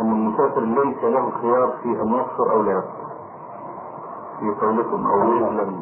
[0.00, 2.72] أن المسافر ليس له خيار في أن يقصر أو لا.
[2.72, 3.04] يقصر
[4.40, 5.80] في قولكم أو يسلم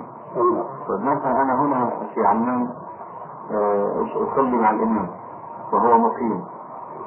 [0.89, 2.69] طيب مثلا أنا هنا في عمان
[3.51, 5.09] آه، أصلي مع الإمام
[5.73, 6.45] وهو مقيم.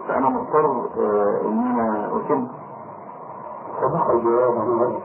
[0.07, 0.65] فأنا مضطر
[0.99, 2.47] آه، إن أنا أتم
[3.81, 4.99] صدق الجواب عن هذا.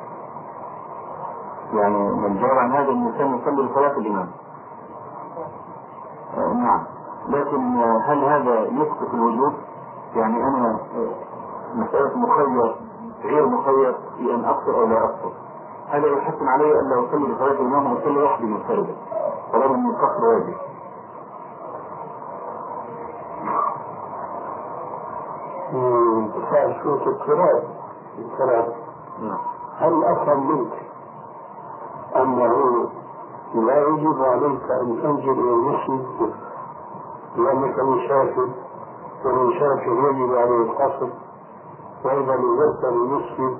[1.72, 4.30] يعني من جاب عن هذا الإنسان يصلي لصلاة الإمام
[6.36, 6.84] آه، نعم.
[7.28, 9.52] لكن آه، هل هذا يسقط الوجوب؟
[10.16, 11.10] يعني أنا آه،
[11.74, 12.74] مسألة مخير
[13.24, 15.32] غير مخير في أن أقصر أو لا أقصر
[15.88, 18.94] هذا يحتم علي ألا أصلي لصلاة الإمام وأصلي وحدي منفردا
[19.52, 20.54] طالما أن القصر واجب.
[26.82, 27.62] شروط التراب
[28.18, 28.74] التراب
[29.22, 29.38] نعم.
[29.78, 30.72] هل أفهم منك
[32.16, 32.88] أنه
[33.54, 36.32] لا يجب عليك أن تنزل إلى المسجد
[37.36, 38.48] لأنك مسافر
[39.24, 41.08] والمسافر يجب عليه القصر
[42.04, 43.58] وإذا نزلت للمسجد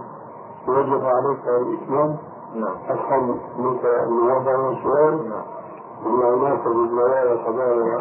[0.69, 2.17] وجب عليك الإتمام؟
[2.55, 2.77] نعم.
[2.89, 5.45] أفهم منك أن هذا هو السؤال؟ نعم.
[6.07, 7.99] أن هناك بالبلايا قضايا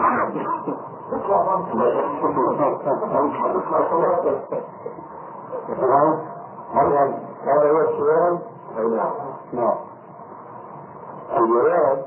[5.81, 6.17] نعم
[6.73, 8.39] هذا هذا هو السؤال
[8.77, 9.11] أي نعم
[9.53, 9.77] نعم
[11.37, 12.05] الجواب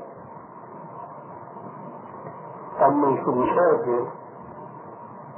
[2.81, 4.05] أن المسافر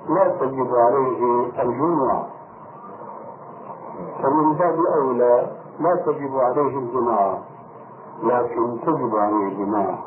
[0.10, 2.28] لا تجب عليه الجمعة.
[4.24, 7.40] فمن باب أولى لا تجب عليه الجماعة
[8.24, 10.00] لكن تجب عليه الجماعة.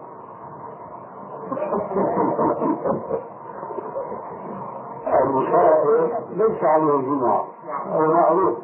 [5.24, 7.44] المسافر ليس عليه الجمعة
[7.86, 8.58] هذا معروف.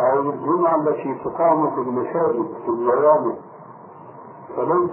[0.00, 3.34] أو الجمعة التي تقام في المساجد في الجوامع
[4.56, 4.90] فليس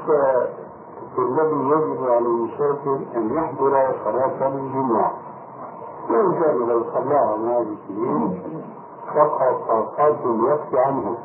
[1.20, 5.12] الذي يجب على المسافر أن يحضر صلاة الجمعة.
[6.10, 8.44] وإن كان لو صلاها مع المسلمين
[9.16, 11.18] فقط أوقات يكفي عنه.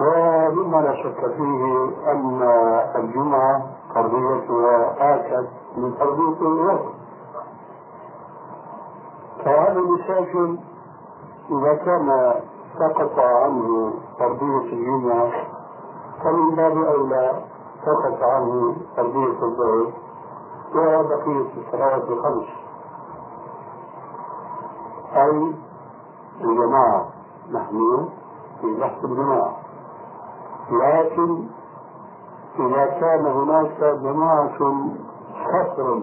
[0.00, 2.42] ومما لا شك فيه أن
[2.96, 3.62] الجمعة
[3.94, 5.46] فرضيتها آكد
[5.76, 6.94] من فرضية الوقت.
[9.44, 10.56] فهذا المسافر
[11.50, 12.34] إذا كان
[12.78, 15.30] سقط عنه فرضية الجمعة
[16.24, 17.42] فمن باب أولى
[17.86, 19.92] سقط عنه فرضية الظهر
[20.74, 22.46] وبقية الصلوات الخمس.
[25.16, 25.52] أي
[26.40, 27.06] الجماعة
[27.52, 28.08] نحن
[28.60, 29.56] في بحث الجماعة.
[30.70, 31.44] لكن
[32.58, 34.48] إذا كان هناك جماعة
[35.34, 36.00] حصر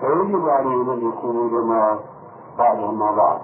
[0.00, 1.98] فيجب عليهم أن يكونوا جماعة
[2.58, 3.40] بعضهم مع بعض.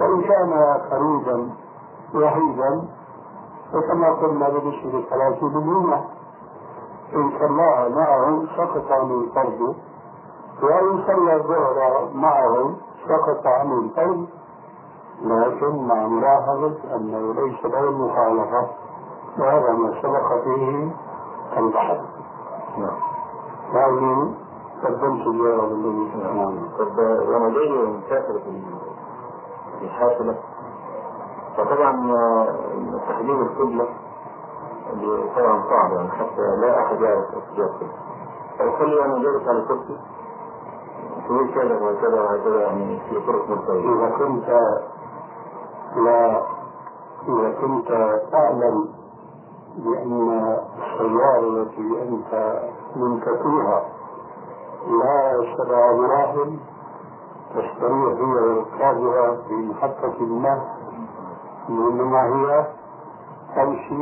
[0.00, 1.50] وإن كان فريدا
[2.14, 2.84] وحيدا
[3.72, 6.04] فكما قلنا بالنسبة للثلاثين بالمئة
[7.14, 9.74] إن صلى معهم سقط عنه الفرد
[10.62, 12.76] وإن صلى الظهر معهم
[13.08, 14.26] سقط عنه الفرد
[15.22, 18.66] لكن مع ملاحظة أنه ليس له المخالفة
[19.38, 20.90] وهذا ما سبق فيه
[21.56, 22.00] البحث
[22.78, 22.98] نعم
[23.72, 24.34] هذه
[24.84, 26.96] قدمت الجواب الذي نعم طب
[27.54, 28.62] جاي مسافر في
[29.80, 30.34] في حافلة
[31.56, 32.46] فطبعا آه،
[33.08, 33.88] تحديد القبلة
[35.36, 37.88] طبعا صعب يعني حتى لا أحد يعرف القبلة
[38.58, 39.98] فيخلي أنا جالس على كرسي
[41.26, 44.48] تقول كذا وكذا وهكذا يعني في طرق مختلفة إذا كنت
[45.96, 46.42] لا
[47.28, 47.88] إذا كنت
[48.32, 48.88] تعلم
[49.76, 50.30] بأن
[50.78, 52.62] السيارة التي أنت
[52.96, 53.84] منك فيها
[54.86, 56.58] لا سبع مراحل
[57.50, 60.62] تستريح هي وركابها في محطة ما.
[61.68, 62.66] وإنما هي
[63.56, 63.94] تمشي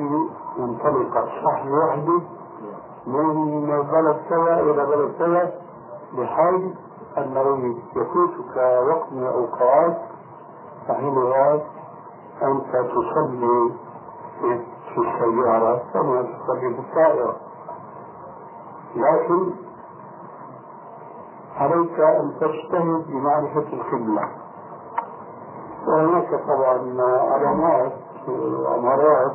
[0.59, 2.21] منطلقة صح وحده
[3.07, 5.53] من بلد كذا إلى بلد كذا
[6.13, 6.73] بحيث
[7.19, 8.57] أنه يفوتك
[8.89, 9.99] وقت من الأوقات.
[10.89, 11.55] فحينها
[12.43, 13.71] أنت تصلي
[14.95, 17.37] في السيارة كما تصلي في الطائرة
[18.97, 19.51] لكن
[21.57, 24.29] عليك أن تجتهد بمعرفة القبلة.
[25.89, 26.79] وهناك طبعا
[27.33, 27.93] علامات
[28.29, 29.33] وأمارات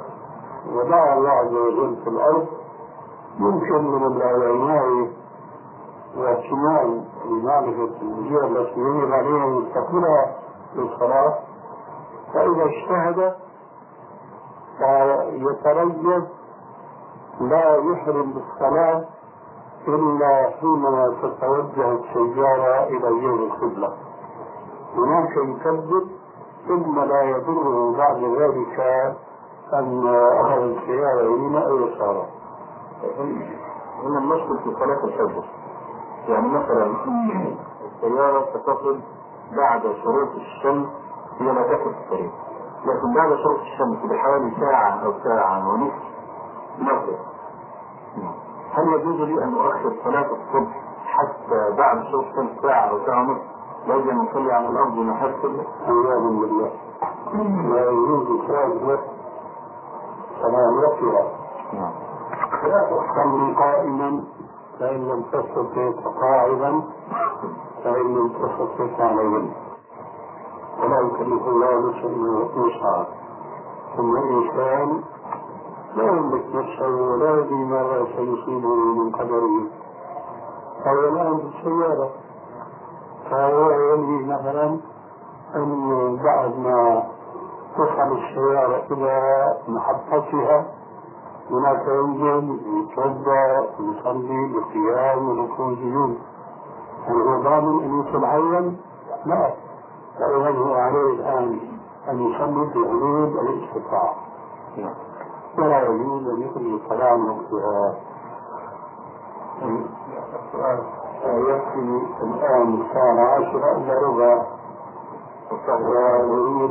[0.73, 2.47] وضع الله عز وجل في الأرض
[3.39, 5.11] يمكن من العناية
[6.17, 10.35] واهتمام بمعرفة الجهة التي يجب عليها أن يستقبلها
[10.75, 11.39] للصلاة
[12.33, 13.35] فإذا اجتهد
[14.77, 16.23] فيتريث
[17.41, 19.05] لا يحرم بالصلاة
[19.87, 23.93] إلا حينما تتوجه السيارة إلى جهة القبلة.
[24.97, 26.06] هناك يكبر
[26.67, 28.79] ثم لا يضره بعد ذلك
[29.73, 30.07] أن
[30.41, 32.25] أخذ السيارة يمين أو يسارا
[34.03, 35.43] هنا المشكل في صلاة الفجر
[36.29, 36.95] يعني مثلا
[37.85, 38.99] السيارة ستصل
[39.57, 40.87] بعد شروق الشمس
[41.39, 42.31] هي لا تأخذ الطريق
[42.85, 46.03] لكن بعد شروق الشمس بحوالي ساعة أو ساعة ونصف
[46.79, 47.17] نصر
[48.73, 53.56] هل يجوز لي أن أؤخر صلاة الصبح حتى بعد شروق الشمس ساعة أو ساعة ونصف؟
[53.87, 55.45] لازم أن أصلي على الأرض ونحس
[55.87, 56.71] عياذا بالله.
[57.73, 59.03] لا يجوز إخراج نفس
[60.41, 61.31] صلاة وقتها
[61.73, 61.91] نعم.
[63.15, 64.23] صلي قائما
[64.79, 66.81] فإن لم تستطع فقاعدا
[67.83, 69.49] فإن لم تستطع فعليا
[70.79, 73.07] ولا يكلف الله نفسا إلا وسعها
[73.97, 75.01] ثم الإنسان
[75.95, 79.67] لا يملك نفسه ولا يدري ماذا سيصيبه من قدره.
[80.85, 82.09] فهو الآن في السيارة
[83.31, 84.77] فهو ينوي مثلا
[85.55, 87.03] أن بعد ما
[87.75, 90.65] تصل السيارة إلى محطتها
[91.51, 92.59] هناك ينزل
[92.91, 96.17] يتوضأ يصلي بقيام وركوع سجود
[97.07, 98.75] هل هو ضامن أن يوصل عيا؟
[99.25, 99.53] لا.
[100.19, 101.59] فاذا هو عليه الآن
[102.09, 104.15] أن يصلي في حدود الاستطاعة.
[105.57, 107.95] ولا يجوز أن يخرج الصلاه عن وقتها
[111.25, 111.79] يكفي
[112.23, 114.41] الان الساعة عشرة الا ربع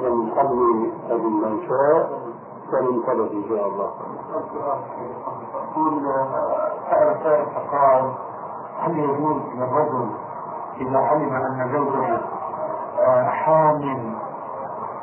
[0.07, 2.21] ان نصلي قبل شاء
[2.73, 3.91] فننطلق إن شاء الله.
[5.55, 6.03] يقول
[6.91, 8.13] سأل سائل فقال
[8.81, 10.09] هل يجوز للرجل
[10.81, 12.19] إذا علم أن زوجه
[13.01, 14.13] آه، حامل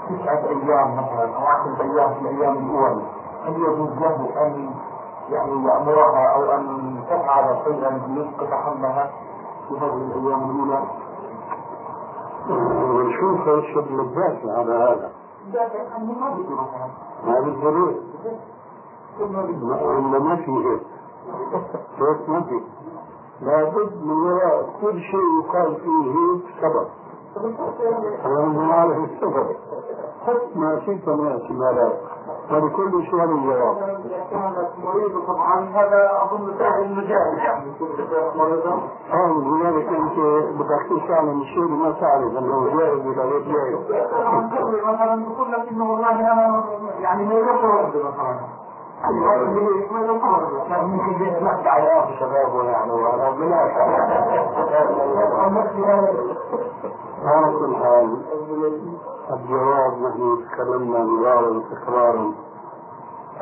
[0.09, 3.01] تسعة أيام مثلا أو عشرة أيام في الأيام الأول
[3.45, 4.69] هل يجوز له أن
[5.29, 9.09] يعني يأمرها أو أن تفعل شيئا ليسقط حملها؟
[9.69, 10.83] في هذه الأيام الأولى؟
[12.49, 15.11] ونشوف إيش الدافع على هذا.
[17.25, 17.71] ما بده
[19.61, 20.81] ما ولا ما في هيك
[21.97, 22.61] هيك ما في.
[23.41, 26.87] لابد من وراء كل شيء يقال فيه هيك سبب.
[28.23, 29.47] فلما نعرف السبب.
[30.25, 31.99] حط ما شئت من احتمالات
[32.51, 33.99] ولكل شيء جواب
[34.83, 37.71] مريضة طبعا هذا أظن سهل المجال يعني
[39.13, 40.17] آه لذلك انت
[40.59, 43.79] بدك تعلم الشيء ما تعرف إنه جائز ولا غير جائز.
[44.85, 46.63] مثلا يقول لك إنه والله أنا
[46.99, 47.87] يعني ما يقدر.
[47.87, 48.62] مثلا
[57.25, 58.17] على كل حال
[59.33, 62.33] الجواب نحن تكلمنا مرارا وتكرارا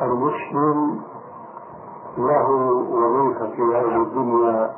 [0.02, 1.00] المسلم
[2.18, 2.50] له
[2.90, 4.70] وظيفة في هذه الدنيا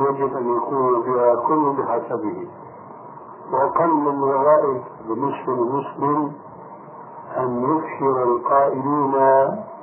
[0.00, 2.48] يجب أن يكون فيها كل بحسبه
[3.52, 6.32] وأقل الوظائف بالنسبة للمسلم
[7.36, 9.14] أن يكثر القائلين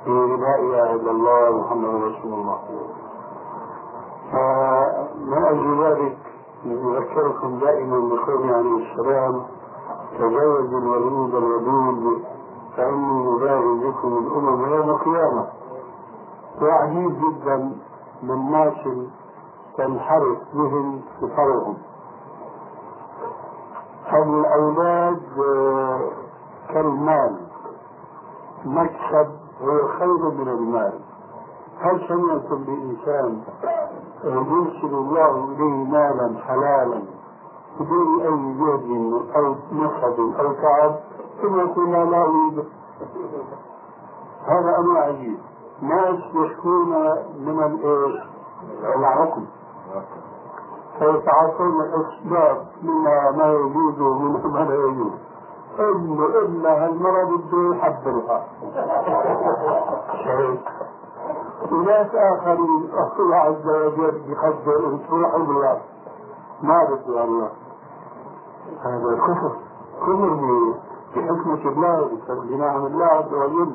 [0.06, 2.58] لا إله إلا الله محمد رسول الله.
[4.32, 6.18] فمن أجل ذلك؟
[6.64, 9.42] نذكركم دائما بقول عليه السلام
[10.18, 12.22] تزوجوا الوليد الودود
[12.76, 15.46] فإني مبارك بكم الأمم يوم القيامة.
[16.62, 17.72] وعجيب جدا
[18.22, 18.88] من ناس
[19.76, 21.76] تنحرف بهم فطرهم
[24.12, 25.20] الأولاد
[26.68, 27.36] كالمال
[28.64, 30.92] مكسب هو خير من المال.
[31.80, 33.42] هل سمعتم بإنسان
[34.24, 37.02] يرسل الله إليه مالا حلالا
[37.80, 40.94] بدون أي جهد أو نصب أو تعب
[41.42, 42.64] ثم يقول لا أريد.
[44.46, 45.38] هذا أمر عجيب.
[45.82, 46.88] ناس يشكون
[47.46, 48.22] من الإيش؟
[48.96, 49.44] العقل.
[50.98, 55.12] فيتعاطون الأسباب مما ما يجوز ومنه ما لا يجوز.
[55.80, 58.46] انه إلا هالمرة بده يحبرها
[61.72, 65.80] وناس اخرين الله عز وجل يقدر تروح الله
[66.62, 67.50] ما بده الله
[68.84, 69.52] هذا كفر
[70.00, 70.74] كفر
[71.16, 73.72] بحكمة الله بنعم الله عز وجل.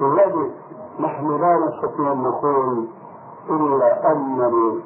[0.00, 0.52] لذلك
[1.00, 2.88] نحن لا نستطيع أن نقول
[3.50, 4.80] إلا ان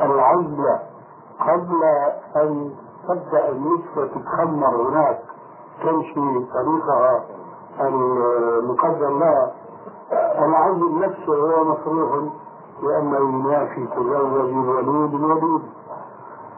[0.00, 0.78] العزلة
[1.40, 1.84] قبل
[2.36, 2.70] أن
[3.08, 5.22] تبدأ النسبة تتخمر هناك.
[5.82, 7.24] تمشي طريقها
[7.80, 9.52] المقدر لها.
[10.38, 12.22] العزل نفسه هو مصروح
[12.82, 15.62] لأنه ينافي تزوج الوليد الوليد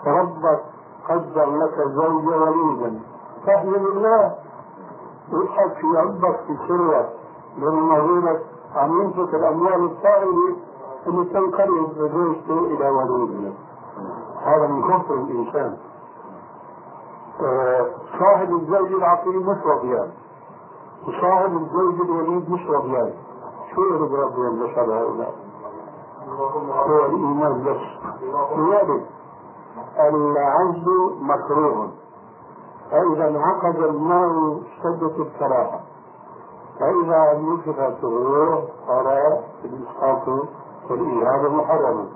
[0.06, 0.60] ربك
[1.08, 3.00] قدر لك زوج وليدا.
[3.46, 4.34] فاحمد الله
[5.32, 7.08] واضحك في ربك في سرك.
[7.58, 8.40] لأن مظلمك
[8.76, 10.56] عم ينفق الأموال الطائلة
[11.06, 13.52] أن تنقلب زوجته إلى وليده
[14.44, 15.76] هذا من كفر الإنسان.
[18.18, 20.10] صاحب الزوج العقيم مش رضيان
[21.08, 23.12] وصاحب الزوج الوليد مش رضيان
[23.74, 25.34] شو يرضى ربي البشر هؤلاء؟
[26.88, 28.04] هو الإيمان بس.
[28.58, 29.06] لذلك
[29.98, 31.90] العزل مكروه.
[32.90, 35.80] فإذا انعقد الماء اشتدت الكراهة.
[36.80, 40.28] فإذا نفخت الروح صار الإسقاط
[40.90, 42.06] والإيهاب محرما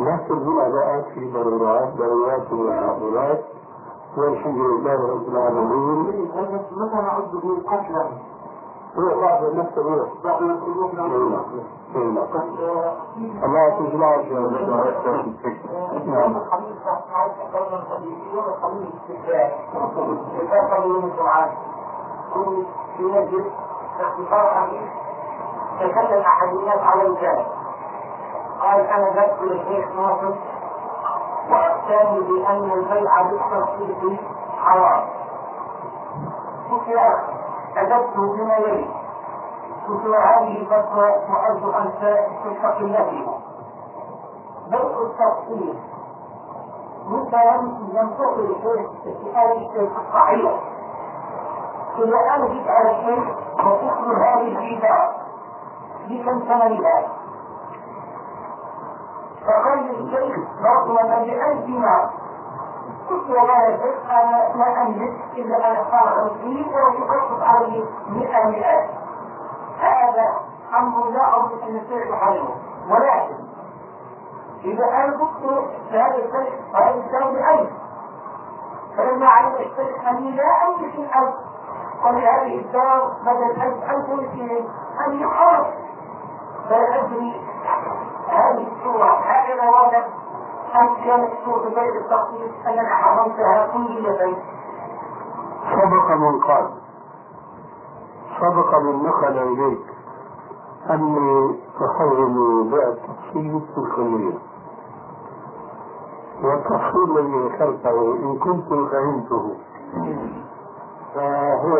[0.00, 3.44] لكن هنا بقى في ضرورات ضرورات ومحظورات
[4.16, 6.30] والحمد لله رب العالمين.
[6.76, 8.06] متى نعد به قتلا
[8.96, 11.44] هو بعد نفس الروح بعد الخروج من الله
[11.94, 12.22] تجمع
[16.06, 16.76] نعم الخميس
[17.52, 21.10] قولا صديقي والخميس استقبال استقبال يوم
[22.34, 22.66] كنت
[22.96, 23.44] في مسجد
[24.00, 24.82] اختصار حديث
[25.80, 27.46] تكلم احدنا على الجانب
[28.60, 30.34] قال أنا ذكر الشيخ ناصر
[31.82, 34.20] والثاني بأن البيع بالتصديق
[34.58, 35.04] حرام.
[36.70, 37.18] قلت يا
[37.76, 38.90] أدبت بما يلي.
[39.88, 43.26] قلت هذه الفتوى تعد أنت تلحق التي
[44.70, 45.74] بيع التفصيل
[47.06, 50.60] مثلا تعطي الشيخ استشهاد الشيخ الصحيح
[51.98, 53.24] إذا الآن جيت على الشيخ
[53.58, 55.08] وتخبر هذه البيبان
[56.08, 57.21] بكم ثمنها؟
[59.46, 62.10] فقال للشيخ رغما بألف دينار
[63.10, 68.90] قلت والله يا شيخ أنا ما أملك إلا ان اختار خمسين ويخفف علي 100 مئات
[69.80, 70.34] هذا
[70.78, 72.54] أمر لا اظن أن الشيخ يحرمه
[72.90, 73.34] ولكن
[74.64, 77.70] إذا أنا قلت لهذا الشيخ هذا الشيخ بألف
[78.96, 81.34] فلما علم الشيخ أني لا أملك الالف
[82.04, 84.68] ولهذه الدار بدل ألف ألف واثنين
[85.06, 85.28] أن
[86.68, 87.40] فلا أدري
[88.28, 89.21] هذه الصورة.
[89.42, 89.70] هكذا
[91.74, 93.66] غير التخصيص أنك حرمتها
[95.72, 96.70] سبق من قال
[98.40, 99.86] سبق من نقل إليك
[100.90, 104.38] أني أحرم بيع التفصيل في الكلية
[106.42, 109.54] والتفصيل الذي ذكرته إن كنت فهمته.
[111.14, 111.76] فهو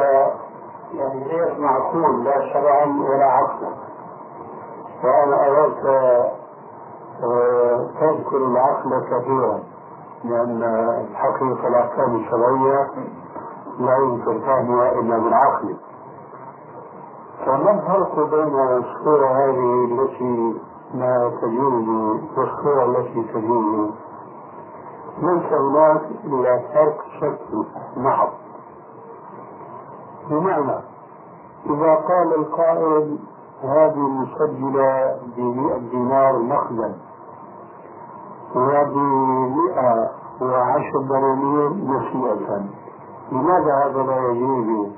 [0.95, 3.75] يعني غير معقول لا شرعا ولا عقلا.
[5.05, 6.42] وأنا أردت
[8.01, 9.61] تذكر العقل كثيرا
[10.25, 10.63] لأن
[11.11, 12.91] الحقيقة الأحكام الشرعية
[13.79, 15.77] لا يمكن فهمها إلا بالعقل.
[17.47, 20.55] فما الفرق بين الصورة هذه التي
[20.95, 21.89] لا تجوز
[22.37, 23.91] والصورة التي تجوز؟
[25.23, 27.65] ليس هناك إلا فرق شكل
[27.97, 28.29] محض
[30.31, 30.81] بمعنى
[31.67, 33.19] إذا قال القائل
[33.63, 36.95] هذه مسجلة بمئة دينار مخزن
[38.55, 40.11] وبمئة
[40.41, 42.65] وعشر دنانير نسيئة
[43.33, 44.89] لماذا هذا لا يجوز؟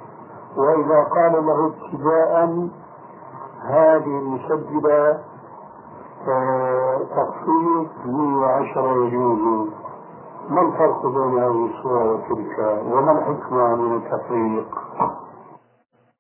[0.57, 2.69] وإذا قال له ابتداء
[3.65, 5.19] هذه المسجلة
[6.29, 9.69] آه، تخفيض 110 يجوز.
[10.51, 14.67] ما الفرق بين هذه الصورة وتلك؟ وما الحكمة من التفريق؟